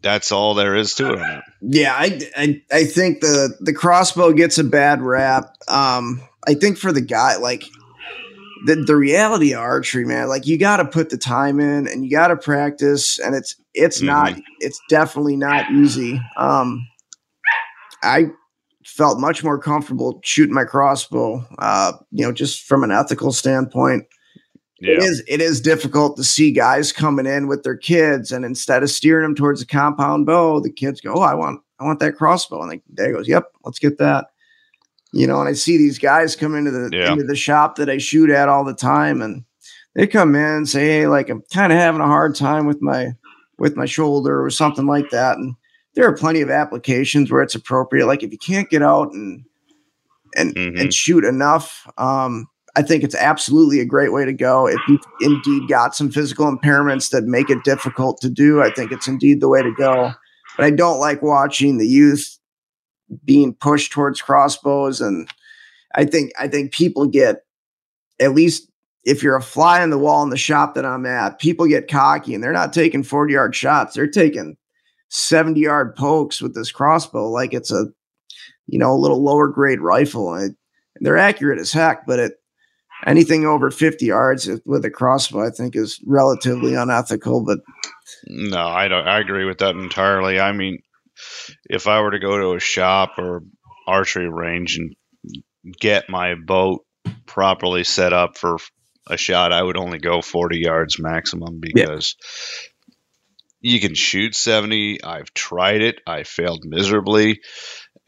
that's 0.03 0.31
all 0.31 0.55
there 0.55 0.77
is 0.77 0.95
to 0.95 1.14
it. 1.14 1.43
Yeah, 1.61 1.93
I, 1.93 2.20
I 2.37 2.62
I 2.70 2.85
think 2.85 3.20
the 3.20 3.57
the 3.61 3.72
crossbow 3.72 4.33
gets 4.33 4.57
a 4.57 4.64
bad 4.64 5.03
rap. 5.03 5.57
Um, 5.66 6.22
I 6.47 6.55
think 6.55 6.79
for 6.79 6.93
the 6.93 7.01
guy, 7.01 7.37
like 7.39 7.64
the 8.66 8.77
the 8.77 8.95
reality 8.95 9.53
of 9.53 9.59
archery, 9.61 10.05
man, 10.05 10.29
like 10.29 10.47
you 10.47 10.59
got 10.59 10.77
to 10.77 10.85
put 10.85 11.11
the 11.11 11.18
time 11.18 11.59
in 11.59 11.89
and 11.89 12.05
you 12.05 12.11
got 12.11 12.29
to 12.29 12.37
practice, 12.37 13.18
and 13.18 13.35
it's 13.35 13.57
it's 13.74 14.01
not 14.01 14.39
it's 14.61 14.81
definitely 14.89 15.37
not 15.37 15.72
easy. 15.72 16.20
Um, 16.37 16.87
I 18.03 18.27
felt 18.87 19.18
much 19.18 19.43
more 19.43 19.59
comfortable 19.59 20.20
shooting 20.22 20.55
my 20.55 20.64
crossbow. 20.64 21.45
Uh, 21.59 21.93
you 22.12 22.24
know, 22.24 22.32
just 22.32 22.62
from 22.62 22.84
an 22.84 22.91
ethical 22.93 23.32
standpoint. 23.32 24.05
It 24.78 25.03
is 25.03 25.22
it 25.26 25.41
is 25.41 25.61
difficult 25.61 26.18
to 26.18 26.24
see 26.24 26.51
guys 26.53 26.93
coming 26.93 27.24
in 27.26 27.47
with 27.47 27.62
their 27.62 27.76
kids, 27.78 28.30
and 28.30 28.45
instead 28.45 28.82
of 28.82 28.91
steering 28.91 29.22
them 29.22 29.34
towards 29.34 29.62
a 29.62 29.66
compound 29.66 30.26
bow, 30.26 30.61
the 30.61 30.70
kids 30.70 31.01
go, 31.01 31.14
"Oh, 31.14 31.22
I 31.22 31.32
want 31.34 31.62
I 31.80 31.84
want 31.84 31.99
that 32.01 32.16
crossbow," 32.16 32.61
and 32.62 32.70
the 32.70 32.82
dad 32.93 33.12
goes, 33.12 33.26
"Yep, 33.26 33.45
let's 33.64 33.78
get 33.78 33.97
that." 33.99 34.26
You 35.12 35.26
know, 35.26 35.41
and 35.41 35.49
I 35.49 35.55
see 35.55 35.78
these 35.78 35.99
guys 35.99 36.37
come 36.37 36.55
into 36.55 36.70
the 36.70 36.91
Yeah. 36.93 37.12
into 37.12 37.24
the 37.24 37.34
shop 37.34 37.76
that 37.76 37.89
I 37.89 37.97
shoot 37.97 38.28
at 38.28 38.51
all 38.51 38.64
the 38.64 38.74
time, 38.74 39.22
and 39.22 39.45
they 39.95 40.07
come 40.07 40.34
in 40.34 40.45
and 40.45 40.68
say, 40.68 40.87
"Hey, 40.87 41.07
like 41.07 41.30
I'm 41.30 41.43
kind 41.55 41.72
of 41.72 41.78
having 41.78 42.03
a 42.03 42.07
hard 42.07 42.34
time 42.34 42.66
with 42.66 42.82
my 42.82 43.14
with 43.59 43.76
my 43.76 43.87
shoulder 43.87 44.45
or 44.45 44.51
something 44.51 44.87
like 44.87 45.09
that," 45.09 45.39
and 45.39 45.55
there 45.97 46.07
are 46.07 46.14
plenty 46.14 46.42
of 46.42 46.51
applications 46.51 47.32
where 47.32 47.42
it's 47.42 47.55
appropriate. 47.55 48.07
Like 48.07 48.22
if 48.22 48.30
you 48.30 48.38
can't 48.38 48.70
get 48.70 48.82
out 48.82 49.12
and 49.12 49.42
and 50.36 50.55
Mhm. 50.55 50.78
and 50.80 50.94
shoot 50.94 51.24
enough, 51.24 51.88
um, 51.97 52.47
I 52.76 52.82
think 52.82 53.03
it's 53.03 53.14
absolutely 53.14 53.80
a 53.80 53.86
great 53.86 54.12
way 54.12 54.26
to 54.26 54.34
go. 54.34 54.68
If 54.68 54.80
you've 54.86 55.01
indeed 55.22 55.66
got 55.66 55.97
some 55.97 56.11
physical 56.11 56.44
impairments 56.55 57.11
that 57.11 57.24
make 57.24 57.49
it 57.49 57.64
difficult 57.64 58.20
to 58.20 58.28
do, 58.28 58.61
I 58.61 58.70
think 58.70 58.92
it's 58.92 59.09
indeed 59.09 59.40
the 59.40 59.49
way 59.49 59.62
to 59.62 59.72
go. 59.78 60.12
But 60.59 60.66
I 60.66 60.70
don't 60.70 61.01
like 61.01 61.22
watching 61.22 61.78
the 61.78 61.88
youth 61.88 62.38
being 63.24 63.55
pushed 63.55 63.92
towards 63.92 64.20
crossbows, 64.20 65.01
and 65.01 65.26
I 65.94 66.05
think 66.05 66.32
I 66.38 66.49
think 66.49 66.72
people 66.72 67.07
get 67.07 67.44
at 68.20 68.34
least 68.34 68.68
if 69.05 69.22
you're 69.22 69.36
a 69.36 69.42
fly 69.42 69.82
on 69.82 69.90
the 69.90 69.99
wall 69.99 70.22
in 70.24 70.30
the 70.30 70.36
shop 70.36 70.74
that 70.74 70.84
I'm 70.84 71.07
at, 71.07 71.38
people 71.38 71.66
get 71.66 71.88
cocky 71.88 72.34
and 72.34 72.42
they're 72.42 72.53
not 72.53 72.72
taking 72.72 73.05
40 73.05 73.32
yard 73.32 73.55
shots. 73.55 73.94
They're 73.94 74.07
taking 74.09 74.57
70 75.09 75.61
yard 75.61 75.94
pokes 75.96 76.40
with 76.40 76.54
this 76.54 76.72
crossbow 76.72 77.30
like 77.30 77.54
it's 77.54 77.70
a 77.70 77.86
you 78.66 78.78
know 78.78 78.92
a 78.92 78.98
little 78.98 79.22
lower 79.22 79.48
grade 79.48 79.80
rifle. 79.80 80.34
And 80.34 80.57
they're 81.00 81.18
accurate 81.18 81.59
as 81.59 81.72
heck, 81.72 82.07
but 82.07 82.18
it 82.18 82.32
anything 83.07 83.44
over 83.44 83.70
50 83.70 84.07
yards 84.07 84.48
with 84.64 84.84
a 84.84 84.90
crossbow, 84.90 85.46
I 85.46 85.50
think, 85.50 85.76
is 85.76 86.00
relatively 86.07 86.74
unethical. 86.74 87.44
But 87.44 87.61
No, 88.26 88.66
I 88.66 88.88
don't. 88.88 89.07
I 89.07 89.20
agree 89.20 89.44
with 89.44 89.59
that 89.59 89.74
entirely. 89.74 90.40
I 90.40 90.52
mean, 90.52 90.78
if 91.68 91.86
I 91.86 92.00
were 92.00 92.12
to 92.12 92.18
go 92.18 92.38
to 92.38 92.57
a 92.57 92.61
shop 92.61 93.18
or 93.18 93.42
archery 93.86 94.28
range 94.28 94.78
and 94.78 94.94
get 95.80 96.09
my 96.09 96.34
boat 96.34 96.84
properly 97.26 97.84
set 97.84 98.12
up 98.12 98.36
for 98.36 98.57
a 99.09 99.16
shot, 99.16 99.52
I 99.52 99.62
would 99.62 99.76
only 99.76 99.98
go 99.98 100.20
40 100.20 100.59
yards 100.59 100.98
maximum 100.98 101.61
because 101.61 102.16
you 103.61 103.80
can 103.80 103.94
shoot 103.94 104.34
70. 104.34 105.02
I've 105.02 105.32
tried 105.34 105.82
it. 105.82 106.00
I 106.07 106.22
failed 106.22 106.64
miserably 106.64 107.40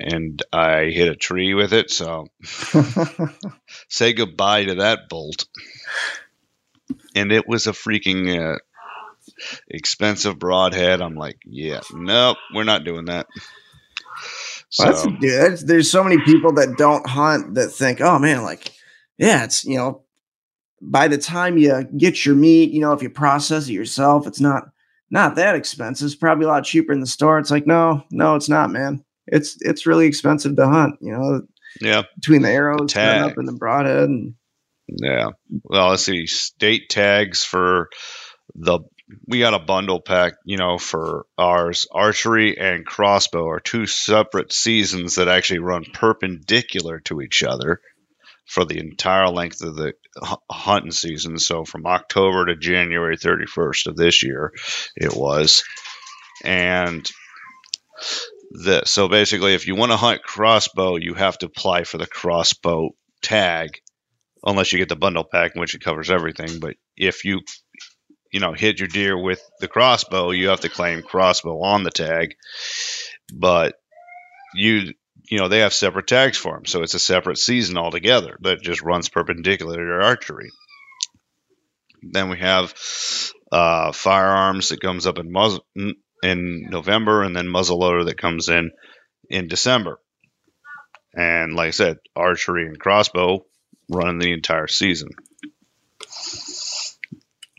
and 0.00 0.42
I 0.52 0.84
hit 0.84 1.08
a 1.08 1.16
tree 1.16 1.54
with 1.54 1.72
it. 1.72 1.90
So 1.90 2.28
say 3.88 4.12
goodbye 4.12 4.66
to 4.66 4.74
that 4.76 5.08
bolt. 5.08 5.46
And 7.14 7.32
it 7.32 7.48
was 7.48 7.66
a 7.66 7.72
freaking 7.72 8.54
uh, 8.54 8.58
expensive 9.68 10.38
broadhead. 10.38 11.00
I'm 11.00 11.16
like, 11.16 11.38
yeah, 11.44 11.80
nope, 11.92 12.38
we're 12.54 12.64
not 12.64 12.84
doing 12.84 13.06
that. 13.06 13.26
So 14.70 14.84
Well, 14.84 15.16
that's, 15.20 15.36
that's, 15.36 15.64
there's 15.64 15.90
so 15.90 16.04
many 16.04 16.20
people 16.22 16.52
that 16.54 16.76
don't 16.76 17.06
hunt 17.06 17.54
that 17.54 17.70
think, 17.70 18.00
oh 18.00 18.18
man, 18.18 18.42
like, 18.42 18.72
yeah, 19.16 19.44
it's, 19.44 19.64
you 19.64 19.76
know, 19.76 20.02
by 20.80 21.08
the 21.08 21.18
time 21.18 21.58
you 21.58 21.84
get 21.96 22.24
your 22.24 22.36
meat, 22.36 22.70
you 22.70 22.80
know, 22.80 22.92
if 22.92 23.02
you 23.02 23.10
process 23.10 23.68
it 23.68 23.72
yourself, 23.72 24.26
it's 24.26 24.40
not 24.40 24.68
not 25.10 25.36
that 25.36 25.54
expensive. 25.54 26.06
It's 26.06 26.14
probably 26.14 26.44
a 26.44 26.48
lot 26.48 26.64
cheaper 26.64 26.92
in 26.92 27.00
the 27.00 27.06
store. 27.06 27.38
It's 27.38 27.50
like, 27.50 27.66
no, 27.66 28.04
no, 28.10 28.34
it's 28.34 28.48
not, 28.48 28.70
man. 28.70 29.04
It's 29.26 29.56
it's 29.60 29.86
really 29.86 30.06
expensive 30.06 30.56
to 30.56 30.68
hunt, 30.68 30.96
you 31.00 31.12
know, 31.12 31.42
yeah, 31.80 32.02
between 32.14 32.42
the 32.42 32.50
arrows 32.50 32.92
tag. 32.92 33.30
up 33.30 33.38
in 33.38 33.44
the 33.44 33.52
broadhead 33.52 34.08
and 34.08 34.34
yeah. 34.88 35.30
Well, 35.64 35.90
let's 35.90 36.04
see, 36.04 36.26
state 36.26 36.88
tags 36.88 37.44
for 37.44 37.88
the. 38.54 38.80
We 39.26 39.38
got 39.38 39.54
a 39.54 39.58
bundle 39.58 40.02
pack, 40.02 40.34
you 40.44 40.58
know, 40.58 40.76
for 40.76 41.24
ours. 41.38 41.86
Archery 41.90 42.58
and 42.58 42.84
crossbow 42.84 43.48
are 43.48 43.60
two 43.60 43.86
separate 43.86 44.52
seasons 44.52 45.14
that 45.14 45.28
actually 45.28 45.60
run 45.60 45.84
perpendicular 45.94 47.00
to 47.00 47.22
each 47.22 47.42
other 47.42 47.80
for 48.48 48.64
the 48.64 48.78
entire 48.78 49.28
length 49.28 49.62
of 49.62 49.76
the 49.76 49.92
hunting 50.50 50.90
season. 50.90 51.38
So 51.38 51.64
from 51.64 51.86
October 51.86 52.46
to 52.46 52.56
January 52.56 53.16
31st 53.16 53.88
of 53.88 53.96
this 53.96 54.22
year, 54.22 54.52
it 54.96 55.14
was. 55.14 55.62
And 56.42 57.08
the 58.50 58.84
so 58.86 59.08
basically, 59.08 59.54
if 59.54 59.66
you 59.66 59.74
want 59.74 59.92
to 59.92 59.96
hunt 59.96 60.22
crossbow, 60.22 60.96
you 60.96 61.12
have 61.14 61.36
to 61.38 61.46
apply 61.46 61.84
for 61.84 61.98
the 61.98 62.06
crossbow 62.06 62.90
tag, 63.20 63.80
unless 64.42 64.72
you 64.72 64.78
get 64.78 64.88
the 64.88 64.96
bundle 64.96 65.24
pack, 65.24 65.54
in 65.54 65.60
which 65.60 65.74
it 65.74 65.84
covers 65.84 66.10
everything. 66.10 66.58
But 66.58 66.76
if 66.96 67.26
you 67.26 67.40
you 68.32 68.40
know 68.40 68.54
hit 68.54 68.78
your 68.78 68.88
deer 68.88 69.20
with 69.20 69.42
the 69.60 69.68
crossbow, 69.68 70.30
you 70.30 70.48
have 70.48 70.60
to 70.60 70.70
claim 70.70 71.02
crossbow 71.02 71.60
on 71.60 71.82
the 71.82 71.90
tag. 71.90 72.34
But 73.30 73.74
you 74.54 74.94
you 75.28 75.38
know 75.38 75.48
they 75.48 75.60
have 75.60 75.74
separate 75.74 76.06
tags 76.06 76.36
for 76.36 76.54
them, 76.54 76.66
so 76.66 76.82
it's 76.82 76.94
a 76.94 76.98
separate 76.98 77.38
season 77.38 77.78
altogether 77.78 78.36
that 78.40 78.62
just 78.62 78.82
runs 78.82 79.08
perpendicular 79.08 79.76
to 79.76 79.82
your 79.82 80.02
archery. 80.02 80.50
Then 82.02 82.30
we 82.30 82.38
have 82.38 82.74
uh, 83.50 83.92
firearms 83.92 84.68
that 84.68 84.80
comes 84.80 85.06
up 85.06 85.18
in 85.18 85.32
muzzle 85.32 85.64
in 86.22 86.66
November, 86.70 87.22
and 87.22 87.34
then 87.34 87.46
muzzleloader 87.46 88.06
that 88.06 88.18
comes 88.18 88.48
in 88.48 88.70
in 89.28 89.48
December. 89.48 90.00
And 91.14 91.54
like 91.54 91.68
I 91.68 91.72
said, 91.72 91.98
archery 92.14 92.66
and 92.66 92.78
crossbow 92.78 93.44
running 93.88 94.18
the 94.18 94.32
entire 94.32 94.66
season. 94.66 95.10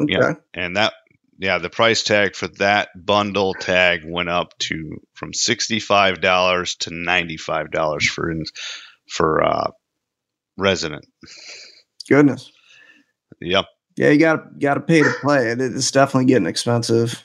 okay. 0.02 0.14
Yeah. 0.14 0.34
And 0.54 0.78
that, 0.78 0.94
yeah, 1.40 1.58
the 1.58 1.70
price 1.70 2.04
tag 2.04 2.36
for 2.36 2.50
that 2.60 2.90
bundle 2.96 3.54
tag 3.54 4.02
went 4.06 4.28
up 4.28 4.58
to 4.60 4.98
from 5.14 5.34
sixty-five 5.34 6.20
dollars 6.20 6.76
to 6.82 6.94
ninety-five 6.94 7.72
dollars 7.72 8.08
for 8.08 8.30
in, 8.30 8.44
for 9.10 9.42
uh, 9.44 9.72
resident. 10.58 11.06
Goodness. 12.10 12.52
Yep. 13.40 13.66
Yeah, 13.96 14.10
you 14.10 14.20
got 14.20 14.60
got 14.60 14.74
to 14.74 14.82
pay 14.82 15.02
to 15.02 15.14
play. 15.22 15.48
It's 15.48 15.92
definitely 15.92 16.26
getting 16.26 16.46
expensive. 16.46 17.24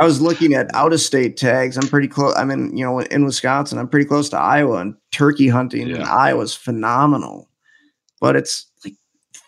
I 0.00 0.04
was 0.04 0.20
looking 0.20 0.54
at 0.54 0.74
out 0.74 0.92
of 0.92 1.00
state 1.00 1.36
tags. 1.36 1.76
I'm 1.76 1.88
pretty 1.88 2.08
close. 2.08 2.34
I'm 2.36 2.50
in 2.50 2.76
you 2.76 2.84
know 2.84 3.00
in 3.00 3.24
Wisconsin. 3.24 3.78
I'm 3.78 3.88
pretty 3.88 4.06
close 4.06 4.30
to 4.30 4.38
Iowa, 4.38 4.78
and 4.78 4.94
turkey 5.12 5.48
hunting 5.48 5.88
in 5.88 5.96
Yeah. 5.96 6.14
Iowa 6.14 6.42
is 6.42 6.54
phenomenal. 6.54 7.50
But 8.20 8.36
it's 8.36 8.67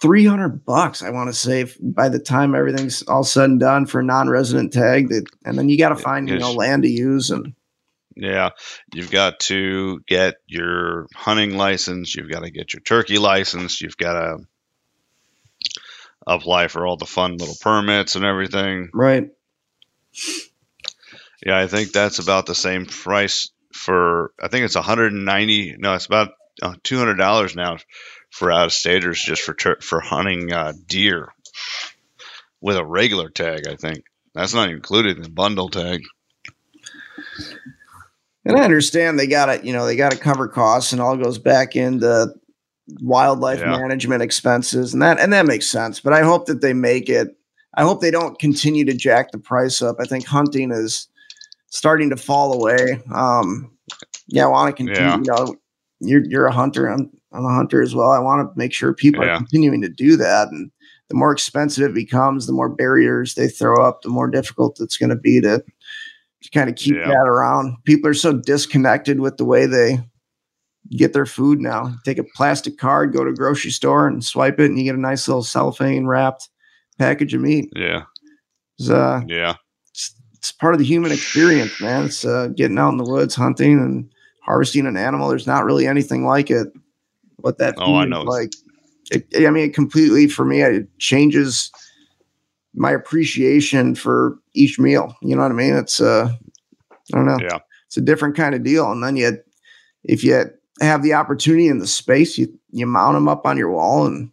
300 0.00 0.64
bucks. 0.64 1.02
I 1.02 1.10
want 1.10 1.28
to 1.28 1.34
say 1.34 1.66
by 1.80 2.08
the 2.08 2.18
time 2.18 2.54
everything's 2.54 3.02
all 3.02 3.24
said 3.24 3.50
and 3.50 3.60
done 3.60 3.86
for 3.86 4.00
a 4.00 4.04
non-resident 4.04 4.72
tag. 4.72 5.08
That 5.10 5.26
and 5.44 5.58
then 5.58 5.68
you 5.68 5.78
got 5.78 5.90
to 5.90 5.96
find 5.96 6.28
you 6.28 6.38
know 6.38 6.52
land 6.52 6.84
to 6.84 6.88
use 6.90 7.30
and 7.30 7.54
Yeah, 8.16 8.50
you've 8.94 9.10
got 9.10 9.40
to 9.40 10.00
get 10.06 10.36
your 10.46 11.06
hunting 11.14 11.56
license. 11.56 12.14
You've 12.14 12.30
got 12.30 12.44
to 12.44 12.50
get 12.50 12.72
your 12.72 12.80
turkey 12.80 13.18
license. 13.18 13.80
You've 13.80 13.96
got 13.96 14.14
to 14.14 14.38
apply 16.26 16.68
for 16.68 16.86
all 16.86 16.96
the 16.96 17.06
fun 17.06 17.36
little 17.36 17.56
permits 17.60 18.16
and 18.16 18.24
everything. 18.24 18.88
right. 18.94 19.28
Yeah, 21.44 21.58
I 21.58 21.66
think 21.68 21.92
that's 21.92 22.18
about 22.18 22.44
the 22.44 22.54
same 22.54 22.84
price 22.84 23.50
for. 23.72 24.32
I 24.38 24.48
think 24.48 24.66
it's 24.66 24.74
190. 24.74 25.76
No, 25.78 25.94
it's 25.94 26.04
about 26.04 26.32
uh, 26.60 26.74
200 26.82 27.14
dollars 27.14 27.56
now 27.56 27.78
for 28.30 28.50
out 28.50 28.66
of 28.66 28.72
staters 28.72 29.22
just 29.22 29.42
for 29.42 29.54
tur 29.54 29.76
for 29.80 30.00
hunting 30.00 30.52
uh, 30.52 30.72
deer 30.86 31.32
with 32.60 32.76
a 32.76 32.84
regular 32.84 33.28
tag. 33.28 33.66
I 33.66 33.76
think 33.76 34.04
that's 34.34 34.54
not 34.54 34.70
included 34.70 35.16
in 35.16 35.22
the 35.22 35.30
bundle 35.30 35.68
tag. 35.68 36.02
And 38.44 38.56
I 38.56 38.64
understand 38.64 39.18
they 39.18 39.26
got 39.26 39.46
to, 39.46 39.66
you 39.66 39.72
know, 39.72 39.84
they 39.84 39.96
got 39.96 40.12
to 40.12 40.18
cover 40.18 40.48
costs, 40.48 40.92
and 40.92 41.00
all 41.00 41.16
goes 41.16 41.38
back 41.38 41.76
into 41.76 42.34
wildlife 43.00 43.60
yeah. 43.60 43.76
management 43.76 44.22
expenses, 44.22 44.92
and 44.92 45.02
that 45.02 45.20
and 45.20 45.32
that 45.32 45.46
makes 45.46 45.66
sense. 45.66 46.00
But 46.00 46.14
I 46.14 46.22
hope 46.22 46.46
that 46.46 46.62
they 46.62 46.72
make 46.72 47.08
it. 47.08 47.36
I 47.74 47.82
hope 47.82 48.00
they 48.00 48.10
don't 48.10 48.38
continue 48.38 48.84
to 48.86 48.94
jack 48.94 49.30
the 49.30 49.38
price 49.38 49.82
up. 49.82 49.96
I 50.00 50.04
think 50.04 50.26
hunting 50.26 50.72
is 50.72 51.06
starting 51.66 52.10
to 52.10 52.16
fall 52.16 52.54
away. 52.54 53.00
Um, 53.14 53.70
yeah, 54.26 54.44
I 54.44 54.48
want 54.48 54.74
to 54.74 54.84
continue. 54.84 55.08
Yeah. 55.08 55.16
You 55.18 55.24
know, 55.24 55.56
you're 56.00 56.24
you're 56.24 56.46
a 56.46 56.52
hunter. 56.52 56.86
I'm 56.86 57.10
I'm 57.32 57.44
a 57.44 57.54
hunter 57.54 57.80
as 57.82 57.94
well. 57.94 58.10
I 58.10 58.18
want 58.18 58.42
to 58.42 58.58
make 58.58 58.72
sure 58.72 58.92
people 58.92 59.24
yeah. 59.24 59.34
are 59.34 59.36
continuing 59.36 59.80
to 59.82 59.88
do 59.88 60.16
that, 60.16 60.48
and 60.48 60.70
the 61.08 61.16
more 61.16 61.32
expensive 61.32 61.90
it 61.90 61.94
becomes, 61.94 62.46
the 62.46 62.52
more 62.52 62.68
barriers 62.68 63.34
they 63.34 63.48
throw 63.48 63.84
up, 63.84 64.02
the 64.02 64.08
more 64.08 64.28
difficult 64.28 64.80
it's 64.80 64.96
going 64.96 65.10
to 65.10 65.16
be 65.16 65.40
to, 65.40 65.62
to 66.42 66.50
kind 66.50 66.70
of 66.70 66.76
keep 66.76 66.94
yeah. 66.94 67.08
that 67.08 67.26
around. 67.26 67.76
People 67.84 68.08
are 68.08 68.14
so 68.14 68.32
disconnected 68.32 69.20
with 69.20 69.36
the 69.36 69.44
way 69.44 69.66
they 69.66 70.00
get 70.96 71.12
their 71.12 71.26
food 71.26 71.60
now. 71.60 71.94
Take 72.04 72.18
a 72.18 72.24
plastic 72.36 72.78
card, 72.78 73.12
go 73.12 73.24
to 73.24 73.30
a 73.30 73.34
grocery 73.34 73.70
store, 73.70 74.06
and 74.06 74.24
swipe 74.24 74.58
it, 74.60 74.66
and 74.66 74.78
you 74.78 74.84
get 74.84 74.94
a 74.94 75.00
nice 75.00 75.26
little 75.28 75.42
cellophane 75.42 76.06
wrapped 76.06 76.48
package 76.98 77.34
of 77.34 77.40
meat. 77.40 77.70
Yeah. 77.74 78.04
It's, 78.78 78.88
uh, 78.88 79.22
yeah. 79.26 79.56
It's, 79.90 80.14
it's, 80.34 80.52
part 80.52 80.74
of 80.74 80.78
the 80.78 80.86
human 80.86 81.12
experience, 81.12 81.80
man. 81.80 82.06
It's 82.06 82.24
uh, 82.24 82.48
getting 82.48 82.78
out 82.78 82.90
in 82.90 82.96
the 82.96 83.04
woods, 83.04 83.34
hunting, 83.34 83.78
and 83.78 84.10
harvesting 84.44 84.86
an 84.86 84.96
animal. 84.96 85.28
There's 85.28 85.46
not 85.46 85.64
really 85.64 85.86
anything 85.86 86.24
like 86.24 86.50
it. 86.50 86.68
What 87.40 87.58
that 87.58 87.74
oh, 87.78 87.96
I 87.96 88.04
know. 88.04 88.22
like 88.22 88.52
it, 89.10 89.26
I 89.36 89.50
mean, 89.50 89.64
it 89.64 89.74
completely 89.74 90.28
for 90.28 90.44
me, 90.44 90.62
it 90.62 90.88
changes 90.98 91.70
my 92.74 92.92
appreciation 92.92 93.94
for 93.94 94.38
each 94.54 94.78
meal. 94.78 95.16
You 95.22 95.36
know 95.36 95.42
what 95.42 95.50
I 95.50 95.54
mean? 95.54 95.74
It's 95.74 96.00
uh, 96.00 96.30
I 96.92 97.16
don't 97.16 97.26
know. 97.26 97.38
Yeah, 97.40 97.58
it's 97.86 97.96
a 97.96 98.02
different 98.02 98.36
kind 98.36 98.54
of 98.54 98.62
deal. 98.62 98.90
And 98.90 99.02
then 99.02 99.16
you, 99.16 99.38
if 100.04 100.22
you 100.22 100.44
have 100.80 101.02
the 101.02 101.14
opportunity 101.14 101.68
in 101.68 101.78
the 101.78 101.86
space, 101.86 102.38
you 102.38 102.58
you 102.70 102.86
mount 102.86 103.14
them 103.14 103.28
up 103.28 103.46
on 103.46 103.56
your 103.56 103.70
wall, 103.70 104.06
and 104.06 104.30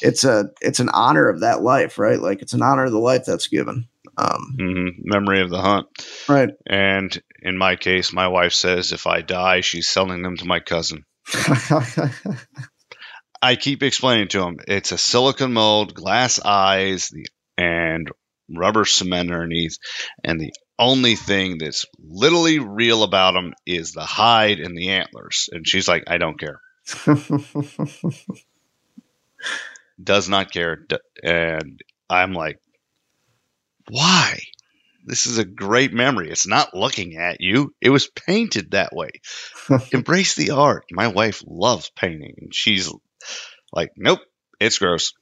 it's 0.00 0.24
a 0.24 0.50
it's 0.60 0.80
an 0.80 0.90
honor 0.90 1.28
of 1.28 1.40
that 1.40 1.62
life, 1.62 1.98
right? 1.98 2.20
Like 2.20 2.42
it's 2.42 2.52
an 2.52 2.62
honor 2.62 2.84
of 2.84 2.92
the 2.92 2.98
life 2.98 3.24
that's 3.26 3.48
given. 3.48 3.88
Um, 4.16 4.56
mm-hmm. 4.58 4.88
Memory 5.02 5.42
of 5.42 5.50
the 5.50 5.60
hunt, 5.60 5.86
right? 6.28 6.50
And 6.66 7.20
in 7.42 7.56
my 7.56 7.76
case, 7.76 8.12
my 8.12 8.28
wife 8.28 8.52
says 8.52 8.92
if 8.92 9.06
I 9.06 9.22
die, 9.22 9.60
she's 9.60 9.88
selling 9.88 10.22
them 10.22 10.36
to 10.36 10.44
my 10.44 10.60
cousin. 10.60 11.04
I 13.40 13.56
keep 13.56 13.82
explaining 13.82 14.28
to 14.28 14.42
him 14.42 14.58
it's 14.66 14.92
a 14.92 14.98
silicon 14.98 15.52
mold, 15.52 15.94
glass 15.94 16.40
eyes, 16.44 17.10
and 17.56 18.10
rubber 18.48 18.84
cement 18.84 19.30
underneath, 19.30 19.78
and 20.24 20.40
the 20.40 20.52
only 20.78 21.16
thing 21.16 21.58
that's 21.58 21.84
literally 21.98 22.58
real 22.60 23.02
about 23.02 23.32
them 23.34 23.52
is 23.66 23.92
the 23.92 24.04
hide 24.04 24.60
and 24.60 24.76
the 24.76 24.90
antlers. 24.90 25.48
And 25.52 25.66
she's 25.66 25.88
like, 25.88 26.04
I 26.06 26.18
don't 26.18 26.38
care. 26.38 26.60
Does 30.02 30.28
not 30.28 30.52
care. 30.52 30.86
And 31.22 31.80
I'm 32.08 32.32
like, 32.32 32.60
why? 33.90 34.38
This 35.08 35.26
is 35.26 35.38
a 35.38 35.44
great 35.44 35.94
memory. 35.94 36.30
It's 36.30 36.46
not 36.46 36.74
looking 36.74 37.16
at 37.16 37.40
you. 37.40 37.74
It 37.80 37.88
was 37.88 38.08
painted 38.08 38.72
that 38.72 38.92
way. 38.92 39.10
Embrace 39.92 40.34
the 40.34 40.50
art. 40.50 40.84
My 40.90 41.08
wife 41.08 41.42
loves 41.46 41.90
painting, 41.96 42.34
and 42.38 42.54
she's 42.54 42.92
like, 43.72 43.92
nope, 43.96 44.20
it's 44.60 44.78
gross. 44.78 45.14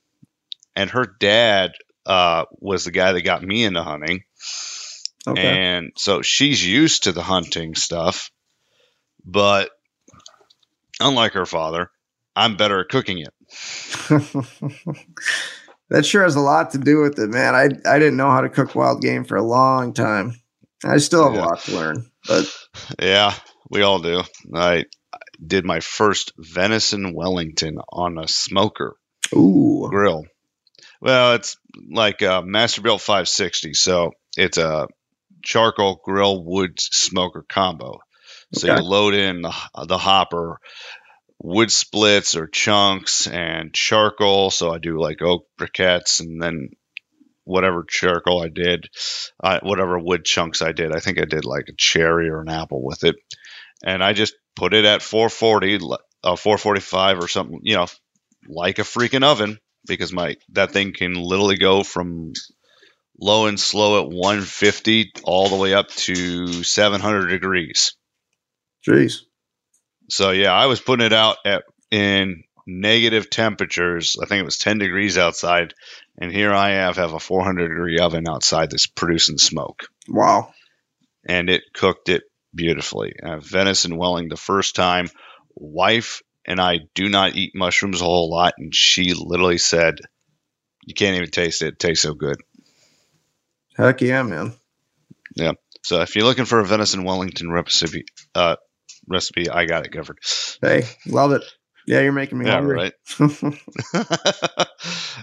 And 0.74 0.90
her 0.90 1.06
dad 1.20 1.70
uh, 2.04 2.46
was 2.58 2.84
the 2.84 2.90
guy 2.90 3.12
that 3.12 3.22
got 3.22 3.44
me 3.44 3.62
into 3.62 3.82
hunting. 3.82 4.24
Okay. 5.24 5.40
And 5.40 5.92
so 5.96 6.22
she's 6.22 6.66
used 6.66 7.04
to 7.04 7.12
the 7.12 7.22
hunting 7.22 7.76
stuff. 7.76 8.32
But 9.24 9.70
unlike 11.00 11.34
her 11.34 11.46
father, 11.46 11.90
I'm 12.34 12.56
better 12.56 12.80
at 12.80 12.88
cooking 12.88 13.18
it. 13.18 13.32
that 15.90 16.06
sure 16.06 16.22
has 16.22 16.36
a 16.36 16.40
lot 16.40 16.70
to 16.70 16.78
do 16.78 17.00
with 17.00 17.18
it, 17.18 17.28
man. 17.28 17.54
I 17.54 17.64
I 17.88 17.98
didn't 17.98 18.16
know 18.16 18.30
how 18.30 18.40
to 18.40 18.48
cook 18.48 18.74
wild 18.74 19.02
game 19.02 19.24
for 19.24 19.36
a 19.36 19.42
long 19.42 19.92
time. 19.92 20.40
I 20.84 20.98
still 20.98 21.24
have 21.24 21.34
yeah. 21.34 21.40
a 21.40 21.46
lot 21.46 21.60
to 21.60 21.74
learn, 21.74 22.10
but 22.26 22.56
yeah, 23.00 23.34
we 23.70 23.82
all 23.82 23.98
do. 23.98 24.22
I 24.54 24.84
did 25.44 25.64
my 25.64 25.80
first 25.80 26.32
venison 26.38 27.14
Wellington 27.14 27.78
on 27.90 28.18
a 28.18 28.28
smoker 28.28 28.96
Ooh. 29.34 29.86
grill. 29.90 30.24
Well, 31.00 31.34
it's 31.34 31.56
like 31.90 32.22
a 32.22 32.42
Masterbuilt 32.42 33.00
560, 33.00 33.74
so 33.74 34.12
it's 34.36 34.58
a 34.58 34.88
charcoal 35.42 36.00
grill 36.02 36.42
wood 36.42 36.80
smoker 36.80 37.44
combo. 37.48 38.00
So 38.54 38.70
okay. 38.70 38.80
you 38.80 38.88
load 38.88 39.14
in 39.14 39.42
the, 39.42 39.54
the 39.86 39.98
hopper, 39.98 40.58
wood 41.38 41.70
splits 41.70 42.36
or 42.36 42.46
chunks, 42.46 43.26
and 43.26 43.72
charcoal. 43.72 44.50
So 44.50 44.70
I 44.72 44.78
do 44.78 45.00
like 45.00 45.22
oak 45.22 45.46
briquettes, 45.60 46.20
and 46.20 46.40
then 46.40 46.70
whatever 47.44 47.84
charcoal 47.88 48.42
I 48.42 48.48
did, 48.48 48.88
uh, 49.42 49.60
whatever 49.62 49.98
wood 49.98 50.24
chunks 50.24 50.62
I 50.62 50.72
did. 50.72 50.94
I 50.94 51.00
think 51.00 51.20
I 51.20 51.24
did 51.24 51.44
like 51.44 51.68
a 51.68 51.76
cherry 51.76 52.28
or 52.28 52.40
an 52.40 52.48
apple 52.48 52.84
with 52.84 53.04
it, 53.04 53.16
and 53.84 54.02
I 54.02 54.12
just 54.12 54.34
put 54.56 54.74
it 54.74 54.84
at 54.84 55.02
440, 55.02 55.76
uh, 56.24 56.36
445 56.36 57.18
or 57.18 57.28
something, 57.28 57.60
you 57.62 57.76
know, 57.76 57.86
like 58.48 58.78
a 58.78 58.82
freaking 58.82 59.24
oven 59.24 59.58
because 59.86 60.12
my 60.12 60.36
that 60.52 60.72
thing 60.72 60.92
can 60.92 61.14
literally 61.14 61.56
go 61.56 61.82
from 61.82 62.32
low 63.18 63.46
and 63.46 63.58
slow 63.58 64.02
at 64.02 64.08
150 64.08 65.12
all 65.24 65.48
the 65.48 65.56
way 65.56 65.74
up 65.74 65.88
to 65.90 66.62
700 66.64 67.28
degrees. 67.28 67.94
Jeez. 68.86 69.22
So 70.08 70.30
yeah, 70.30 70.52
I 70.52 70.66
was 70.66 70.80
putting 70.80 71.06
it 71.06 71.12
out 71.12 71.36
at 71.44 71.64
in 71.90 72.44
negative 72.66 73.30
temperatures. 73.30 74.16
I 74.20 74.26
think 74.26 74.40
it 74.40 74.44
was 74.44 74.58
10 74.58 74.78
degrees 74.78 75.18
outside, 75.18 75.74
and 76.18 76.32
here 76.32 76.52
I 76.52 76.70
have 76.70 76.96
have 76.96 77.12
a 77.12 77.20
400 77.20 77.68
degree 77.68 77.98
oven 77.98 78.28
outside 78.28 78.70
that's 78.70 78.86
producing 78.86 79.38
smoke. 79.38 79.86
Wow. 80.08 80.52
And 81.28 81.50
it 81.50 81.62
cooked 81.74 82.08
it 82.08 82.24
beautifully. 82.54 83.14
Uh, 83.22 83.38
venison 83.38 83.96
welling 83.96 84.28
the 84.28 84.36
first 84.36 84.74
time. 84.76 85.08
Wife 85.54 86.22
and 86.46 86.60
I 86.60 86.80
do 86.94 87.08
not 87.08 87.34
eat 87.34 87.52
mushrooms 87.54 88.00
a 88.00 88.04
whole 88.04 88.30
lot, 88.30 88.54
and 88.58 88.74
she 88.74 89.14
literally 89.14 89.58
said, 89.58 89.98
"You 90.84 90.94
can't 90.94 91.16
even 91.16 91.30
taste 91.30 91.62
it. 91.62 91.68
It 91.68 91.78
tastes 91.78 92.02
so 92.02 92.14
good." 92.14 92.36
Heck 93.76 94.00
yeah, 94.00 94.22
man. 94.22 94.54
Yeah. 95.34 95.52
So 95.82 96.00
if 96.02 96.14
you're 96.14 96.24
looking 96.24 96.44
for 96.46 96.60
a 96.60 96.64
venison 96.64 97.04
Wellington 97.04 97.50
recipe, 97.50 98.06
uh, 98.34 98.56
recipe, 99.08 99.48
I 99.48 99.66
got 99.66 99.86
it 99.86 99.92
covered. 99.92 100.18
Hey, 100.60 100.84
love 101.06 101.32
it. 101.32 101.42
Yeah, 101.86 102.00
you're 102.00 102.12
making 102.12 102.38
me 102.38 102.46
yeah, 102.46 102.54
hungry. 102.54 102.76
right. 102.76 102.92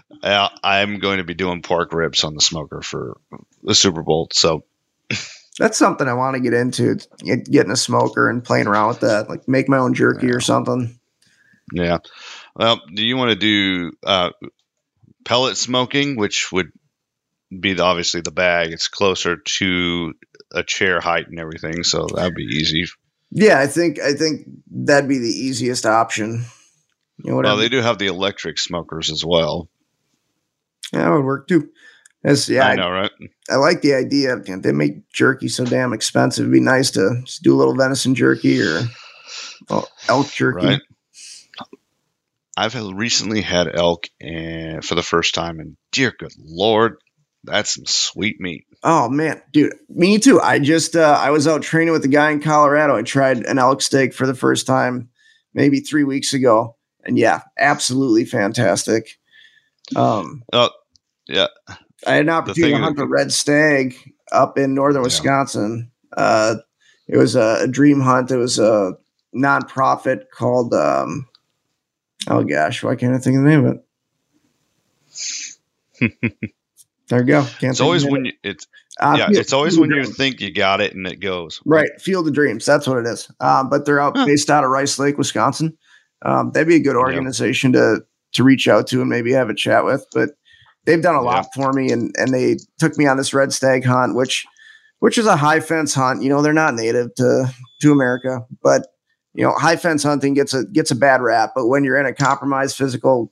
yeah, 0.24 0.48
I'm 0.64 1.00
going 1.00 1.18
to 1.18 1.26
be 1.26 1.34
doing 1.34 1.62
pork 1.62 1.94
ribs 1.94 2.24
on 2.24 2.36
the 2.36 2.42
smoker 2.42 2.82
for 2.82 3.18
the 3.62 3.76
Super 3.76 4.02
Bowl. 4.02 4.30
So 4.32 4.64
that's 5.60 5.78
something 5.78 6.08
I 6.08 6.14
want 6.14 6.36
to 6.36 6.42
get 6.42 6.54
into. 6.54 6.98
getting 7.22 7.72
a 7.72 7.76
smoker 7.76 8.30
and 8.30 8.44
playing 8.44 8.68
around 8.68 8.88
with 8.90 9.02
that, 9.02 9.30
like 9.30 9.48
make 9.48 9.68
my 9.68 9.78
own 9.78 9.94
jerky 9.94 10.28
yeah. 10.28 10.34
or 10.34 10.40
something. 10.40 10.98
Yeah. 11.74 11.98
Well, 12.56 12.82
do 12.94 13.06
you 13.06 13.18
want 13.18 13.32
to 13.32 13.36
do 13.36 13.92
uh, 14.06 14.32
pellet 15.26 15.58
smoking, 15.58 16.16
which 16.16 16.52
would 16.52 16.72
be 17.58 17.74
the, 17.74 17.84
obviously 17.84 18.22
the 18.22 18.32
bag? 18.32 18.72
It's 18.72 18.88
closer 18.88 19.38
to 19.58 20.14
a 20.54 20.64
chair 20.64 21.02
height 21.02 21.28
and 21.28 21.40
everything, 21.40 21.84
so 21.84 22.08
that'd 22.14 22.36
be 22.36 22.44
easy. 22.44 22.86
Yeah, 23.36 23.60
I 23.60 23.68
think 23.68 24.00
I 24.00 24.14
think 24.14 24.48
that'd 24.70 25.10
be 25.10 25.18
the 25.18 25.28
easiest 25.28 25.86
option. 25.86 26.46
You 27.18 27.32
know, 27.32 27.38
well, 27.38 27.58
they 27.58 27.70
do 27.70 27.82
have 27.82 27.98
the 27.98 28.08
electric 28.08 28.60
smokers 28.60 29.10
as 29.10 29.26
well. 29.26 29.70
Yeah, 30.92 31.06
that 31.06 31.12
would 31.12 31.26
work 31.26 31.48
too. 31.48 31.70
As 32.24 32.48
yeah, 32.48 32.68
I 32.68 32.76
know, 32.76 32.90
right? 32.90 33.12
I, 33.50 33.54
I 33.54 33.56
like 33.58 33.82
the 33.82 33.96
idea. 33.96 34.38
They 34.38 34.72
make 34.72 35.12
jerky 35.12 35.48
so 35.48 35.66
damn 35.66 35.94
expensive. 35.94 36.44
It'd 36.44 36.54
be 36.54 36.60
nice 36.60 36.92
to 36.92 37.22
just 37.26 37.44
do 37.44 37.56
a 37.56 37.58
little 37.58 37.76
venison 37.76 38.14
jerky 38.14 38.62
or 38.62 38.82
well, 39.70 39.90
elk 40.08 40.30
jerky. 40.32 40.66
Right. 40.66 40.82
I've 42.56 42.76
recently 42.76 43.42
had 43.42 43.68
elk 43.76 44.10
and 44.22 44.86
for 44.86 44.94
the 44.94 45.02
first 45.02 45.34
time, 45.34 45.60
and 45.60 45.76
dear 45.92 46.14
good 46.18 46.34
lord, 46.38 46.98
that's 47.44 47.74
some 47.74 47.86
sweet 47.88 48.40
meat. 48.40 48.68
Oh 48.84 49.10
man, 49.10 49.42
dude, 49.52 49.74
me 49.90 50.20
too. 50.20 50.42
I 50.42 50.60
just 50.60 50.96
uh, 50.96 51.18
I 51.20 51.30
was 51.30 51.48
out 51.48 51.62
training 51.62 51.94
with 51.94 52.04
a 52.04 52.10
guy 52.10 52.32
in 52.32 52.42
Colorado. 52.42 52.96
I 52.96 53.02
tried 53.02 53.46
an 53.46 53.58
elk 53.58 53.82
steak 53.82 54.14
for 54.14 54.28
the 54.28 54.36
first 54.36 54.68
time, 54.68 55.10
maybe 55.54 55.80
three 55.80 56.04
weeks 56.04 56.34
ago, 56.34 56.76
and 57.06 57.18
yeah, 57.18 57.42
absolutely 57.58 58.26
fantastic. 58.26 59.20
Um, 59.96 60.44
oh 60.52 60.70
yeah, 61.28 61.48
I 62.06 62.16
had 62.16 62.26
an 62.26 62.30
opportunity 62.30 62.74
to 62.74 62.80
hunt 62.80 63.00
a 63.00 63.06
red 63.06 63.32
stag 63.32 63.96
up 64.32 64.58
in 64.58 64.74
northern 64.74 65.02
yeah. 65.02 65.06
Wisconsin. 65.06 65.92
Uh, 66.16 66.56
it 67.08 67.18
was 67.18 67.36
a, 67.36 67.60
a, 67.62 67.68
dream 67.68 68.02
hunt. 68.02 68.32
It 68.32 68.38
was 68.38 68.60
a 68.60 68.94
nonprofit 69.36 70.26
called 70.32 70.74
um, 70.74 71.28
Oh 72.28 72.44
gosh, 72.44 72.84
why 72.84 72.96
can't 72.96 73.14
I 73.14 73.18
think 73.18 73.38
of 73.38 73.44
the 73.44 73.50
name 73.50 73.66
of 73.66 73.80
it? 76.02 76.54
there 77.14 77.22
you 77.22 77.28
go. 77.28 77.44
Can't 77.60 77.72
it's 77.72 77.80
always 77.80 78.06
when 78.06 78.26
you, 78.26 78.32
it's 78.44 78.66
uh, 79.00 79.16
yeah, 79.20 79.28
it's 79.30 79.54
always 79.54 79.78
when 79.78 79.92
you 79.92 80.04
think 80.04 80.42
you 80.42 80.52
got 80.52 80.82
it 80.82 80.96
and 80.96 81.06
it 81.06 81.20
goes 81.20 81.62
right. 81.64 81.90
Field 82.02 82.28
of 82.28 82.34
Dreams, 82.34 82.66
that's 82.66 82.88
what 82.88 82.98
it 82.98 83.06
is. 83.06 83.30
Um, 83.40 83.70
but 83.70 83.86
they're 83.86 84.00
out 84.00 84.18
huh. 84.18 84.26
based 84.26 84.50
out 84.50 84.64
of 84.64 84.72
Rice 84.72 84.98
Lake, 84.98 85.20
Wisconsin. 85.20 85.78
Um, 86.24 86.52
that'd 86.52 86.68
be 86.68 86.76
a 86.76 86.80
good 86.80 86.96
organization 86.96 87.74
to 87.74 88.04
to 88.34 88.44
reach 88.44 88.68
out 88.68 88.88
to 88.88 89.02
and 89.02 89.12
maybe 89.12 89.32
have 89.34 89.50
a 89.50 89.54
chat 89.54 89.86
with. 89.86 90.08
But 90.12 90.32
they've 90.86 91.04
done 91.04 91.14
a 91.14 91.22
lot 91.22 91.46
for 91.54 91.72
me, 91.72 91.92
and 91.92 92.16
and 92.18 92.34
they 92.34 92.58
took 92.80 92.98
me 92.98 93.06
on 93.06 93.18
this 93.18 93.32
red 93.32 93.54
stag 93.54 93.86
hunt, 93.86 94.16
which 94.16 94.44
which 94.98 95.20
is 95.20 95.28
a 95.28 95.38
high 95.38 95.60
fence 95.60 95.94
hunt. 95.94 96.24
You 96.24 96.30
know, 96.30 96.42
they're 96.42 96.52
not 96.52 96.74
native 96.74 97.14
to 97.18 97.54
to 97.82 97.92
America, 97.92 98.44
but 98.64 98.88
you 99.36 99.44
know, 99.44 99.54
high 99.54 99.76
fence 99.76 100.02
hunting 100.02 100.34
gets 100.34 100.56
a 100.56 100.66
gets 100.66 100.90
a 100.90 100.96
bad 100.96 101.22
rap. 101.22 101.52
But 101.54 101.68
when 101.68 101.84
you're 101.84 102.00
in 102.00 102.08
a 102.08 102.14
compromised 102.14 102.76
physical 102.76 103.32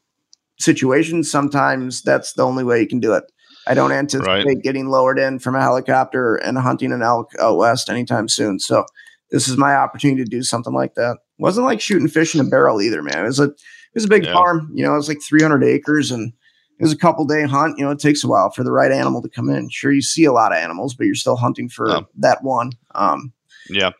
situation, 0.59 1.23
sometimes 1.23 2.03
that's 2.03 2.33
the 2.33 2.45
only 2.45 2.63
way 2.63 2.79
you 2.79 2.87
can 2.87 2.99
do 2.99 3.13
it. 3.13 3.23
I 3.71 3.73
don't 3.73 3.91
anticipate 3.91 4.45
right. 4.45 4.61
getting 4.61 4.89
lowered 4.89 5.17
in 5.17 5.39
from 5.39 5.55
a 5.55 5.61
helicopter 5.61 6.35
and 6.35 6.57
hunting 6.57 6.91
an 6.91 7.01
elk 7.01 7.31
out 7.39 7.57
west 7.57 7.89
anytime 7.89 8.27
soon. 8.27 8.59
So 8.59 8.85
this 9.29 9.47
is 9.47 9.57
my 9.57 9.75
opportunity 9.75 10.23
to 10.23 10.29
do 10.29 10.43
something 10.43 10.73
like 10.73 10.95
that. 10.95 11.17
Wasn't 11.37 11.65
like 11.65 11.79
shooting 11.79 12.07
fish 12.07 12.35
in 12.35 12.41
a 12.41 12.43
barrel 12.43 12.81
either, 12.81 13.01
man. 13.01 13.23
It 13.23 13.27
was 13.27 13.39
a 13.39 13.45
it 13.45 13.95
was 13.95 14.05
a 14.05 14.09
big 14.09 14.25
yeah. 14.25 14.33
farm. 14.33 14.69
You 14.73 14.85
know, 14.85 14.93
it 14.93 14.97
was 14.97 15.07
like 15.07 15.21
300 15.21 15.63
acres 15.63 16.11
and 16.11 16.33
it 16.79 16.83
was 16.83 16.91
a 16.91 16.97
couple 16.97 17.25
day 17.25 17.43
hunt. 17.43 17.77
You 17.77 17.85
know, 17.85 17.91
it 17.91 17.99
takes 17.99 18.23
a 18.23 18.27
while 18.27 18.51
for 18.51 18.63
the 18.63 18.71
right 18.71 18.91
animal 18.91 19.21
to 19.21 19.29
come 19.29 19.49
in. 19.49 19.69
Sure, 19.69 19.91
you 19.91 20.01
see 20.01 20.25
a 20.25 20.33
lot 20.33 20.51
of 20.51 20.57
animals, 20.57 20.93
but 20.93 21.05
you're 21.05 21.15
still 21.15 21.37
hunting 21.37 21.69
for 21.69 21.89
yeah. 21.89 22.01
that 22.17 22.43
one. 22.43 22.71
Um, 22.95 23.31
yeah. 23.69 23.91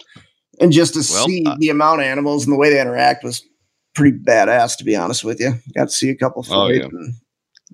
And 0.59 0.72
just 0.72 0.93
to 0.93 1.13
well, 1.13 1.26
see 1.26 1.43
uh, 1.45 1.55
the 1.59 1.69
amount 1.69 2.01
of 2.01 2.07
animals 2.07 2.45
and 2.45 2.53
the 2.53 2.57
way 2.57 2.69
they 2.69 2.82
interact 2.82 3.24
was 3.24 3.43
pretty 3.95 4.17
badass, 4.17 4.78
to 4.78 4.84
be 4.84 4.95
honest 4.95 5.24
with 5.24 5.39
you. 5.39 5.53
Got 5.76 5.86
to 5.86 5.91
see 5.91 6.09
a 6.09 6.15
couple. 6.15 6.45
Oh, 6.49 6.67
yeah. 6.67 6.88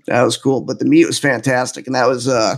That 0.08 0.24
was 0.24 0.38
cool. 0.38 0.62
But 0.62 0.80
the 0.80 0.86
meat 0.86 1.06
was 1.06 1.20
fantastic. 1.20 1.86
And 1.86 1.96
that 1.96 2.08
was, 2.08 2.28
uh, 2.28 2.56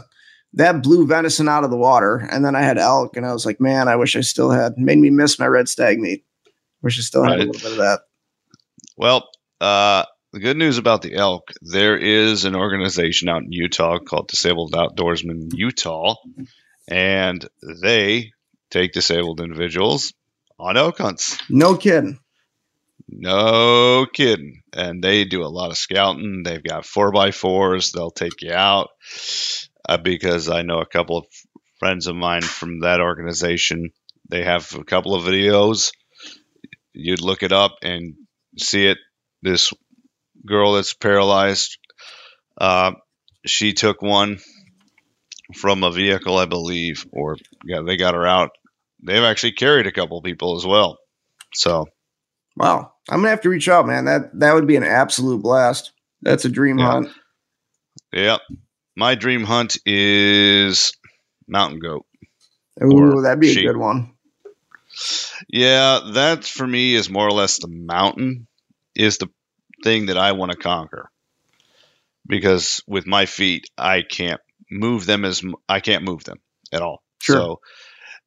that 0.54 0.82
blew 0.82 1.06
venison 1.06 1.50
out 1.50 1.64
of 1.64 1.70
the 1.70 1.78
water. 1.78 2.28
And 2.32 2.44
then 2.44 2.56
I 2.56 2.62
had 2.62 2.78
elk, 2.78 3.18
and 3.18 3.26
I 3.26 3.34
was 3.34 3.46
like, 3.46 3.60
man, 3.60 3.88
I 3.88 3.96
wish 3.96 4.16
I 4.16 4.22
still 4.22 4.52
had. 4.52 4.78
Made 4.78 4.98
me 4.98 5.10
miss 5.10 5.38
my 5.38 5.48
red 5.48 5.70
stag 5.70 6.00
meat. 6.00 6.26
Wish 6.82 6.98
I 6.98 7.02
still 7.02 7.24
had 7.24 7.32
right. 7.32 7.42
a 7.42 7.46
little 7.46 7.70
bit 7.70 7.72
of 7.72 7.78
that. 7.78 8.02
Well, 8.98 9.30
uh, 9.62 10.06
the 10.32 10.40
good 10.40 10.58
news 10.58 10.78
about 10.78 11.02
the 11.02 11.16
elk, 11.16 11.52
there 11.62 11.98
is 11.98 12.46
an 12.46 12.56
organization 12.56 13.30
out 13.30 13.44
in 13.44 13.52
Utah 13.52 14.00
called 14.00 14.28
Disabled 14.28 14.74
Outdoorsmen 14.74 15.52
Utah, 15.54 16.16
and 16.88 17.48
they 17.84 18.32
take 18.70 18.94
disabled 18.94 19.42
individuals 19.42 20.14
on 20.60 20.78
elk 20.78 21.00
hunts. 21.00 21.38
No 21.50 21.76
kidding. 21.76 22.20
No 23.12 24.06
kidding. 24.14 24.62
And 24.74 25.04
they 25.04 25.26
do 25.26 25.44
a 25.44 25.48
lot 25.48 25.72
of 25.72 25.78
scouting. 25.78 26.44
They've 26.44 26.64
got 26.64 26.86
four 26.86 27.12
by 27.12 27.32
fours. 27.32 27.92
They'll 27.92 28.12
take 28.12 28.42
you 28.42 28.54
out 28.54 28.90
uh, 29.88 29.98
because 29.98 30.50
I 30.50 30.62
know 30.62 30.80
a 30.80 30.86
couple 30.86 31.18
of 31.18 31.26
friends 31.80 32.08
of 32.08 32.16
mine 32.16 32.44
from 32.44 32.82
that 32.82 33.02
organization. 33.02 33.92
They 34.30 34.44
have 34.44 34.76
a 34.76 34.84
couple 34.84 35.16
of 35.16 35.24
videos. 35.24 35.92
You'd 36.94 37.22
look 37.22 37.42
it 37.42 37.52
up 37.52 37.78
and 37.82 38.16
see 38.58 38.86
it. 38.86 38.98
This 39.42 39.74
girl 40.46 40.74
that's 40.74 40.94
paralyzed, 40.94 41.78
uh, 42.60 42.92
she 43.46 43.74
took 43.74 44.02
one 44.02 44.40
from 45.56 45.84
a 45.84 45.92
vehicle, 45.92 46.38
I 46.38 46.46
believe, 46.46 47.06
or 47.12 47.38
yeah, 47.66 47.82
they 47.86 47.98
got 47.98 48.14
her 48.14 48.28
out. 48.28 48.52
They've 49.02 49.24
actually 49.24 49.54
carried 49.54 49.88
a 49.88 49.92
couple 49.92 50.22
people 50.22 50.58
as 50.58 50.66
well. 50.66 51.00
So, 51.54 51.88
wow, 52.56 52.92
I'm 53.10 53.20
gonna 53.20 53.30
have 53.30 53.42
to 53.42 53.50
reach 53.50 53.68
out, 53.68 53.88
man. 53.88 54.06
That 54.06 54.40
that 54.40 54.54
would 54.54 54.68
be 54.68 54.76
an 54.76 54.84
absolute 54.84 55.42
blast. 55.42 55.92
That's 56.22 56.46
a 56.46 56.50
dream 56.50 56.78
yeah. 56.78 56.92
hunt. 56.92 57.10
Yeah, 58.14 58.38
my 58.96 59.16
dream 59.16 59.44
hunt 59.44 59.78
is 59.86 60.94
mountain 61.48 61.80
goat. 61.80 62.06
Ooh, 62.84 63.22
that'd 63.22 63.40
be 63.40 63.54
sheep. 63.54 63.66
a 63.66 63.74
good 63.74 63.78
one. 63.78 64.14
Yeah, 65.48 66.00
that 66.14 66.46
for 66.46 66.66
me 66.66 66.96
is 66.96 67.10
more 67.10 67.28
or 67.28 67.32
less 67.32 67.60
the 67.60 67.68
mountain 67.68 68.48
is 68.96 69.18
the 69.18 69.30
thing 69.84 70.08
that 70.08 70.18
I 70.18 70.34
want 70.34 70.52
to 70.52 70.58
conquer. 70.58 71.10
Because 72.28 72.84
with 72.88 73.08
my 73.08 73.26
feet, 73.26 73.70
I 73.78 74.04
can't 74.04 74.42
move 74.70 75.06
them 75.06 75.26
as 75.26 75.42
I 75.68 75.80
can't 75.80 76.04
move 76.04 76.24
them 76.24 76.40
at 76.72 76.82
all. 76.82 77.02
Sure. 77.20 77.36
So 77.36 77.60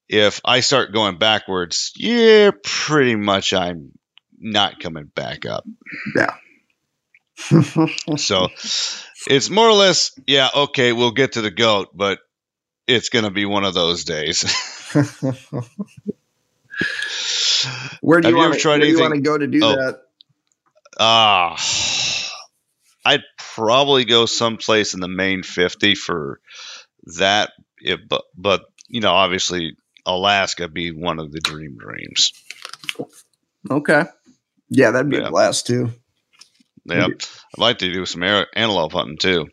if 0.09 0.41
I 0.45 0.61
start 0.61 0.93
going 0.93 1.19
backwards, 1.19 1.93
yeah, 1.97 2.51
pretty 2.65 3.15
much 3.15 3.53
I'm 3.53 3.93
not 4.43 4.81
coming 4.81 5.07
back 5.07 5.47
up. 5.47 5.65
Yeah. 6.17 6.35
so 8.17 8.49
it's 9.27 9.51
more 9.51 9.69
or 9.69 9.75
less, 9.75 10.13
yeah, 10.27 10.49
okay, 10.55 10.93
we'll 10.93 11.13
get 11.13 11.33
to 11.33 11.41
the 11.41 11.51
goat, 11.51 11.89
but 11.95 12.19
it's 12.87 13.09
going 13.09 13.25
to 13.25 13.31
be 13.31 13.45
one 13.45 13.65
of 13.65 13.75
those 13.75 14.05
days. 14.05 14.43
where 18.01 18.21
do 18.21 18.29
you, 18.29 18.37
want, 18.37 18.59
to, 18.59 18.69
where 18.69 18.79
do 18.79 18.87
you 18.87 19.01
want 19.01 19.15
to 19.15 19.21
go 19.21 19.39
to 19.39 19.47
do 19.47 19.61
oh, 19.63 19.77
that? 19.77 20.03
Ah, 20.99 21.55
uh, 21.55 21.59
I'd 23.05 23.23
probably 23.39 24.05
go 24.05 24.27
someplace 24.27 24.95
in 24.95 25.01
the 25.01 25.09
main 25.09 25.43
50 25.43 25.95
for 25.95 26.41
that. 27.19 27.51
It, 27.79 28.09
but, 28.09 28.23
but, 28.37 28.65
you 28.89 29.01
know, 29.01 29.13
obviously 29.13 29.77
Alaska 30.07 30.69
be 30.69 30.91
one 30.93 31.19
of 31.19 31.33
the 31.33 31.41
dream 31.41 31.77
dreams. 31.79 32.33
Okay. 33.71 34.05
Yeah, 34.75 34.91
that'd 34.91 35.11
be 35.11 35.19
yeah. 35.19 35.29
a 35.29 35.31
blast 35.31 35.67
too. 35.67 35.91
Yeah, 36.87 37.07
I'd 37.07 37.25
like 37.59 37.79
to 37.79 37.93
do 37.93 38.07
some 38.07 38.23
antelope 38.23 38.93
hunting 38.93 39.19
too. 39.19 39.49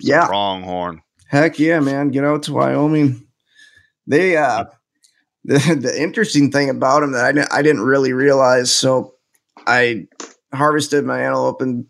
Some 0.00 0.10
yeah. 0.10 0.26
Pronghorn. 0.26 1.00
Heck 1.28 1.58
yeah, 1.58 1.80
man. 1.80 2.10
Get 2.10 2.24
out 2.24 2.44
to 2.44 2.52
Wyoming. 2.52 3.26
They, 4.06 4.36
uh, 4.36 4.66
the, 5.44 5.58
the 5.80 6.00
interesting 6.00 6.52
thing 6.52 6.68
about 6.68 7.00
them 7.00 7.12
that 7.12 7.24
I, 7.24 7.32
didn't, 7.32 7.52
I 7.52 7.62
didn't 7.62 7.82
really 7.82 8.12
realize. 8.12 8.70
So 8.70 9.14
I 9.66 10.06
harvested 10.52 11.04
my 11.04 11.22
antelope 11.22 11.62
and 11.62 11.86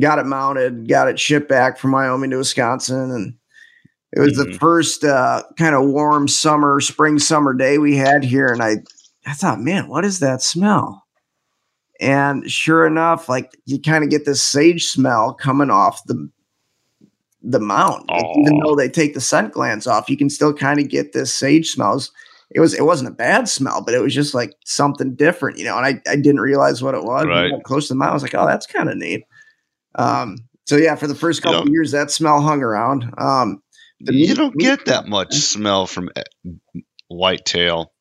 got 0.00 0.18
it 0.18 0.26
mounted, 0.26 0.88
got 0.88 1.08
it 1.08 1.20
shipped 1.20 1.50
back 1.50 1.78
from 1.78 1.92
Wyoming 1.92 2.30
to 2.30 2.38
Wisconsin. 2.38 3.10
And 3.10 3.34
it 4.12 4.20
was 4.20 4.38
mm-hmm. 4.38 4.52
the 4.52 4.58
first 4.58 5.04
uh, 5.04 5.42
kind 5.58 5.74
of 5.74 5.86
warm 5.86 6.28
summer, 6.28 6.80
spring, 6.80 7.18
summer 7.18 7.52
day 7.52 7.76
we 7.76 7.96
had 7.96 8.24
here. 8.24 8.46
And 8.46 8.62
I, 8.62 8.76
I 9.26 9.34
thought, 9.34 9.60
man, 9.60 9.88
what 9.88 10.06
is 10.06 10.20
that 10.20 10.40
smell? 10.40 11.01
And 12.02 12.50
sure 12.50 12.84
enough, 12.84 13.28
like 13.28 13.56
you 13.64 13.80
kind 13.80 14.02
of 14.02 14.10
get 14.10 14.24
this 14.24 14.42
sage 14.42 14.86
smell 14.86 15.32
coming 15.32 15.70
off 15.70 16.02
the 16.04 16.28
the 17.42 17.60
mount. 17.60 18.10
Like, 18.10 18.24
even 18.38 18.58
though 18.58 18.74
they 18.74 18.88
take 18.88 19.14
the 19.14 19.20
scent 19.20 19.52
glands 19.52 19.86
off, 19.86 20.10
you 20.10 20.16
can 20.16 20.28
still 20.28 20.52
kind 20.52 20.80
of 20.80 20.88
get 20.88 21.12
this 21.12 21.32
sage 21.32 21.70
smells. 21.70 22.10
It 22.50 22.58
was 22.58 22.74
it 22.74 22.84
wasn't 22.84 23.10
a 23.10 23.14
bad 23.14 23.48
smell, 23.48 23.82
but 23.82 23.94
it 23.94 24.00
was 24.00 24.12
just 24.12 24.34
like 24.34 24.52
something 24.64 25.14
different, 25.14 25.58
you 25.58 25.64
know. 25.64 25.76
And 25.76 25.86
I, 25.86 26.10
I 26.10 26.16
didn't 26.16 26.40
realize 26.40 26.82
what 26.82 26.96
it 26.96 27.04
was. 27.04 27.24
Right. 27.26 27.52
Close 27.62 27.86
to 27.86 27.94
the 27.94 27.98
mouth, 27.98 28.10
I 28.10 28.14
was 28.14 28.22
like, 28.22 28.34
oh, 28.34 28.46
that's 28.46 28.66
kind 28.66 28.90
of 28.90 28.96
neat. 28.96 29.24
Um, 29.94 30.38
so 30.66 30.76
yeah, 30.76 30.96
for 30.96 31.06
the 31.06 31.14
first 31.14 31.42
couple 31.42 31.70
years, 31.70 31.92
that 31.92 32.10
smell 32.10 32.40
hung 32.40 32.62
around. 32.62 33.14
Um, 33.16 33.62
you 34.00 34.34
don't 34.34 34.58
get 34.58 34.86
that 34.86 35.06
much 35.06 35.34
smell 35.34 35.86
from 35.86 36.10
eh, 36.16 36.22
whitetail. 37.06 37.92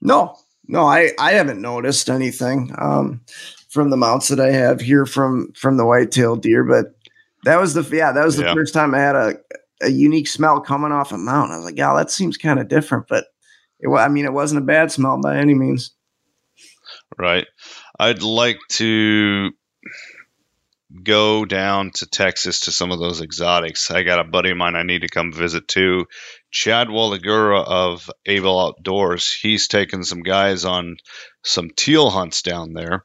No, 0.00 0.36
no, 0.68 0.86
I 0.86 1.12
I 1.18 1.32
haven't 1.32 1.60
noticed 1.60 2.10
anything 2.10 2.72
um, 2.78 3.20
from 3.68 3.90
the 3.90 3.96
mounts 3.96 4.28
that 4.28 4.40
I 4.40 4.50
have 4.50 4.80
here 4.80 5.06
from 5.06 5.52
from 5.52 5.76
the 5.76 5.86
whitetail 5.86 6.36
deer, 6.36 6.64
but 6.64 6.94
that 7.44 7.60
was 7.60 7.74
the 7.74 7.82
yeah 7.96 8.12
that 8.12 8.24
was 8.24 8.36
the 8.36 8.44
yeah. 8.44 8.54
first 8.54 8.74
time 8.74 8.94
I 8.94 8.98
had 8.98 9.16
a 9.16 9.34
a 9.82 9.88
unique 9.88 10.28
smell 10.28 10.60
coming 10.60 10.92
off 10.92 11.12
a 11.12 11.18
mount. 11.18 11.52
I 11.52 11.56
was 11.56 11.64
like, 11.66 11.78
yeah, 11.78 11.94
that 11.94 12.10
seems 12.10 12.36
kind 12.36 12.58
of 12.58 12.68
different, 12.68 13.06
but 13.08 13.26
it 13.80 13.88
I 13.88 14.08
mean, 14.08 14.24
it 14.24 14.32
wasn't 14.32 14.62
a 14.62 14.64
bad 14.64 14.90
smell 14.90 15.20
by 15.20 15.36
any 15.36 15.54
means. 15.54 15.92
Right. 17.18 17.46
I'd 17.98 18.22
like 18.22 18.58
to 18.70 19.50
go 21.02 21.44
down 21.44 21.90
to 21.90 22.06
Texas 22.06 22.60
to 22.60 22.72
some 22.72 22.92
of 22.92 22.98
those 22.98 23.20
exotics. 23.20 23.90
I 23.90 24.02
got 24.02 24.20
a 24.20 24.24
buddy 24.24 24.50
of 24.50 24.56
mine 24.56 24.76
I 24.76 24.82
need 24.82 25.02
to 25.02 25.08
come 25.08 25.32
visit 25.32 25.68
too. 25.68 26.06
Chad 26.54 26.86
Waligura 26.86 27.64
of 27.64 28.08
Able 28.24 28.60
Outdoors. 28.60 29.32
He's 29.32 29.66
taken 29.66 30.04
some 30.04 30.22
guys 30.22 30.64
on 30.64 30.98
some 31.42 31.70
teal 31.74 32.10
hunts 32.10 32.42
down 32.42 32.74
there, 32.74 33.04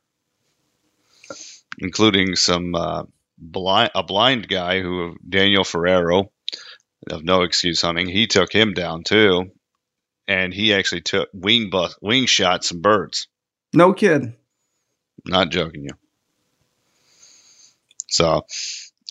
including 1.79 2.35
some 2.35 2.75
uh, 2.75 3.03
blind 3.39 3.89
a 3.95 4.03
blind 4.03 4.47
guy 4.47 4.81
who 4.81 5.15
Daniel 5.27 5.63
Ferrero 5.63 6.31
of 7.09 7.23
No 7.23 7.41
Excuse 7.41 7.81
Hunting. 7.81 8.07
He 8.07 8.27
took 8.27 8.53
him 8.53 8.73
down 8.73 9.03
too, 9.03 9.45
and 10.27 10.53
he 10.53 10.75
actually 10.75 11.01
took 11.01 11.29
wing 11.33 11.71
bus 11.71 11.95
wing 12.03 12.27
shot 12.27 12.63
some 12.63 12.81
birds. 12.81 13.27
No 13.73 13.93
kid. 13.93 14.35
Not 15.25 15.49
joking 15.49 15.85
you. 15.85 15.97
So, 18.07 18.45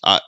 I 0.04 0.20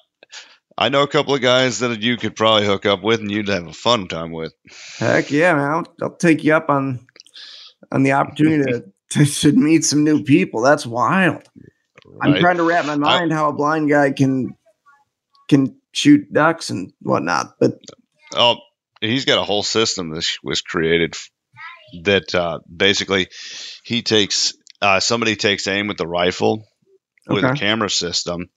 I 0.81 0.89
know 0.89 1.03
a 1.03 1.09
couple 1.09 1.35
of 1.35 1.43
guys 1.43 1.81
that 1.81 2.01
you 2.01 2.17
could 2.17 2.35
probably 2.35 2.65
hook 2.65 2.87
up 2.87 3.03
with, 3.03 3.21
and 3.21 3.31
you'd 3.31 3.49
have 3.49 3.67
a 3.67 3.73
fun 3.73 4.09
time 4.09 4.33
with. 4.33 4.55
Heck 4.99 5.31
yeah, 5.31 5.53
man! 5.53 5.71
I'll, 5.71 5.87
I'll 6.01 6.17
take 6.17 6.43
you 6.43 6.55
up 6.55 6.71
on 6.71 7.07
on 7.93 8.03
the 8.03 8.13
opportunity 8.13 8.73
to, 8.73 8.85
to, 9.11 9.27
to 9.27 9.53
meet 9.53 9.85
some 9.85 10.05
new 10.05 10.25
people. 10.25 10.63
That's 10.63 10.87
wild. 10.87 11.43
I'm 12.23 12.37
trying 12.37 12.57
to 12.57 12.63
wrap 12.63 12.87
my 12.87 12.97
mind 12.97 13.33
I, 13.33 13.37
how 13.37 13.51
a 13.51 13.53
blind 13.53 13.91
guy 13.91 14.11
can 14.13 14.57
can 15.49 15.77
shoot 15.93 16.33
ducks 16.33 16.71
and 16.71 16.95
whatnot. 17.03 17.57
But 17.61 17.79
oh, 18.35 18.57
he's 19.03 19.27
got 19.27 19.39
a 19.39 19.45
whole 19.45 19.63
system 19.63 20.11
that 20.11 20.27
was 20.43 20.63
created 20.63 21.15
that 22.05 22.35
uh, 22.35 22.61
basically 22.75 23.29
he 23.85 24.01
takes 24.01 24.55
uh, 24.81 25.01
somebody 25.01 25.37
takes 25.37 25.67
aim 25.67 25.89
with 25.89 25.99
the 25.99 26.07
rifle 26.07 26.65
with 27.29 27.45
okay. 27.45 27.53
a 27.53 27.57
camera 27.57 27.91
system. 27.91 28.49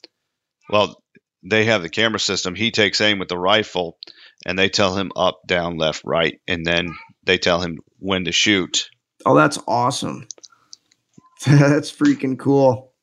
Well, 0.70 1.03
they 1.44 1.66
have 1.66 1.82
the 1.82 1.90
camera 1.90 2.20
system. 2.20 2.56
He 2.56 2.72
takes 2.72 3.02
aim 3.02 3.20
with 3.20 3.28
the 3.28 3.38
rifle, 3.38 3.98
and 4.46 4.58
they 4.58 4.70
tell 4.70 4.96
him 4.96 5.12
up, 5.16 5.42
down, 5.46 5.78
left, 5.78 6.04
right, 6.06 6.40
and 6.48 6.66
then 6.66 6.96
they 7.24 7.38
tell 7.38 7.60
him 7.62 7.80
when 8.00 8.26
to 8.26 8.32
shoot. 8.32 8.90
Oh, 9.26 9.36
that's 9.36 9.60
awesome. 9.68 10.28
that's 11.46 11.92
freaking 11.92 12.40
cool. 12.40 12.94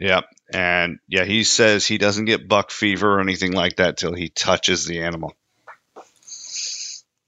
Yeah. 0.00 0.22
And 0.52 0.98
yeah, 1.08 1.24
he 1.24 1.44
says 1.44 1.86
he 1.86 1.98
doesn't 1.98 2.26
get 2.26 2.48
buck 2.48 2.70
fever 2.70 3.14
or 3.14 3.20
anything 3.20 3.52
like 3.52 3.76
that 3.76 3.96
till 3.96 4.14
he 4.14 4.28
touches 4.28 4.86
the 4.86 5.02
animal. 5.02 5.32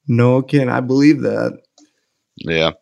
No 0.06 0.42
can 0.42 0.68
I 0.68 0.80
believe 0.80 1.22
that. 1.22 1.61
Yeah. 2.36 2.72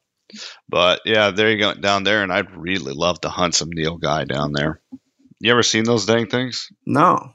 But 0.68 1.00
yeah, 1.04 1.30
there 1.30 1.50
you 1.50 1.58
go 1.58 1.74
down 1.74 2.04
there, 2.04 2.22
and 2.22 2.32
I'd 2.32 2.56
really 2.56 2.92
love 2.92 3.20
to 3.22 3.28
hunt 3.28 3.54
some 3.54 3.70
nilgai 3.70 4.28
down 4.28 4.52
there. 4.52 4.80
You 5.46 5.52
ever 5.52 5.62
seen 5.62 5.84
those 5.84 6.06
dang 6.06 6.26
things? 6.26 6.72
No. 6.84 7.32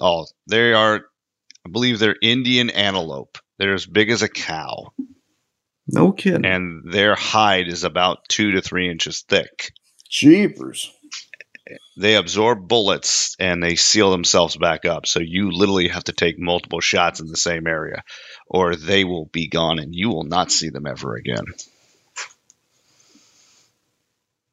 Oh, 0.00 0.24
they 0.46 0.72
are 0.72 1.02
I 1.66 1.68
believe 1.70 1.98
they're 1.98 2.16
Indian 2.22 2.70
antelope. 2.70 3.36
They're 3.58 3.74
as 3.74 3.84
big 3.84 4.08
as 4.08 4.22
a 4.22 4.28
cow. 4.28 4.94
No 5.86 6.12
kidding. 6.12 6.46
And 6.46 6.90
their 6.90 7.14
hide 7.14 7.68
is 7.68 7.84
about 7.84 8.26
two 8.30 8.52
to 8.52 8.62
three 8.62 8.90
inches 8.90 9.22
thick. 9.28 9.74
Jeepers. 10.08 10.90
They 11.98 12.14
absorb 12.14 12.66
bullets 12.66 13.36
and 13.38 13.62
they 13.62 13.74
seal 13.74 14.10
themselves 14.10 14.56
back 14.56 14.86
up. 14.86 15.06
So 15.06 15.20
you 15.20 15.50
literally 15.50 15.88
have 15.88 16.04
to 16.04 16.14
take 16.14 16.38
multiple 16.38 16.80
shots 16.80 17.20
in 17.20 17.26
the 17.26 17.36
same 17.36 17.66
area, 17.66 18.02
or 18.46 18.76
they 18.76 19.04
will 19.04 19.26
be 19.26 19.46
gone 19.46 19.78
and 19.78 19.94
you 19.94 20.08
will 20.08 20.24
not 20.24 20.50
see 20.50 20.70
them 20.70 20.86
ever 20.86 21.16
again. 21.16 21.44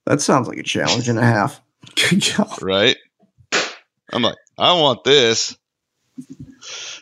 That 0.06 0.20
sounds 0.20 0.50
like 0.50 0.58
a 0.58 0.64
challenge 0.64 1.08
and 1.08 1.18
a 1.18 1.24
half. 1.24 1.62
Good 1.96 2.20
job. 2.20 2.62
Right? 2.62 2.98
I'm 4.12 4.22
like, 4.22 4.38
I 4.58 4.74
want 4.80 5.04
this. 5.04 5.58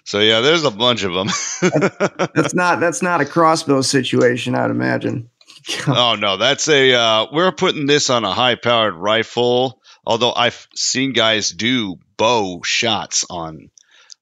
So 0.03 0.19
yeah, 0.19 0.41
there's 0.41 0.63
a 0.63 0.71
bunch 0.71 1.03
of 1.03 1.13
them. 1.13 1.27
that's 2.35 2.53
not 2.53 2.79
that's 2.79 3.01
not 3.01 3.21
a 3.21 3.25
crossbow 3.25 3.81
situation, 3.81 4.55
I'd 4.55 4.71
imagine. 4.71 5.29
oh 5.87 6.15
no, 6.19 6.37
that's 6.37 6.67
a 6.67 6.93
uh, 6.93 7.27
we're 7.31 7.51
putting 7.51 7.85
this 7.85 8.09
on 8.09 8.23
a 8.23 8.33
high 8.33 8.55
powered 8.55 8.95
rifle. 8.95 9.81
Although 10.05 10.33
I've 10.33 10.67
seen 10.75 11.13
guys 11.13 11.49
do 11.49 11.97
bow 12.17 12.61
shots 12.63 13.25
on, 13.29 13.71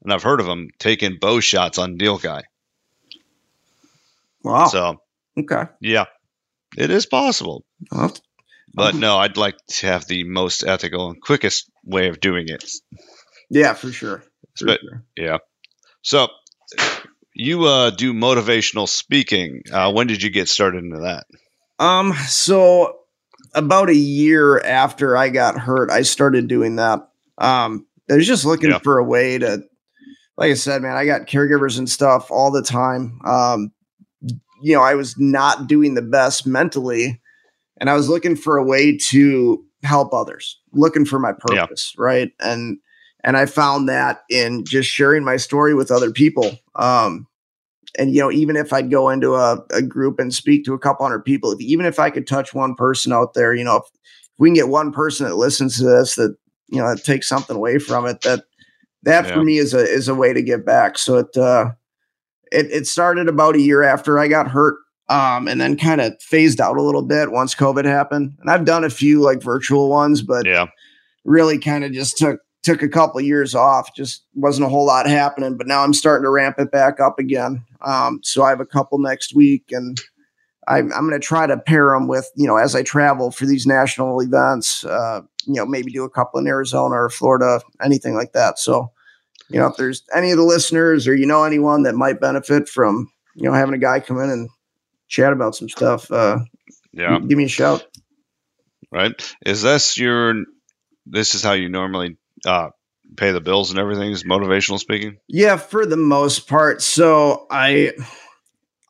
and 0.03 0.13
I've 0.13 0.23
heard 0.23 0.39
of 0.39 0.45
them 0.45 0.69
taking 0.79 1.17
bow 1.19 1.41
shots 1.41 1.77
on 1.77 1.97
nilgai. 1.97 2.43
Wow. 4.43 4.67
So 4.67 5.01
okay, 5.37 5.63
yeah, 5.81 6.05
it 6.77 6.91
is 6.91 7.05
possible. 7.05 7.65
Well, 7.91 8.15
but 8.73 8.95
no, 8.95 9.17
I'd 9.17 9.37
like 9.37 9.57
to 9.67 9.87
have 9.87 10.05
the 10.07 10.23
most 10.23 10.63
ethical 10.63 11.09
and 11.09 11.21
quickest 11.21 11.69
way 11.83 12.09
of 12.09 12.19
doing 12.19 12.45
it. 12.47 12.63
Yeah, 13.49 13.73
for 13.73 13.91
sure. 13.91 14.23
For 14.57 14.65
but, 14.65 14.79
sure. 14.81 15.03
Yeah. 15.15 15.37
So 16.01 16.27
you 17.33 17.63
uh, 17.65 17.89
do 17.91 18.13
motivational 18.13 18.87
speaking. 18.87 19.63
Uh, 19.71 19.91
when 19.91 20.07
did 20.07 20.21
you 20.21 20.29
get 20.29 20.49
started 20.49 20.83
into 20.83 20.99
that? 20.99 21.25
Um, 21.79 22.13
so 22.27 22.99
about 23.53 23.89
a 23.89 23.95
year 23.95 24.59
after 24.59 25.17
I 25.17 25.29
got 25.29 25.57
hurt, 25.57 25.91
I 25.91 26.03
started 26.03 26.47
doing 26.47 26.77
that. 26.77 27.07
Um, 27.37 27.87
I 28.09 28.15
was 28.15 28.27
just 28.27 28.45
looking 28.45 28.71
yeah. 28.71 28.79
for 28.79 28.97
a 28.97 29.03
way 29.03 29.37
to, 29.37 29.63
like 30.37 30.51
I 30.51 30.55
said, 30.55 30.81
man, 30.81 30.95
I 30.95 31.05
got 31.05 31.27
caregivers 31.27 31.77
and 31.77 31.89
stuff 31.89 32.29
all 32.31 32.51
the 32.51 32.61
time. 32.61 33.19
Um, 33.25 33.71
you 34.61 34.75
know, 34.75 34.81
I 34.81 34.95
was 34.95 35.17
not 35.17 35.67
doing 35.67 35.93
the 35.93 36.01
best 36.01 36.47
mentally, 36.47 37.21
and 37.83 37.89
I 37.89 37.95
was 37.95 38.07
looking 38.07 38.37
for 38.37 38.55
a 38.55 38.63
way 38.63 38.97
to 39.09 39.61
help 39.83 40.13
others, 40.13 40.57
looking 40.71 41.03
for 41.03 41.19
my 41.19 41.33
purpose, 41.33 41.93
yeah. 41.97 42.01
right? 42.01 42.31
And 42.39 42.77
and 43.25 43.35
I 43.35 43.45
found 43.45 43.89
that 43.89 44.21
in 44.29 44.63
just 44.63 44.89
sharing 44.89 45.25
my 45.25 45.35
story 45.35 45.75
with 45.75 45.91
other 45.91 46.09
people. 46.09 46.57
Um, 46.75 47.27
and 47.99 48.15
you 48.15 48.21
know, 48.21 48.31
even 48.31 48.55
if 48.55 48.71
I'd 48.71 48.89
go 48.89 49.09
into 49.09 49.35
a, 49.35 49.61
a 49.71 49.81
group 49.81 50.17
and 50.17 50.33
speak 50.33 50.63
to 50.63 50.73
a 50.73 50.79
couple 50.79 51.05
hundred 51.05 51.25
people, 51.25 51.51
if, 51.51 51.59
even 51.59 51.85
if 51.85 51.99
I 51.99 52.09
could 52.09 52.25
touch 52.25 52.53
one 52.53 52.73
person 52.73 53.11
out 53.11 53.33
there, 53.33 53.53
you 53.53 53.65
know, 53.65 53.75
if, 53.75 53.83
if, 53.83 54.29
we 54.37 54.47
can 54.47 54.55
get 54.55 54.69
one 54.69 54.93
person 54.93 55.27
that 55.27 55.35
listens 55.35 55.77
to 55.77 55.83
this 55.83 56.15
that 56.15 56.37
you 56.69 56.79
know 56.79 56.87
that 56.87 57.03
takes 57.03 57.27
something 57.27 57.57
away 57.57 57.79
from 57.79 58.05
it, 58.05 58.21
that 58.21 58.45
that 59.01 59.25
yeah. 59.25 59.33
for 59.33 59.43
me 59.43 59.57
is 59.57 59.73
a 59.73 59.79
is 59.79 60.07
a 60.07 60.15
way 60.15 60.31
to 60.31 60.41
give 60.41 60.65
back. 60.65 60.97
So 60.97 61.17
it 61.17 61.35
uh, 61.35 61.71
it 62.49 62.67
it 62.71 62.87
started 62.87 63.27
about 63.27 63.57
a 63.57 63.61
year 63.61 63.83
after 63.83 64.19
I 64.19 64.29
got 64.29 64.47
hurt. 64.47 64.77
Um, 65.09 65.49
and 65.49 65.59
then 65.59 65.77
kind 65.77 65.99
of 65.99 66.13
phased 66.21 66.61
out 66.61 66.77
a 66.77 66.81
little 66.81 67.01
bit 67.01 67.31
once 67.31 67.53
COVID 67.53 67.83
happened. 67.83 68.35
And 68.39 68.49
I've 68.49 68.63
done 68.63 68.85
a 68.85 68.89
few 68.89 69.21
like 69.21 69.41
virtual 69.41 69.89
ones, 69.89 70.21
but 70.21 70.45
yeah, 70.45 70.67
really 71.25 71.59
kind 71.59 71.83
of 71.83 71.91
just 71.91 72.17
took 72.17 72.39
took 72.63 72.81
a 72.81 72.89
couple 72.89 73.19
of 73.19 73.25
years 73.25 73.53
off. 73.53 73.93
Just 73.95 74.23
wasn't 74.33 74.65
a 74.65 74.69
whole 74.69 74.85
lot 74.85 75.07
happening, 75.07 75.57
but 75.57 75.67
now 75.67 75.83
I'm 75.83 75.93
starting 75.93 76.23
to 76.23 76.29
ramp 76.29 76.55
it 76.57 76.71
back 76.71 76.99
up 76.99 77.19
again. 77.19 77.63
Um, 77.81 78.21
so 78.23 78.43
I 78.43 78.49
have 78.49 78.61
a 78.61 78.65
couple 78.65 78.97
next 78.99 79.35
week, 79.35 79.65
and 79.71 79.99
I'm, 80.67 80.91
I'm 80.93 81.07
going 81.07 81.19
to 81.19 81.25
try 81.25 81.45
to 81.45 81.57
pair 81.57 81.89
them 81.89 82.07
with 82.07 82.29
you 82.35 82.47
know 82.47 82.57
as 82.57 82.75
I 82.75 82.83
travel 82.83 83.31
for 83.31 83.45
these 83.45 83.67
national 83.67 84.21
events. 84.21 84.83
Uh, 84.85 85.21
you 85.45 85.55
know, 85.55 85.65
maybe 85.65 85.91
do 85.91 86.03
a 86.03 86.09
couple 86.09 86.39
in 86.39 86.47
Arizona 86.47 86.95
or 86.95 87.09
Florida, 87.09 87.59
anything 87.83 88.15
like 88.15 88.31
that. 88.31 88.57
So, 88.57 88.91
you 89.49 89.59
know, 89.59 89.67
if 89.67 89.75
there's 89.75 90.03
any 90.15 90.31
of 90.31 90.37
the 90.37 90.43
listeners 90.43 91.05
or 91.05 91.15
you 91.15 91.25
know 91.25 91.43
anyone 91.43 91.83
that 91.83 91.95
might 91.95 92.21
benefit 92.21 92.69
from 92.69 93.11
you 93.35 93.43
know 93.43 93.53
having 93.53 93.75
a 93.75 93.79
guy 93.79 93.99
come 93.99 94.19
in 94.19 94.29
and 94.29 94.49
chat 95.13 95.31
about 95.31 95.55
some 95.55 95.69
stuff, 95.69 96.11
uh, 96.11 96.39
yeah, 96.91 97.19
give 97.19 97.37
me 97.37 97.45
a 97.45 97.49
shout. 97.49 97.85
Right? 98.91 99.13
Is 99.45 99.61
this 99.61 99.97
your? 99.97 100.43
This 101.05 101.35
is 101.35 101.43
how 101.43 101.53
you 101.53 101.69
normally 101.69 102.17
uh, 102.45 102.69
pay 103.15 103.31
the 103.31 103.41
bills 103.41 103.69
and 103.69 103.79
everything 103.79 104.11
is 104.11 104.23
motivational 104.23 104.79
speaking? 104.79 105.17
Yeah, 105.27 105.57
for 105.57 105.85
the 105.85 105.97
most 105.97 106.47
part. 106.47 106.81
So 106.81 107.45
I 107.49 107.93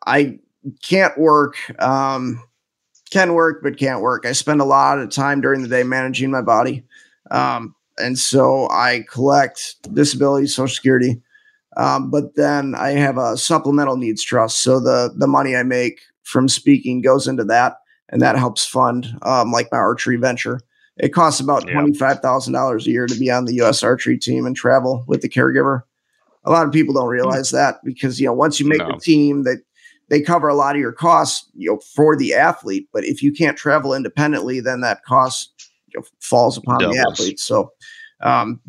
I 0.06 0.40
can't 0.82 1.18
work. 1.18 1.56
Um, 1.82 2.44
can 3.12 3.34
work, 3.34 3.62
but 3.62 3.78
can't 3.78 4.02
work. 4.02 4.26
I 4.26 4.32
spend 4.32 4.60
a 4.60 4.66
lot 4.66 4.98
of 4.98 5.12
time 5.12 5.42
during 5.42 5.62
the 5.62 5.68
day 5.68 5.84
managing 5.84 6.32
my 6.32 6.42
body. 6.42 6.84
Um, 7.30 7.76
and 8.00 8.18
so 8.18 8.68
I 8.72 9.06
collect 9.08 9.76
disability, 9.94 10.48
social 10.48 10.74
security. 10.74 11.22
Um, 11.78 12.10
but 12.10 12.36
then 12.36 12.74
I 12.76 12.92
have 12.92 13.18
a 13.20 13.38
supplemental 13.38 13.98
needs 13.98 14.24
trust. 14.24 14.62
So 14.62 14.80
the 14.80 15.14
the 15.16 15.28
money 15.28 15.56
I 15.56 15.64
make 15.64 16.02
from 16.24 16.48
speaking 16.50 17.02
goes 17.02 17.28
into 17.28 17.44
that, 17.46 17.78
and 18.10 18.22
that 18.22 18.38
helps 18.38 18.66
fund 18.66 19.08
um, 19.22 19.52
like 19.52 19.70
my 19.72 19.78
archery 19.78 20.18
venture. 20.18 20.60
It 20.98 21.10
costs 21.10 21.40
about 21.40 21.68
yeah. 21.68 21.76
$25,000 21.76 22.86
a 22.86 22.90
year 22.90 23.08
to 23.08 23.20
be 23.20 23.32
on 23.32 23.46
the 23.46 23.56
U.S. 23.56 23.82
archery 23.82 24.18
team 24.18 24.46
and 24.46 24.56
travel 24.56 25.04
with 25.08 25.22
the 25.22 25.30
caregiver. 25.30 25.82
A 26.46 26.52
lot 26.52 26.68
of 26.68 26.74
people 26.74 26.94
don't 26.94 27.06
hmm. 27.06 27.12
realize 27.12 27.52
that 27.52 27.84
because, 27.84 28.20
you 28.20 28.28
know, 28.28 28.34
once 28.34 28.60
you 28.60 28.68
make 28.68 28.80
no. 28.80 28.92
the 28.92 29.00
team 29.00 29.44
that 29.44 29.64
they 30.10 30.22
cover 30.22 30.48
a 30.48 30.54
lot 30.54 30.76
of 30.76 30.82
your 30.82 30.92
costs, 30.92 31.50
you 31.56 31.72
know, 31.72 31.80
for 31.96 32.16
the 32.16 32.34
athlete. 32.34 32.88
But 32.94 33.06
if 33.06 33.24
you 33.24 33.32
can't 33.32 33.58
travel 33.58 33.94
independently, 33.94 34.60
then 34.60 34.82
that 34.82 35.04
cost 35.06 35.72
you 35.88 36.00
know, 36.00 36.06
falls 36.20 36.58
upon 36.58 36.80
Doubles. 36.80 36.96
the 36.96 37.10
athlete. 37.10 37.40
So, 37.40 37.72
um, 38.22 38.60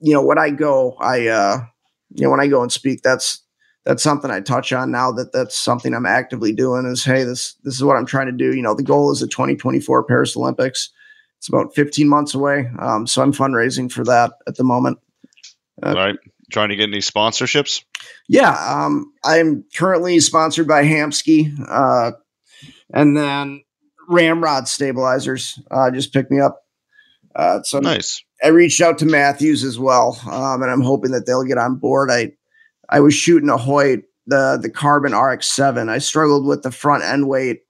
you 0.00 0.12
know, 0.12 0.22
when 0.22 0.38
I 0.38 0.50
go, 0.50 0.92
I, 1.00 1.26
uh, 1.26 1.64
you 2.10 2.24
know, 2.24 2.30
when 2.30 2.40
I 2.40 2.46
go 2.46 2.62
and 2.62 2.70
speak, 2.70 3.02
that's, 3.02 3.41
that's 3.84 4.02
something 4.02 4.30
I 4.30 4.40
touch 4.40 4.72
on 4.72 4.90
now 4.90 5.10
that 5.12 5.32
that's 5.32 5.58
something 5.58 5.94
I'm 5.94 6.06
actively 6.06 6.52
doing 6.52 6.86
is, 6.86 7.04
Hey, 7.04 7.24
this, 7.24 7.54
this 7.64 7.74
is 7.74 7.84
what 7.84 7.96
I'm 7.96 8.06
trying 8.06 8.26
to 8.26 8.32
do. 8.32 8.54
You 8.54 8.62
know, 8.62 8.74
the 8.74 8.82
goal 8.82 9.10
is 9.10 9.20
the 9.20 9.26
2024 9.26 10.04
Paris 10.04 10.36
Olympics. 10.36 10.90
It's 11.38 11.48
about 11.48 11.74
15 11.74 12.08
months 12.08 12.34
away. 12.34 12.70
Um, 12.78 13.06
so 13.06 13.22
I'm 13.22 13.32
fundraising 13.32 13.90
for 13.90 14.04
that 14.04 14.32
at 14.46 14.56
the 14.56 14.64
moment. 14.64 14.98
Uh, 15.82 15.94
right. 15.94 16.16
Trying 16.52 16.68
to 16.68 16.76
get 16.76 16.88
any 16.88 16.98
sponsorships? 16.98 17.82
Yeah. 18.28 18.52
Um, 18.52 19.12
I'm 19.24 19.64
currently 19.74 20.20
sponsored 20.20 20.68
by 20.68 20.84
Hamskea. 20.84 21.52
Uh, 21.68 22.12
and 22.92 23.16
then 23.16 23.64
Ramrod 24.08 24.68
Stabilizers 24.68 25.58
uh, 25.70 25.90
just 25.90 26.12
picked 26.12 26.30
me 26.30 26.40
up. 26.40 26.62
Uh, 27.34 27.62
so 27.62 27.80
nice. 27.80 28.22
I 28.44 28.48
reached 28.48 28.80
out 28.80 28.98
to 28.98 29.06
Mathews 29.06 29.64
as 29.64 29.78
well, 29.78 30.20
um, 30.30 30.62
and 30.62 30.70
I'm 30.70 30.82
hoping 30.82 31.12
that 31.12 31.26
they'll 31.26 31.44
get 31.44 31.58
on 31.58 31.76
board. 31.76 32.10
I 32.10 32.32
I 32.92 33.00
was 33.00 33.14
shooting 33.14 33.48
a 33.48 33.56
Hoyt, 33.56 34.04
the 34.26 34.58
the 34.60 34.70
Carbon 34.70 35.12
RX7. 35.12 35.88
I 35.88 35.98
struggled 35.98 36.46
with 36.46 36.62
the 36.62 36.70
front 36.70 37.02
end 37.02 37.28
weight 37.28 37.62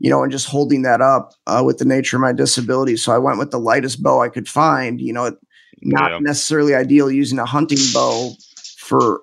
you 0.00 0.08
know, 0.08 0.22
and 0.22 0.32
just 0.32 0.48
holding 0.48 0.80
that 0.82 1.02
up 1.02 1.34
uh, 1.46 1.62
with 1.64 1.76
the 1.76 1.84
nature 1.84 2.16
of 2.16 2.22
my 2.22 2.32
disability. 2.32 2.96
So 2.96 3.12
I 3.12 3.18
went 3.18 3.38
with 3.38 3.50
the 3.50 3.60
lightest 3.60 4.02
bow 4.02 4.22
I 4.22 4.30
could 4.30 4.48
find. 4.48 4.98
You 4.98 5.12
know, 5.12 5.36
not 5.82 6.10
yeah. 6.10 6.18
necessarily 6.20 6.74
ideal 6.74 7.10
using 7.10 7.38
a 7.38 7.44
hunting 7.44 7.78
bow 7.92 8.32
for 8.78 9.20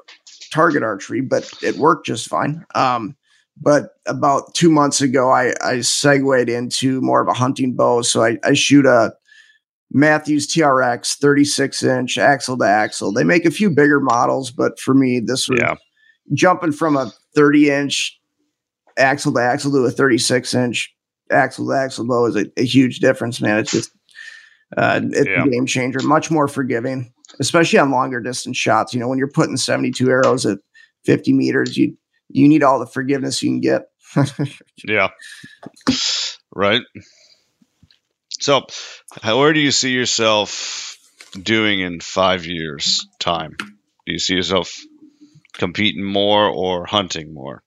target 0.52 0.84
archery, 0.84 1.22
but 1.22 1.52
it 1.64 1.78
worked 1.78 2.06
just 2.06 2.30
fine. 2.30 2.64
Um, 2.76 3.16
but 3.60 3.96
about 4.06 4.54
two 4.54 4.70
months 4.70 5.02
ago, 5.02 5.32
I, 5.32 5.54
I 5.62 5.82
segued 5.82 6.48
into 6.48 7.02
more 7.02 7.22
of 7.22 7.28
a 7.28 7.34
hunting 7.34 7.74
bow. 7.74 8.04
So 8.04 8.24
I, 8.24 8.38
I 8.44 8.54
shoot 8.54 8.86
a 8.86 9.14
Mathews 9.92 10.48
TRX 10.54 11.18
36 11.18 11.84
inch 11.84 12.18
axle 12.18 12.58
to 12.58 12.66
axle. 12.66 13.12
They 13.14 13.24
make 13.24 13.46
a 13.46 13.52
few 13.52 13.70
bigger 13.70 14.00
models, 14.00 14.52
but 14.52 14.80
for 14.80 14.94
me, 14.94 15.20
this 15.20 15.48
was 15.48 15.60
Yeah. 15.62 15.76
jumping 16.34 16.72
from 16.74 16.98
a 16.98 17.12
30 17.36 17.70
inch 17.72 18.20
axle 18.98 19.34
to 19.34 19.40
axle 19.40 19.72
to 19.72 19.78
a 19.86 19.92
36 19.92 20.54
inch 20.54 20.94
axle 21.32 21.68
to 21.70 21.74
axle 21.74 22.06
bow 22.06 22.26
is 22.26 22.36
a, 22.36 22.46
a 22.58 22.66
huge 22.66 23.00
difference, 23.00 23.40
man. 23.42 23.60
It's 23.60 23.72
just 23.72 23.92
uh, 24.76 25.00
it's 25.04 25.28
Yeah. 25.28 25.46
a 25.46 25.50
game 25.50 25.66
changer, 25.66 26.00
much 26.04 26.30
more 26.30 26.48
forgiving, 26.50 27.14
especially 27.40 27.80
on 27.80 27.90
longer 27.92 28.20
distance 28.20 28.58
shots. 28.58 28.94
You 28.94 29.00
know, 29.00 29.08
when 29.08 29.18
you're 29.18 29.32
putting 29.32 29.56
72 29.56 30.10
arrows 30.10 30.46
at 30.46 30.58
50 31.06 31.32
meters, 31.32 31.78
you 31.78 31.96
you 32.30 32.50
need 32.50 32.62
all 32.64 32.78
the 32.80 32.86
forgiveness 32.88 33.42
you 33.42 33.50
can 33.52 33.62
get. 33.62 33.84
Yeah. 34.86 35.08
Right. 36.54 36.82
So, 38.40 38.66
where 39.24 39.54
do 39.54 39.60
you 39.60 39.72
see 39.72 39.92
yourself 39.92 40.98
doing 41.42 41.80
in 41.80 42.00
five 42.00 42.46
years' 42.46 43.08
time? 43.20 43.56
Do 43.60 44.14
you 44.14 44.20
see 44.20 44.36
yourself 44.36 44.74
competing 45.54 46.04
more 46.04 46.48
or 46.48 46.86
hunting 46.86 47.34
more? 47.34 47.64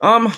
Um, 0.00 0.32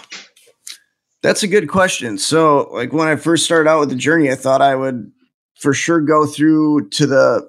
that's 1.23 1.43
a 1.43 1.49
good 1.49 1.69
question. 1.69 2.19
So, 2.19 2.69
like 2.73 2.93
when 2.93 3.09
I 3.09 3.17
first 3.17 3.45
started 3.45 3.69
out 3.71 3.81
with 3.81 3.91
the 3.91 3.97
journey, 3.97 4.31
I 4.31 4.35
thought 4.35 4.61
I 4.63 4.75
would 4.75 5.13
for 5.59 5.73
sure 5.73 6.01
go 6.01 6.27
through 6.27 6.89
to 6.91 7.07
the 7.07 7.49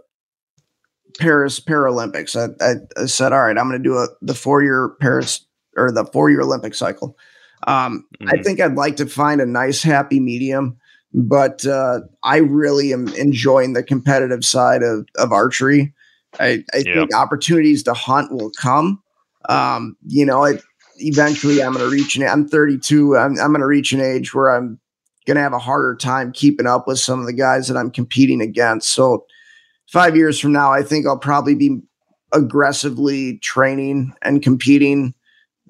Paris 1.19 1.59
Paralympics. 1.59 2.35
I, 2.35 2.63
I, 2.63 3.03
I 3.03 3.05
said, 3.07 3.33
all 3.33 3.41
right, 3.41 3.57
I'm 3.57 3.67
going 3.69 3.81
to 3.81 3.89
do 3.89 3.97
a 3.97 4.07
the 4.21 4.35
four 4.35 4.61
year 4.63 4.95
Paris 5.01 5.45
or 5.75 5.91
the 5.91 6.05
four 6.05 6.29
year 6.29 6.41
Olympic 6.41 6.75
cycle. 6.75 7.17
Um, 7.65 8.05
I 8.21 8.35
Mhm. 8.35 8.43
think 8.43 8.59
I'd 8.59 8.75
like 8.75 8.97
to 8.97 9.05
find 9.07 9.41
a 9.41 9.45
nice 9.45 9.81
happy 9.81 10.19
medium, 10.19 10.77
but 11.13 11.65
uh, 11.65 12.01
I 12.23 12.37
really 12.37 12.93
am 12.93 13.07
enjoying 13.09 13.73
the 13.73 13.83
competitive 13.83 14.43
side 14.43 14.83
of 14.83 15.07
of 15.17 15.31
archery. 15.31 15.93
I, 16.39 16.63
I 16.73 16.79
Yeah. 16.79 16.93
think 16.95 17.13
opportunities 17.15 17.83
to 17.83 17.93
hunt 17.93 18.31
will 18.31 18.51
come. 18.51 19.01
Um, 19.49 19.95
you 20.07 20.25
know, 20.25 20.43
it, 20.45 20.61
eventually 20.97 21.61
I'm 21.61 21.73
going 21.73 21.85
to 21.85 21.91
reach 21.91 22.15
an 22.15 22.23
I'm 22.23 22.47
32. 22.47 23.17
I'm, 23.17 23.39
I'm 23.39 23.51
going 23.51 23.61
to 23.61 23.67
reach 23.67 23.91
an 23.91 24.01
age 24.01 24.33
where 24.33 24.49
I'm 24.49 24.79
going 25.25 25.35
to 25.35 25.41
have 25.41 25.53
a 25.53 25.59
harder 25.59 25.95
time 25.95 26.31
keeping 26.31 26.67
up 26.67 26.87
with 26.87 26.99
some 26.99 27.19
of 27.19 27.25
the 27.25 27.33
guys 27.33 27.67
that 27.67 27.77
I'm 27.77 27.91
competing 27.91 28.41
against. 28.41 28.89
So 28.89 29.25
five 29.91 30.15
years 30.15 30.39
from 30.39 30.51
now, 30.51 30.71
I 30.71 30.81
think 30.83 31.05
I'll 31.05 31.17
probably 31.17 31.55
be 31.55 31.79
aggressively 32.33 33.37
training 33.39 34.13
and 34.21 34.41
competing, 34.41 35.13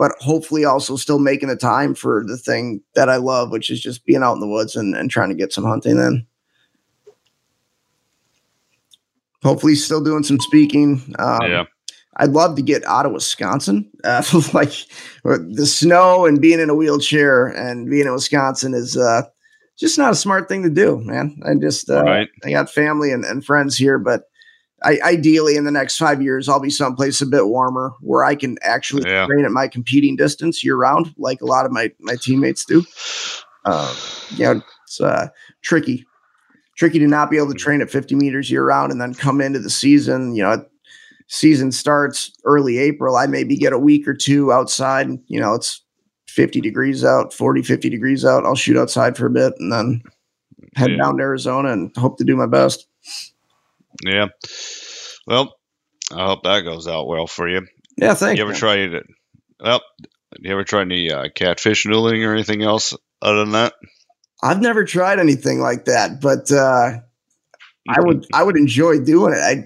but 0.04 0.12
hopefully 0.20 0.66
also 0.66 0.97
still 0.97 1.18
making 1.18 1.47
the 1.47 1.56
time 1.56 1.95
for 1.95 2.26
the 2.28 2.36
thing 2.36 2.82
that 2.93 3.08
I 3.08 3.16
love, 3.16 3.51
which 3.51 3.70
is 3.70 3.80
just 3.80 4.06
being 4.06 4.22
out 4.22 4.34
in 4.34 4.41
the 4.41 4.47
woods 4.49 4.76
and, 4.76 4.93
and 4.93 5.10
trying 5.10 5.30
to 5.30 5.34
get 5.34 5.54
some 5.54 5.64
hunting 5.64 5.97
in. 5.97 6.28
Hopefully, 9.43 9.76
still 9.76 10.04
doing 10.04 10.24
some 10.24 10.41
speaking. 10.41 11.16
Um, 11.20 11.39
yeah. 11.43 11.64
I'd 12.18 12.32
love 12.32 12.58
to 12.58 12.62
get 12.62 12.84
out 12.84 13.06
of 13.06 13.14
Wisconsin. 13.14 13.89
Uh, 14.04 14.22
like 14.54 14.74
the 15.24 15.66
snow 15.66 16.26
and 16.26 16.41
being 16.41 16.60
in 16.60 16.70
a 16.70 16.76
wheelchair 16.76 17.47
and 17.47 17.89
being 17.89 18.06
in 18.06 18.12
Wisconsin 18.12 18.74
is 18.74 18.97
uh, 18.97 19.22
just 19.78 19.97
not 19.97 20.12
a 20.12 20.16
smart 20.16 20.49
thing 20.49 20.64
to 20.64 20.70
do, 20.70 20.99
man. 21.06 21.39
I 21.45 21.56
just, 21.56 21.89
uh, 21.89 22.04
Right. 22.04 22.28
I 22.43 22.51
got 22.51 22.70
family 22.70 23.14
and, 23.14 23.24
and 23.24 23.45
friends 23.45 23.78
here, 23.78 23.97
but 23.97 24.24
I, 24.84 25.00
ideally 25.04 25.56
in 25.56 25.64
the 25.64 25.72
next 25.72 25.98
five 25.98 26.22
years, 26.22 26.50
I'll 26.50 26.60
be 26.60 26.70
someplace 26.70 27.22
a 27.22 27.26
bit 27.26 27.48
warmer 27.48 27.94
where 28.02 28.24
I 28.24 28.36
can 28.36 28.58
actually 28.62 29.04
Yeah. 29.10 29.26
train 29.26 29.46
at 29.46 29.52
my 29.52 29.68
competing 29.68 30.16
distance 30.16 30.64
year 30.64 30.76
round, 30.76 31.14
like 31.18 31.42
a 31.42 31.46
lot 31.46 31.66
of 31.66 31.72
my, 31.72 31.92
my 32.02 32.16
teammates 32.16 32.66
do. 32.66 32.84
Um, 33.66 33.96
you 34.32 34.44
know, 34.46 34.62
it's 34.84 35.00
uh, 35.00 35.28
tricky, 35.62 36.06
tricky 36.78 37.00
to 37.00 37.08
not 37.08 37.32
be 37.32 37.38
able 37.38 37.48
to 37.54 37.58
train 37.58 37.82
at 37.82 37.90
50 37.90 38.16
meters 38.16 38.52
year 38.52 38.66
round 38.66 38.92
and 38.92 39.00
then 39.00 39.14
come 39.14 39.40
into 39.40 39.60
the 39.60 39.70
season. 39.70 40.36
You 40.36 40.44
know, 40.44 40.66
season 41.28 41.72
starts 41.72 42.32
early 42.44 42.78
April. 42.78 43.16
I 43.16 43.26
maybe 43.26 43.56
get 43.56 43.72
a 43.74 43.80
week 43.80 44.08
or 44.08 44.14
two 44.14 44.52
outside. 44.52 45.08
You 45.28 45.40
know, 45.40 45.54
it's 45.54 45.82
50 46.28 46.60
degrees 46.62 47.06
out, 47.06 47.34
40, 47.34 47.62
50 47.62 47.90
degrees 47.90 48.26
out. 48.26 48.46
I'll 48.46 48.56
shoot 48.56 48.76
outside 48.78 49.16
for 49.16 49.28
a 49.28 49.32
bit 49.32 49.54
and 49.60 49.72
then 49.72 50.02
head 50.76 50.92
Yeah. 50.92 50.98
down 50.98 51.18
to 51.18 51.24
Arizona 51.24 51.72
and 51.72 51.96
hope 51.96 52.18
to 52.18 52.24
do 52.26 52.36
my 52.36 52.48
best. 52.48 52.86
Yeah. 54.06 54.28
Well, 55.28 55.56
I 56.12 56.26
hope 56.26 56.43
that 56.43 56.62
goes 56.62 56.88
out 56.88 57.08
well 57.08 57.28
for 57.28 57.47
you. 57.47 57.66
Yeah, 57.97 58.14
thanks. 58.14 58.38
you 58.38 58.43
ever 58.43 58.51
man. 58.51 58.60
try 58.60 58.76
it? 58.76 59.04
Well, 59.60 59.82
you 60.39 60.51
ever 60.51 60.64
try 60.64 60.82
any 60.82 61.12
uh, 61.12 61.30
catfish 61.34 61.86
noodling 61.86 62.28
or 62.28 62.34
anything 62.34 62.64
else 62.64 62.95
other 63.22 63.39
than 63.39 63.51
that? 63.51 63.74
I've 64.41 64.62
never 64.62 64.84
tried 64.84 65.20
anything 65.20 65.60
like 65.60 65.86
that, 65.86 66.20
but 66.20 66.51
uh, 66.51 66.99
I 67.88 68.01
would 68.01 68.26
I 68.34 68.43
would 68.43 68.58
enjoy 68.58 68.99
doing 68.99 69.34
it. 69.34 69.39
I 69.39 69.66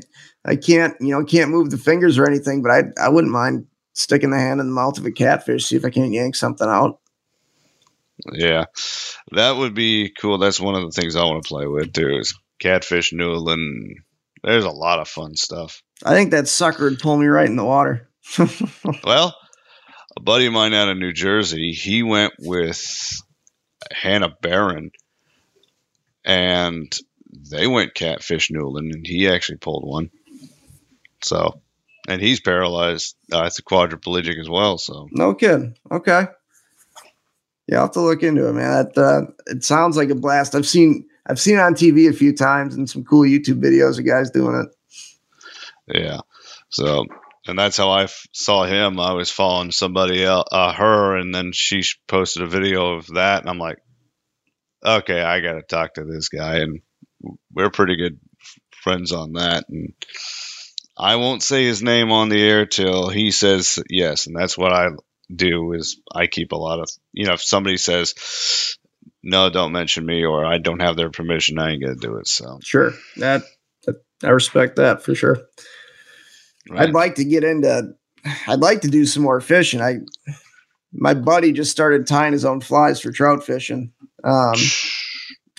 I 0.49 0.55
can't 0.55 0.95
you 1.01 1.09
know 1.09 1.23
can't 1.23 1.51
move 1.51 1.71
the 1.71 1.77
fingers 1.77 2.17
or 2.17 2.27
anything, 2.27 2.61
but 2.61 2.71
I 2.71 2.83
I 3.01 3.09
wouldn't 3.09 3.33
mind 3.33 3.65
sticking 3.93 4.29
the 4.29 4.37
hand 4.37 4.59
in 4.59 4.67
the 4.67 4.73
mouth 4.73 4.99
of 4.99 5.05
a 5.05 5.11
catfish, 5.11 5.65
see 5.65 5.75
if 5.75 5.85
I 5.85 5.89
can't 5.89 6.13
yank 6.13 6.35
something 6.35 6.67
out. 6.67 6.99
Yeah, 8.33 8.65
that 9.31 9.57
would 9.57 9.73
be 9.73 10.13
cool. 10.19 10.37
That's 10.37 10.59
one 10.59 10.75
of 10.75 10.81
the 10.81 10.91
things 10.91 11.15
I 11.15 11.23
want 11.23 11.43
to 11.43 11.47
play 11.47 11.65
with 11.65 11.93
too. 11.93 12.17
Is 12.19 12.37
catfish 12.59 13.13
noodling. 13.13 13.95
There's 14.47 14.63
a 14.63 14.71
lot 14.71 14.99
of 14.99 15.09
fun 15.09 15.35
stuff. 15.35 15.83
I 16.05 16.13
think 16.13 16.31
that 16.31 16.47
sucker 16.47 16.85
would 16.85 16.99
pull 16.99 17.17
me 17.17 17.27
right 17.27 17.49
in 17.49 17.57
the 17.57 17.65
water. 17.65 18.09
Well, 19.03 19.35
a 20.15 20.21
buddy 20.21 20.45
of 20.45 20.53
mine 20.53 20.73
out 20.73 20.87
of 20.87 20.97
New 20.97 21.11
Jersey, 21.11 21.73
he 21.73 22.01
went 22.01 22.33
with 22.39 22.81
Hannah 23.91 24.33
Barron, 24.41 24.91
and 26.23 26.97
they 27.51 27.67
went 27.67 27.93
catfish 27.93 28.49
noodling, 28.49 28.93
and 28.93 29.05
he 29.05 29.27
actually 29.27 29.57
pulled 29.57 29.85
one. 29.85 30.11
So, 31.21 31.59
and 32.07 32.21
he's 32.21 32.39
paralyzed. 32.39 33.17
Uh, 33.31 33.43
it's 33.43 33.59
a 33.59 33.63
quadriplegic 33.63 34.39
as 34.39 34.49
well. 34.49 34.77
So, 34.77 35.09
no 35.11 35.35
kidding. 35.35 35.75
Okay. 35.91 36.27
Yeah, 37.67 37.77
I'll 37.77 37.81
have 37.83 37.91
to 37.91 38.01
look 38.01 38.23
into 38.23 38.47
it, 38.47 38.53
man. 38.53 38.71
That 38.71 38.97
uh, 38.97 39.31
it 39.47 39.65
sounds 39.65 39.97
like 39.97 40.09
a 40.09 40.15
blast. 40.15 40.55
I've 40.55 40.67
seen 40.67 41.05
I've 41.27 41.39
seen 41.39 41.57
it 41.57 41.61
on 41.61 41.73
TV 41.73 42.09
a 42.09 42.13
few 42.13 42.33
times 42.33 42.75
and 42.75 42.89
some 42.89 43.03
cool 43.03 43.23
YouTube 43.23 43.61
videos 43.61 43.99
of 43.99 44.05
guys 44.05 44.31
doing 44.31 44.65
it. 44.65 45.97
yeah. 45.99 46.21
So, 46.69 47.05
and 47.45 47.59
that's 47.59 47.77
how 47.77 47.89
I 47.89 48.03
f- 48.03 48.27
saw 48.31 48.63
him. 48.63 48.99
I 48.99 49.13
was 49.13 49.29
following 49.29 49.71
somebody 49.71 50.23
else, 50.23 50.47
uh, 50.51 50.73
her, 50.73 51.17
and 51.17 51.33
then 51.33 51.51
she 51.53 51.81
posted 52.07 52.43
a 52.43 52.47
video 52.47 52.95
of 52.95 53.07
that, 53.07 53.41
and 53.41 53.49
I'm 53.49 53.59
like, 53.59 53.79
okay, 54.85 55.21
I 55.21 55.41
got 55.41 55.53
to 55.53 55.61
talk 55.61 55.95
to 55.95 56.05
this 56.05 56.29
guy, 56.29 56.57
and 56.57 56.81
we're 57.53 57.69
pretty 57.69 57.97
good 57.97 58.19
friends 58.71 59.11
on 59.11 59.33
that. 59.33 59.65
And 59.69 59.93
I 60.97 61.15
won't 61.17 61.43
say 61.43 61.65
his 61.65 61.83
name 61.83 62.11
on 62.11 62.29
the 62.29 62.41
air 62.41 62.65
till 62.65 63.09
he 63.09 63.31
says 63.31 63.79
yes, 63.89 64.27
and 64.27 64.35
that's 64.35 64.57
what 64.57 64.73
I 64.73 64.89
do. 65.33 65.73
Is 65.73 66.01
I 66.13 66.27
keep 66.27 66.51
a 66.51 66.57
lot 66.57 66.79
of, 66.79 66.89
you 67.11 67.25
know, 67.25 67.33
if 67.33 67.41
somebody 67.41 67.77
says 67.77 68.77
no, 69.27 69.49
don't 69.49 69.73
mention 69.73 70.05
me, 70.05 70.23
or 70.23 70.45
I 70.45 70.57
don't 70.57 70.79
have 70.81 70.95
their 70.95 71.11
permission, 71.11 71.59
I 71.59 71.71
ain't 71.71 71.83
gonna 71.83 71.95
do 71.95 72.15
it. 72.17 72.27
So, 72.29 72.59
Sure. 72.63 72.93
That, 73.17 73.43
that 73.85 73.95
I 74.23 74.29
respect 74.29 74.77
that 74.77 75.03
for 75.03 75.13
sure. 75.13 75.37
right. 76.69 76.87
I'd 76.87 76.93
like 76.93 77.15
to 77.15 77.25
get 77.25 77.43
into 77.43 77.93
I'd 78.47 78.61
like 78.61 78.81
to 78.81 78.87
do 78.87 79.05
some 79.05 79.23
more 79.23 79.41
fishing. 79.41 79.81
I 79.81 79.97
my 80.93 81.13
buddy 81.13 81.51
just 81.51 81.71
started 81.71 82.07
tying 82.07 82.31
his 82.31 82.45
own 82.45 82.61
flies 82.61 83.01
for 83.01 83.11
trout 83.11 83.43
fishing. 83.43 83.91
Um 84.23 84.55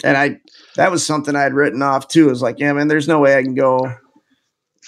and 0.02 0.16
I 0.16 0.40
that 0.76 0.90
was 0.90 1.04
something 1.04 1.36
I 1.36 1.42
had 1.42 1.52
written 1.54 1.82
off 1.82 2.08
too. 2.08 2.28
It 2.28 2.30
was 2.30 2.42
like, 2.42 2.58
yeah, 2.58 2.72
man, 2.72 2.88
there's 2.88 3.08
no 3.08 3.18
way 3.20 3.36
I 3.36 3.42
can 3.42 3.54
go 3.54 3.92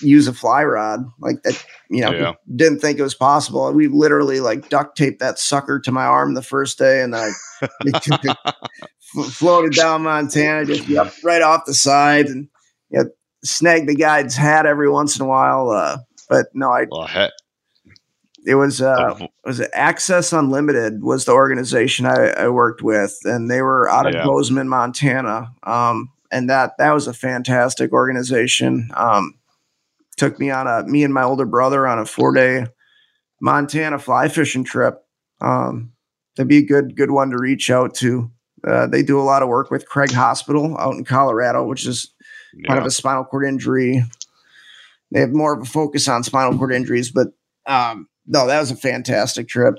use 0.03 0.27
a 0.29 0.33
fly 0.33 0.65
rod 0.65 1.01
like 1.21 1.43
that. 1.45 1.65
You 1.91 2.03
know, 2.03 2.13
Yeah. 2.13 2.33
didn't 2.55 2.81
think 2.81 2.99
it 2.99 3.03
was 3.03 3.15
possible. 3.15 3.73
We 3.73 3.89
literally 3.89 4.41
like 4.41 4.69
duct 4.69 4.97
taped 4.97 5.21
that 5.21 5.39
sucker 5.39 5.79
to 5.81 5.93
my 5.93 6.05
arm 6.05 6.35
the 6.35 6.43
first 6.43 6.79
day, 6.79 7.03
and 7.03 7.15
I 7.17 7.31
floated 9.31 9.73
down 9.73 10.03
Montana, 10.03 10.65
just 10.67 10.89
yep, 10.89 11.13
right 11.25 11.43
off 11.43 11.65
the 11.67 11.75
side, 11.75 12.27
and 12.27 12.49
you 12.91 13.03
know, 13.03 13.11
snagged 13.45 13.89
the 13.89 13.95
guide's 13.95 14.37
hat 14.37 14.67
every 14.67 14.91
once 14.91 15.17
in 15.19 15.25
a 15.25 15.29
while. 15.29 15.71
Uh, 15.71 15.99
but 16.29 16.47
no, 16.55 16.71
I 16.71 16.87
well, 16.91 17.07
heck, 17.07 17.33
it 18.47 18.55
was 18.55 18.81
uh, 18.81 19.17
Oh. 19.21 19.29
was 19.45 19.61
Access 19.73 20.33
Unlimited 20.33 21.03
was 21.03 21.25
the 21.25 21.33
organization 21.33 22.07
I, 22.07 22.29
I 22.31 22.49
worked 22.49 22.83
with, 22.83 23.17
and 23.25 23.51
they 23.51 23.63
were 23.63 23.89
out 23.89 24.07
of 24.07 24.15
Yeah. 24.15 24.25
Bozeman, 24.25 24.69
Montana. 24.69 25.53
Um, 25.65 26.11
and 26.33 26.49
that 26.49 26.73
that 26.79 26.93
was 26.93 27.09
a 27.09 27.13
fantastic 27.15 27.93
organization. 27.93 28.91
Um, 28.95 29.35
took 30.21 30.39
me 30.39 30.51
on 30.51 30.67
a 30.67 30.85
me 30.87 31.03
and 31.03 31.15
my 31.15 31.23
older 31.23 31.47
brother 31.47 31.89
on 31.89 31.99
a 31.99 32.05
four 32.05 32.35
day 32.35 32.67
Montana 33.41 33.99
fly 33.99 34.29
fishing 34.29 34.65
trip. 34.65 34.99
Um, 35.41 35.93
that'd 36.37 36.47
be 36.47 36.59
a 36.59 36.67
good 36.67 36.95
good 36.95 37.11
one 37.11 37.31
to 37.31 37.39
reach 37.39 37.71
out 37.71 37.95
to. 37.97 38.31
Uh, 38.63 38.87
they 38.87 39.03
do 39.03 39.19
a 39.19 39.23
lot 39.23 39.43
of 39.43 39.49
work 39.49 39.71
with 39.71 39.89
Craig 39.89 40.13
Hospital 40.13 40.77
out 40.79 40.95
in 40.95 41.05
Colorado, 41.05 41.67
which 41.67 41.87
is 41.87 42.13
kind 42.67 42.79
of 42.79 42.85
a 42.85 42.91
spinal 42.91 43.25
cord 43.25 43.47
injury. 43.47 44.05
They 45.11 45.21
have 45.21 45.33
more 45.33 45.55
of 45.55 45.63
a 45.63 45.65
focus 45.65 46.07
on 46.07 46.23
spinal 46.23 46.59
cord 46.59 46.75
injuries, 46.75 47.11
but 47.11 47.29
um, 47.67 48.07
no, 48.27 48.47
that 48.47 48.61
was 48.61 48.71
a 48.71 48.77
fantastic 48.77 49.49
trip. 49.49 49.77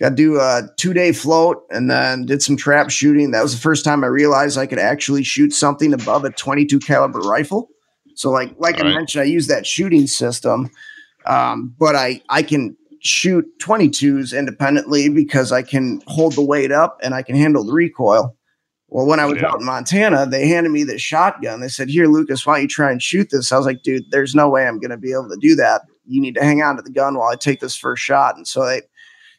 got 0.00 0.10
to 0.10 0.14
do 0.16 0.40
a 0.40 0.62
two 0.76 0.92
day 0.92 1.12
float 1.12 1.62
and 1.70 1.88
then 1.88 2.26
did 2.26 2.42
some 2.42 2.56
trap 2.56 2.90
shooting. 2.90 3.30
That 3.30 3.44
was 3.44 3.54
the 3.54 3.60
first 3.60 3.84
time 3.84 4.02
I 4.02 4.08
realized 4.08 4.58
I 4.58 4.66
could 4.66 4.80
actually 4.80 5.22
shoot 5.22 5.52
something 5.52 5.92
above 5.92 6.24
a 6.24 6.30
22 6.30 6.80
caliber 6.80 7.20
rifle. 7.20 7.68
So 8.14 8.30
like 8.30 8.54
like 8.58 8.76
All 8.76 8.82
I 8.82 8.88
right. 8.88 8.94
mentioned, 8.96 9.22
I 9.22 9.26
use 9.26 9.46
that 9.48 9.66
shooting 9.66 10.06
system, 10.06 10.70
um, 11.26 11.74
but 11.78 11.96
I 11.96 12.22
I 12.28 12.42
can 12.42 12.76
shoot 13.00 13.44
22s 13.60 14.36
independently 14.36 15.10
because 15.10 15.52
I 15.52 15.62
can 15.62 16.00
hold 16.06 16.32
the 16.32 16.42
weight 16.42 16.72
up 16.72 16.98
and 17.02 17.14
I 17.14 17.22
can 17.22 17.36
handle 17.36 17.62
the 17.64 17.72
recoil. 17.72 18.34
Well, 18.88 19.06
when 19.06 19.20
I 19.20 19.26
was 19.26 19.38
yeah. 19.40 19.48
out 19.48 19.60
in 19.60 19.66
Montana, 19.66 20.24
they 20.24 20.46
handed 20.46 20.70
me 20.70 20.84
this 20.84 21.02
shotgun. 21.02 21.60
They 21.60 21.68
said, 21.68 21.88
"Here, 21.88 22.06
Lucas, 22.06 22.46
why 22.46 22.54
don't 22.54 22.62
you 22.62 22.68
try 22.68 22.92
and 22.92 23.02
shoot 23.02 23.28
this?" 23.30 23.50
I 23.50 23.56
was 23.56 23.66
like, 23.66 23.82
"Dude, 23.82 24.10
there's 24.10 24.34
no 24.34 24.48
way 24.48 24.66
I'm 24.66 24.78
going 24.78 24.90
to 24.90 24.96
be 24.96 25.12
able 25.12 25.28
to 25.30 25.36
do 25.40 25.56
that. 25.56 25.82
You 26.06 26.20
need 26.20 26.36
to 26.36 26.44
hang 26.44 26.62
on 26.62 26.76
to 26.76 26.82
the 26.82 26.92
gun 26.92 27.18
while 27.18 27.28
I 27.28 27.34
take 27.34 27.60
this 27.60 27.76
first 27.76 28.02
shot." 28.02 28.36
And 28.36 28.46
so 28.46 28.64
they 28.64 28.82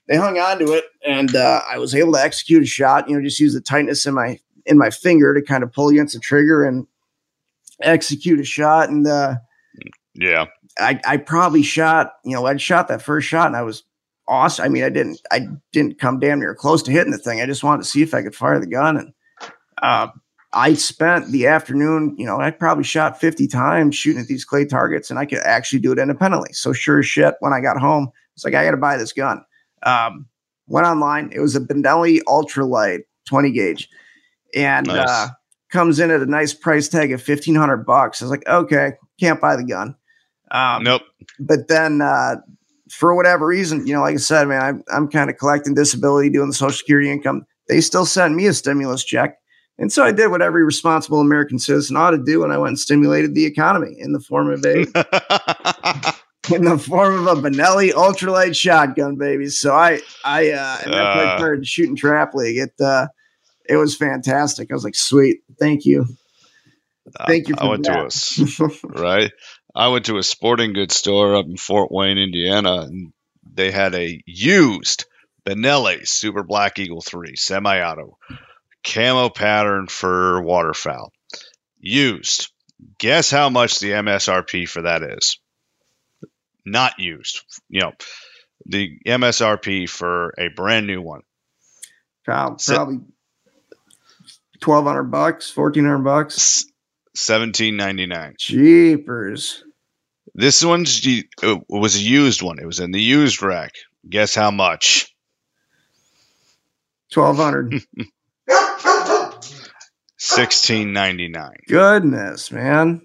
they 0.08 0.18
hung 0.18 0.38
on 0.38 0.60
to 0.60 0.74
it, 0.74 0.84
and 1.08 1.36
uh, 1.36 1.62
I 1.70 1.78
was 1.78 1.96
able 1.96 2.14
to 2.14 2.22
execute 2.22 2.64
a 2.64 2.66
shot. 2.66 3.08
You 3.08 3.16
know, 3.16 3.24
just 3.24 3.40
use 3.40 3.54
the 3.54 3.62
tightness 3.62 4.06
in 4.06 4.14
my 4.14 4.40
in 4.66 4.78
my 4.78 4.90
finger 4.90 5.34
to 5.34 5.42
kind 5.42 5.64
of 5.64 5.72
pull 5.72 5.88
against 5.90 6.16
the 6.16 6.20
trigger 6.20 6.66
and 6.66 6.86
execute 7.82 8.40
a 8.40 8.44
shot. 8.44 8.90
And 8.90 9.08
uh, 9.08 9.36
yeah, 10.14 10.46
I 10.80 11.00
I 11.06 11.18
probably 11.18 11.64
shot. 11.64 12.14
You 12.24 12.34
know, 12.34 12.46
I'd 12.46 12.62
shot 12.62 12.88
that 12.88 13.02
first 13.02 13.28
shot, 13.28 13.48
and 13.48 13.56
I 13.56 13.62
was 13.62 13.84
awesome. 14.28 14.66
I 14.66 14.70
mean, 14.70 14.84
I 14.84 14.90
didn't 14.90 15.22
I 15.32 15.48
didn't 15.72 16.00
come 16.00 16.20
damn 16.20 16.40
near 16.40 16.56
close 16.56 16.84
to 16.84 16.92
hitting 16.92 17.12
the 17.12 17.18
thing. 17.18 17.42
I 17.42 17.46
just 17.46 17.64
wanted 17.64 17.84
to 17.84 17.90
see 17.90 18.02
if 18.02 18.14
I 18.14 18.22
could 18.22 18.36
fire 18.36 18.60
the 18.60 18.68
gun 18.68 18.98
and 18.98 19.14
uh, 19.82 20.08
I 20.54 20.74
spent 20.74 21.32
the 21.32 21.48
afternoon, 21.48 22.16
you 22.18 22.26
know, 22.26 22.40
I 22.40 22.50
probably 22.50 22.86
shot 22.86 23.20
50 23.20 23.48
times 23.48 23.96
shooting 23.96 24.22
at 24.22 24.28
these 24.28 24.46
clay 24.46 24.66
targets 24.66 25.10
and 25.10 25.20
I 25.20 25.26
could 25.26 25.40
actually 25.40 25.80
do 25.80 25.92
it 25.92 26.00
independently. 26.00 26.54
So 26.54 26.72
sure 26.72 27.00
as 27.00 27.06
shit, 27.06 27.36
when 27.42 27.52
I 27.52 27.60
got 27.60 27.78
home, 27.78 28.10
it's 28.36 28.46
like, 28.46 28.54
I 28.54 28.64
got 28.64 28.72
to 28.72 28.78
buy 28.78 28.96
this 28.96 29.12
gun. 29.12 29.44
Um, 29.84 30.28
went 30.68 30.88
online. 30.88 31.30
It 31.34 31.42
was 31.42 31.56
a 31.56 31.60
Benelli 31.60 32.22
Ultralight 32.24 33.02
20 33.28 33.52
gauge 33.52 33.90
and 34.56 34.88
nice. 34.88 35.10
uh, 35.10 35.28
comes 35.76 36.00
in 36.00 36.12
at 36.12 36.22
a 36.22 36.26
nice 36.26 36.54
price 36.54 36.88
tag 36.88 37.12
of 37.12 37.20
1500 37.20 37.86
bucks. 37.86 38.22
I 38.22 38.26
was 38.26 38.32
like, 38.32 38.48
okay, 38.48 38.94
can't 39.20 39.42
buy 39.42 39.56
the 39.56 39.64
gun. 39.64 39.96
Um, 40.52 40.84
nope. 40.84 41.02
But 41.40 41.68
then, 41.68 42.02
uh, 42.02 42.38
for 42.92 43.16
whatever 43.16 43.48
reason, 43.48 43.86
you 43.86 43.94
know, 43.94 44.02
like 44.02 44.14
I 44.14 44.18
said, 44.18 44.48
man, 44.48 44.62
I'm, 44.62 44.84
I'm 44.94 45.08
kind 45.10 45.30
of 45.30 45.38
collecting 45.38 45.74
disability, 45.74 46.30
doing 46.30 46.48
the 46.48 46.54
social 46.54 46.78
security 46.78 47.12
income. 47.12 47.46
They 47.68 47.82
still 47.82 48.06
sent 48.06 48.36
me 48.36 48.46
a 48.46 48.54
stimulus 48.54 49.04
check 49.04 49.38
and 49.78 49.92
so 49.92 50.04
I 50.04 50.12
did 50.12 50.32
what 50.32 50.42
every 50.42 50.64
responsible 50.64 51.20
American 51.20 51.60
citizen 51.60 51.98
ought 51.98 52.12
to 52.12 52.18
do, 52.18 52.44
and 52.44 52.54
I 52.54 52.58
went 52.58 52.70
and 52.70 52.80
stimulated 52.80 53.36
the 53.36 53.46
economy 53.46 53.96
in 54.00 54.14
the 54.14 54.22
form 54.22 54.50
of 54.50 54.64
a 54.66 54.80
in 56.54 56.64
the 56.64 56.78
form 56.78 57.28
of 57.28 57.38
a 57.38 57.42
Benelli 57.50 57.92
ultralight 57.92 58.56
shotgun, 58.56 59.18
baby. 59.18 59.50
So 59.50 59.74
I 59.74 60.00
I 60.24 60.52
uh, 60.52 60.78
and 60.86 60.96
uh, 60.96 60.98
I 60.98 61.38
started 61.38 61.68
shooting 61.68 61.96
trap 61.96 62.34
league. 62.34 62.58
It 62.58 62.74
uh, 62.80 63.08
it 63.70 63.78
was 63.78 63.96
fantastic. 63.96 64.72
I 64.72 64.74
was 64.74 64.84
like, 64.84 64.96
sweet, 64.96 65.42
thank 65.60 65.86
you, 65.86 66.06
uh, 67.20 67.26
thank 67.28 67.48
you. 67.48 67.56
I 67.58 67.68
went 67.68 67.86
that. 67.86 68.12
to 68.12 68.66
a 68.66 69.02
right. 69.02 69.32
I 69.76 69.90
went 69.90 70.06
to 70.06 70.18
a 70.18 70.24
sporting 70.24 70.74
goods 70.74 70.96
store 70.96 71.36
up 71.36 71.46
in 71.46 71.58
Fort 71.58 71.92
Wayne, 71.92 72.18
Indiana, 72.18 72.82
and 72.82 73.12
they 73.54 73.72
had 73.72 73.94
a 73.94 74.22
used 74.26 75.06
Benelli 75.46 76.08
Super 76.08 76.44
Black 76.44 76.80
Eagle 76.80 77.02
Three 77.02 77.36
semi-auto 77.36 78.18
camo 78.86 79.30
pattern 79.30 79.88
for 79.88 80.42
waterfowl. 80.42 81.12
Used. 81.80 82.52
Guess 83.00 83.32
how 83.32 83.50
much 83.50 83.80
the 83.80 83.92
MSRP 83.92 84.68
for 84.68 84.84
that 84.84 85.04
is? 85.04 85.40
Not 86.66 87.00
used. 87.00 87.42
You 87.70 87.82
know, 87.82 87.92
the 88.66 88.98
MSRP 89.06 89.90
for 89.90 90.34
a 90.38 90.50
brand 90.50 90.88
new 90.88 91.02
one. 91.02 91.22
Probably, 92.24 92.58
probably 92.66 93.00
twelve 94.60 94.86
hundred 94.86 95.06
bucks, 95.06 95.50
fourteen 95.50 95.86
hundred 95.86 96.04
bucks, 96.04 96.66
seventeen 97.16 97.78
ninety 97.78 98.06
nine. 98.06 98.36
Jeepers! 98.38 99.64
This 100.34 100.64
one's 100.64 101.02
it 101.06 101.26
uh, 101.44 101.58
was 101.70 101.96
a 101.96 102.02
used 102.02 102.42
one. 102.42 102.60
It 102.60 102.66
was 102.66 102.80
in 102.80 102.92
the 102.92 103.02
used 103.02 103.42
rack. 103.42 103.72
Guess 104.08 104.36
how 104.36 104.52
much? 104.52 105.14
Twelve 107.12 107.38
hundred. 107.38 107.82
Sixteen 110.18 110.92
ninety 110.92 111.30
nine. 111.30 111.58
Goodness, 111.68 112.52
man. 112.52 113.02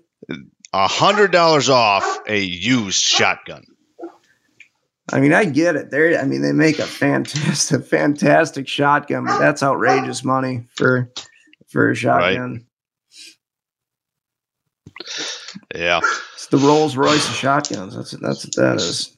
A 0.72 0.88
hundred 0.88 1.30
dollars 1.32 1.68
off 1.68 2.18
a 2.26 2.38
used 2.40 3.02
shotgun. 3.02 3.64
I 5.12 5.20
mean, 5.20 5.32
I 5.32 5.44
get 5.44 5.76
it. 5.76 5.90
They, 5.90 6.16
I 6.16 6.24
mean, 6.24 6.42
they 6.42 6.52
make 6.52 6.78
a 6.78 6.86
fantastic, 6.86 7.84
fantastic 7.86 8.68
shotgun, 8.68 9.24
but 9.24 9.38
that's 9.38 9.62
outrageous 9.62 10.24
money 10.24 10.66
for 10.76 11.10
for 11.70 11.90
a 11.90 11.94
shotgun. 11.94 12.52
Right. 12.52 12.62
Yeah, 15.74 16.00
it's 16.34 16.48
the 16.48 16.58
Rolls 16.58 16.96
Royce 16.96 17.26
of 17.28 17.34
shotguns. 17.34 17.96
That's 17.96 18.10
that's 18.12 18.44
what 18.44 18.54
that 18.56 18.76
is. 18.76 19.16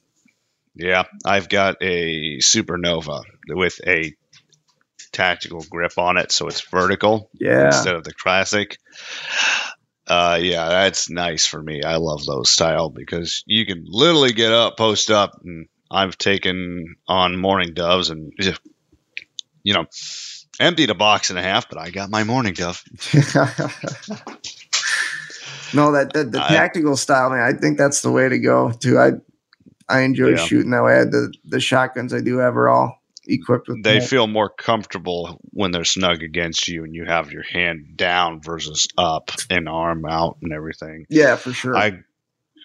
Yeah, 0.74 1.04
I've 1.24 1.48
got 1.48 1.76
a 1.82 2.38
Supernova 2.38 3.22
with 3.48 3.80
a 3.86 4.14
tactical 5.12 5.64
grip 5.68 5.98
on 5.98 6.16
it, 6.16 6.32
so 6.32 6.46
it's 6.46 6.62
vertical 6.68 7.30
yeah. 7.34 7.66
instead 7.66 7.94
of 7.94 8.04
the 8.04 8.14
classic. 8.14 8.78
Uh, 10.06 10.38
yeah, 10.40 10.68
that's 10.68 11.10
nice 11.10 11.46
for 11.46 11.62
me. 11.62 11.82
I 11.82 11.96
love 11.96 12.24
those 12.24 12.50
style 12.50 12.90
because 12.90 13.44
you 13.46 13.66
can 13.66 13.84
literally 13.86 14.32
get 14.32 14.52
up, 14.52 14.76
post 14.76 15.10
up, 15.10 15.40
and 15.44 15.66
I've 15.90 16.16
taken 16.16 16.96
on 17.06 17.38
mourning 17.38 17.74
doves 17.74 18.10
and 18.10 18.32
you 19.62 19.74
know 19.74 19.86
emptied 20.60 20.90
a 20.90 20.94
box 20.94 21.30
and 21.30 21.38
a 21.38 21.42
half, 21.42 21.68
but 21.68 21.78
I 21.78 21.90
got 21.90 22.10
my 22.10 22.24
mourning 22.24 22.54
dove. 22.54 22.82
no, 25.74 25.92
that, 25.92 26.12
that 26.12 26.32
the 26.32 26.38
tactical 26.38 26.96
style, 26.96 27.30
man, 27.30 27.40
I 27.40 27.52
think 27.58 27.78
that's 27.78 28.02
the 28.02 28.10
way 28.10 28.28
to 28.28 28.38
go 28.38 28.70
too. 28.72 28.98
I 28.98 29.12
I 29.88 30.00
enjoy 30.00 30.30
yeah. 30.30 30.36
shooting 30.36 30.70
that 30.70 30.82
way. 30.82 31.00
I 31.00 31.04
the 31.04 31.32
the 31.44 31.60
shotguns 31.60 32.14
I 32.14 32.20
do 32.20 32.38
have 32.38 32.56
are 32.56 32.68
all 32.68 33.02
equipped 33.26 33.68
with. 33.68 33.82
They 33.82 34.00
feel 34.00 34.26
more 34.26 34.48
comfortable 34.48 35.40
when 35.50 35.70
they're 35.70 35.84
snug 35.84 36.22
against 36.22 36.68
you 36.68 36.84
and 36.84 36.94
you 36.94 37.04
have 37.04 37.32
your 37.32 37.42
hand 37.42 37.96
down 37.96 38.40
versus 38.40 38.88
up 38.96 39.30
and 39.50 39.68
arm 39.68 40.04
out 40.04 40.38
and 40.42 40.52
everything. 40.52 41.06
Yeah, 41.08 41.36
for 41.36 41.52
sure. 41.52 41.76
I 41.76 42.00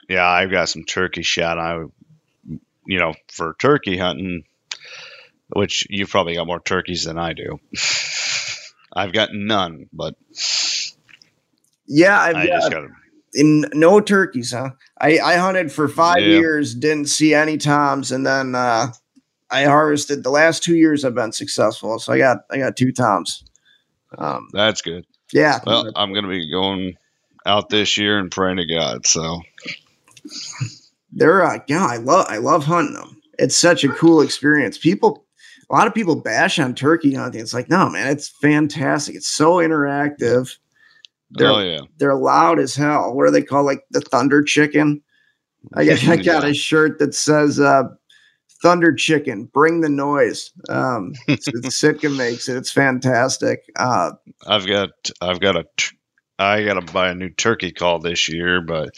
yeah, 0.09 0.25
I've 0.25 0.51
got 0.51 0.69
some 0.69 0.83
turkey 0.83 1.23
shot. 1.23 1.57
I 1.57 1.83
you 2.85 2.99
know 2.99 3.13
for 3.27 3.55
turkey 3.59 3.97
hunting, 3.97 4.43
which 5.49 5.87
you've 5.89 6.09
probably 6.09 6.35
got 6.35 6.47
more 6.47 6.59
turkeys 6.59 7.03
than 7.03 7.17
I 7.17 7.33
do. 7.33 7.59
I've 8.93 9.13
got 9.13 9.29
none, 9.33 9.87
but 9.93 10.15
yeah, 11.87 12.19
I've 12.19 12.35
I 12.35 12.47
got, 12.47 12.53
just 12.53 12.71
got 12.71 12.83
in 13.33 13.65
no 13.73 13.99
turkeys, 13.99 14.51
huh? 14.51 14.71
I, 14.99 15.19
I 15.19 15.35
hunted 15.35 15.71
for 15.71 15.87
five 15.87 16.21
yeah. 16.21 16.39
years, 16.39 16.73
didn't 16.73 17.07
see 17.07 17.33
any 17.33 17.57
toms, 17.57 18.11
and 18.11 18.25
then 18.25 18.55
uh, 18.55 18.91
I 19.49 19.65
harvested 19.65 20.23
the 20.23 20.31
last 20.31 20.63
two 20.63 20.75
years. 20.75 21.05
I've 21.05 21.15
been 21.15 21.31
successful, 21.31 21.99
so 21.99 22.13
I 22.13 22.17
got 22.17 22.37
I 22.49 22.57
got 22.57 22.75
two 22.75 22.91
toms. 22.91 23.43
Um, 24.17 24.47
That's 24.53 24.81
good. 24.81 25.05
Yeah. 25.31 25.59
Well, 25.65 25.91
I'm 25.95 26.13
going 26.13 26.23
to 26.23 26.29
be 26.29 26.49
going 26.49 26.97
out 27.45 27.69
this 27.69 27.97
year 27.97 28.17
and 28.17 28.31
praying 28.31 28.57
to 28.57 28.65
God. 28.65 29.05
So 29.05 29.41
they're 31.11 31.43
uh, 31.43 31.59
yeah, 31.67 31.85
I 31.85 31.97
love 31.97 32.25
I 32.29 32.37
love 32.37 32.65
hunting 32.65 32.95
them. 32.95 33.21
It's 33.37 33.57
such 33.57 33.83
a 33.83 33.89
cool 33.89 34.21
experience. 34.21 34.77
People, 34.77 35.26
a 35.69 35.75
lot 35.75 35.87
of 35.87 35.93
people 35.93 36.15
bash 36.15 36.59
on 36.59 36.75
turkey 36.75 37.13
hunting. 37.13 37.41
It's 37.41 37.53
like 37.53 37.69
no, 37.69 37.89
man, 37.89 38.07
it's 38.07 38.29
fantastic. 38.29 39.15
It's 39.15 39.29
so 39.29 39.55
interactive. 39.55 40.57
They're, 41.31 41.51
oh 41.51 41.59
yeah, 41.59 41.81
they're 41.97 42.15
loud 42.15 42.59
as 42.59 42.75
hell. 42.75 43.13
What 43.13 43.23
are 43.23 43.31
they 43.31 43.43
called? 43.43 43.65
Like 43.65 43.83
the 43.91 44.01
thunder 44.01 44.43
chicken. 44.43 45.01
I 45.73 45.85
got, 45.85 46.07
I 46.07 46.15
got 46.17 46.45
a 46.45 46.53
shirt 46.53 46.99
that 46.99 47.13
says 47.13 47.59
uh, 47.59 47.83
Thunder 48.61 48.93
Chicken, 48.93 49.45
bring 49.45 49.81
the 49.81 49.89
noise. 49.89 50.51
Um, 50.69 51.13
Sitka 51.69 52.09
makes 52.09 52.47
it. 52.49 52.57
It's 52.57 52.71
fantastic. 52.71 53.63
Uh, 53.75 54.11
I've 54.45 54.65
got, 54.65 54.89
I've 55.21 55.39
got 55.39 55.57
a, 55.57 55.65
I 56.39 56.63
got 56.63 56.75
to 56.75 56.93
buy 56.93 57.09
a 57.09 57.15
new 57.15 57.29
turkey 57.29 57.71
call 57.71 57.99
this 57.99 58.29
year, 58.29 58.61
but 58.61 58.89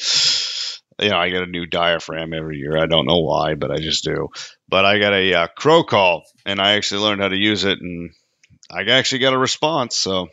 you 1.02 1.10
know, 1.10 1.18
I 1.18 1.30
get 1.30 1.44
a 1.44 1.48
new 1.48 1.66
diaphragm 1.66 2.34
every 2.34 2.58
year. 2.58 2.78
I 2.78 2.86
don't 2.86 3.08
know 3.08 3.20
why, 3.20 3.56
but 3.56 3.72
I 3.72 3.78
just 3.78 4.04
do. 4.04 4.30
But 4.70 4.86
I 4.86 5.00
got 5.00 5.14
a 5.14 5.34
uh, 5.34 5.48
crow 5.48 5.84
call, 5.84 6.24
and 6.46 6.62
I 6.62 6.74
actually 6.74 7.02
learned 7.02 7.22
how 7.22 7.30
to 7.30 7.36
use 7.36 7.64
it, 7.64 7.80
and 7.82 8.12
I 8.70 8.84
actually 8.84 9.20
got 9.20 9.34
a 9.34 9.38
response. 9.38 9.98
So 9.98 10.30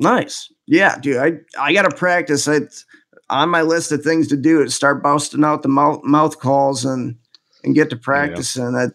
nice, 0.00 0.52
yeah, 0.66 0.98
dude. 0.98 1.18
I 1.18 1.32
I 1.58 1.72
got 1.72 1.88
to 1.88 1.96
practice. 1.96 2.48
It's 2.48 2.84
on 3.30 3.50
my 3.50 3.62
list 3.62 3.92
of 3.92 4.02
things 4.02 4.28
to 4.28 4.36
do 4.36 4.62
is 4.62 4.74
start 4.74 5.02
busting 5.02 5.44
out 5.44 5.62
the 5.62 5.68
mouth 5.68 6.02
mouth 6.02 6.38
calls 6.38 6.84
and 6.84 7.16
and 7.62 7.74
get 7.74 7.90
to 7.90 7.96
practicing. 7.96 8.64
Yeah. 8.64 8.70
That 8.70 8.94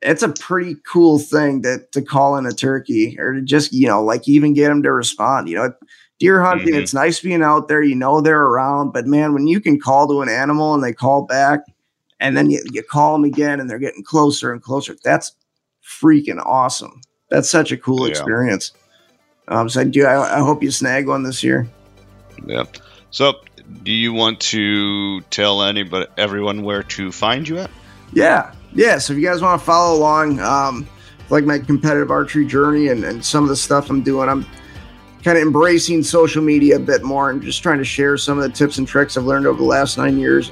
it's 0.00 0.22
a 0.22 0.28
pretty 0.30 0.76
cool 0.90 1.18
thing 1.18 1.62
that 1.62 1.92
to 1.92 2.02
call 2.02 2.36
in 2.36 2.46
a 2.46 2.52
turkey 2.52 3.16
or 3.18 3.34
to 3.34 3.42
just 3.42 3.72
you 3.72 3.86
know 3.86 4.02
like 4.02 4.26
even 4.28 4.54
get 4.54 4.68
them 4.68 4.82
to 4.82 4.92
respond. 4.92 5.48
You 5.48 5.56
know, 5.56 5.74
deer 6.18 6.42
hunting. 6.42 6.68
Mm-hmm. 6.68 6.82
It's 6.82 6.94
nice 6.94 7.20
being 7.20 7.42
out 7.42 7.68
there. 7.68 7.82
You 7.82 7.94
know 7.94 8.20
they're 8.20 8.42
around, 8.42 8.92
but 8.92 9.06
man, 9.06 9.32
when 9.32 9.46
you 9.46 9.60
can 9.60 9.80
call 9.80 10.08
to 10.08 10.22
an 10.22 10.28
animal 10.28 10.74
and 10.74 10.82
they 10.82 10.92
call 10.92 11.22
back, 11.26 11.60
and 12.22 12.36
then 12.36 12.50
you, 12.50 12.62
you 12.72 12.82
call 12.82 13.12
them 13.12 13.24
again 13.24 13.60
and 13.60 13.68
they're 13.68 13.78
getting 13.78 14.04
closer 14.04 14.52
and 14.52 14.62
closer. 14.62 14.96
That's 15.04 15.32
freaking 15.84 16.40
awesome. 16.44 17.00
That's 17.28 17.50
such 17.50 17.72
a 17.72 17.76
cool 17.76 18.06
yeah. 18.06 18.12
experience. 18.12 18.72
Um, 19.48 19.68
so 19.68 19.80
I 19.80 19.84
do. 19.84 20.06
I, 20.06 20.36
I 20.36 20.38
hope 20.38 20.62
you 20.62 20.70
snag 20.70 21.08
one 21.08 21.24
this 21.24 21.42
year. 21.42 21.68
Yeah. 22.46 22.64
So, 23.10 23.40
do 23.82 23.92
you 23.92 24.12
want 24.12 24.40
to 24.40 25.20
tell 25.22 25.62
anybody, 25.62 26.06
everyone, 26.16 26.62
where 26.62 26.82
to 26.84 27.10
find 27.10 27.46
you 27.46 27.58
at? 27.58 27.70
Yeah, 28.12 28.54
yeah. 28.72 28.98
So 28.98 29.12
if 29.12 29.18
you 29.18 29.26
guys 29.26 29.42
want 29.42 29.60
to 29.60 29.64
follow 29.64 29.98
along, 29.98 30.38
um, 30.40 30.86
like 31.28 31.44
my 31.44 31.58
competitive 31.58 32.10
archery 32.10 32.46
journey 32.46 32.88
and, 32.88 33.04
and 33.04 33.24
some 33.24 33.42
of 33.42 33.48
the 33.48 33.56
stuff 33.56 33.90
I'm 33.90 34.02
doing, 34.02 34.28
I'm 34.28 34.46
kind 35.24 35.36
of 35.36 35.42
embracing 35.42 36.02
social 36.02 36.42
media 36.42 36.76
a 36.76 36.80
bit 36.80 37.02
more 37.02 37.30
and 37.30 37.42
just 37.42 37.62
trying 37.62 37.78
to 37.78 37.84
share 37.84 38.16
some 38.16 38.38
of 38.38 38.44
the 38.44 38.50
tips 38.50 38.78
and 38.78 38.86
tricks 38.86 39.16
I've 39.16 39.24
learned 39.24 39.46
over 39.46 39.58
the 39.58 39.68
last 39.68 39.98
nine 39.98 40.18
years. 40.18 40.50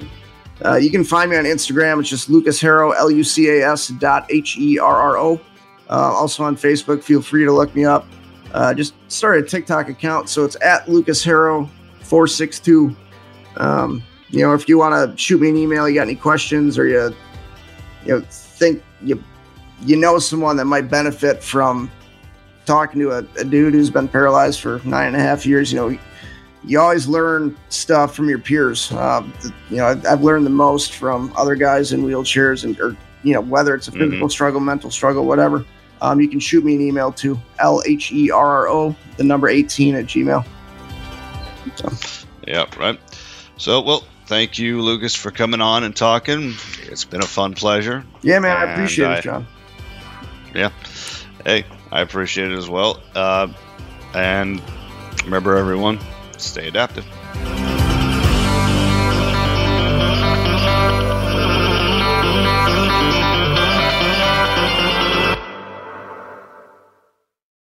Uh, 0.65 0.77
you 0.77 0.91
can 0.91 1.05
find 1.05 1.31
me 1.31 1.37
on 1.37 1.45
Instagram. 1.45 2.01
It's 2.01 2.09
just 2.09 2.29
Lucas 2.29 2.61
Herro, 2.61 2.95
L 2.97 3.11
U 3.11 3.25
C 3.25 3.49
A 3.49 3.73
S 3.73 3.89
dot 3.89 4.27
H 4.31 4.59
E 4.59 4.79
R 4.79 4.97
R 4.97 5.19
O. 5.19 5.41
Uh, 5.89 6.13
also 6.13 6.45
on 6.45 6.57
Facebook, 6.57 7.03
feel 7.03 7.23
free 7.23 7.45
to 7.45 7.53
look 7.53 7.75
me 7.75 7.85
up. 7.85 8.07
Uh, 8.53 8.75
just 8.75 8.95
started 9.09 9.45
a 9.45 9.49
TikTok 9.49 9.89
account, 9.89 10.29
so 10.29 10.45
it's 10.45 10.57
at 10.63 10.89
Lucas 10.89 11.25
Herro 11.25 11.69
462. 12.03 12.95
Um, 13.57 14.03
you 14.29 14.45
know, 14.45 14.55
if 14.55 14.69
you 14.69 14.79
want 14.79 15.11
to 15.11 15.17
shoot 15.17 15.41
me 15.41 15.49
an 15.49 15.57
email, 15.57 15.89
you 15.89 15.95
got 15.97 16.03
any 16.03 16.15
questions, 16.15 16.79
or 16.79 16.87
you, 16.87 17.15
you 18.05 18.19
know, 18.19 18.21
think 18.29 18.83
you 19.03 19.23
you 19.83 19.97
know 19.97 20.19
someone 20.19 20.57
that 20.57 20.67
might 20.67 20.91
benefit 20.91 21.43
from 21.43 21.91
talking 22.67 23.01
to 23.01 23.11
a, 23.11 23.19
a, 23.39 23.45
dude 23.45 23.75
who's 23.75 23.91
been 23.91 24.07
paralyzed 24.07 24.61
for 24.61 24.81
nine 24.85 25.09
and 25.09 25.17
a 25.17 25.21
half 25.21 25.47
years, 25.47 25.73
you 25.73 25.79
know, 25.79 25.99
you 26.65 26.79
always 26.81 27.07
learn 27.09 27.57
stuff 27.69 28.15
from 28.15 28.29
your 28.29 28.39
peers. 28.39 28.93
Uh, 28.93 29.27
you 29.71 29.77
know, 29.77 30.01
I've 30.09 30.23
learned 30.23 30.47
the 30.47 30.51
most 30.51 30.95
from 30.95 31.33
other 31.37 31.55
guys 31.55 31.93
in 31.93 32.05
wheelchairs, 32.05 32.65
and 32.65 32.79
or 32.81 32.97
you 33.23 33.35
know, 33.35 33.41
whether 33.41 33.75
it's 33.75 33.89
a 33.89 33.93
physical 33.93 34.19
mm-hmm. 34.19 34.29
struggle, 34.29 34.61
mental 34.61 34.91
struggle, 34.91 35.25
whatever. 35.27 35.65
Um, 36.03 36.21
you 36.21 36.29
can 36.29 36.41
shoot 36.41 36.65
me 36.65 36.75
an 36.75 36.81
email 36.81 37.13
to 37.13 37.39
l 37.59 37.83
h 37.85 38.11
e 38.13 38.31
r 38.31 38.47
r 38.47 38.69
o 38.69 38.97
the 39.17 39.25
number 39.25 39.49
eighteen 39.49 39.95
at 39.95 40.07
gmail. 40.07 40.47
So. 41.77 42.27
Yeah, 42.47 42.65
right. 42.79 42.99
So, 43.59 43.83
well, 43.83 44.05
thank 44.27 44.59
you, 44.59 44.81
Lucas, 44.81 45.15
for 45.15 45.31
coming 45.31 45.61
on 45.61 45.85
and 45.85 45.95
talking. 45.95 46.55
It's 46.85 47.05
been 47.05 47.23
a 47.23 47.27
fun 47.27 47.55
pleasure. 47.55 48.05
Yeah, 48.23 48.39
man, 48.39 48.57
I 48.57 48.73
appreciate 48.73 49.07
I, 49.07 49.19
it, 49.19 49.23
John. 49.23 49.47
Yeah. 50.55 50.71
Hey, 51.45 51.65
I 51.93 52.01
appreciate 52.01 52.51
it 52.51 52.57
as 52.57 52.69
well. 52.69 53.03
Uh, 53.15 53.49
and 54.15 54.63
remember, 55.25 55.57
everyone, 55.57 56.01
stay 56.43 56.69
adaptive. 56.69 57.07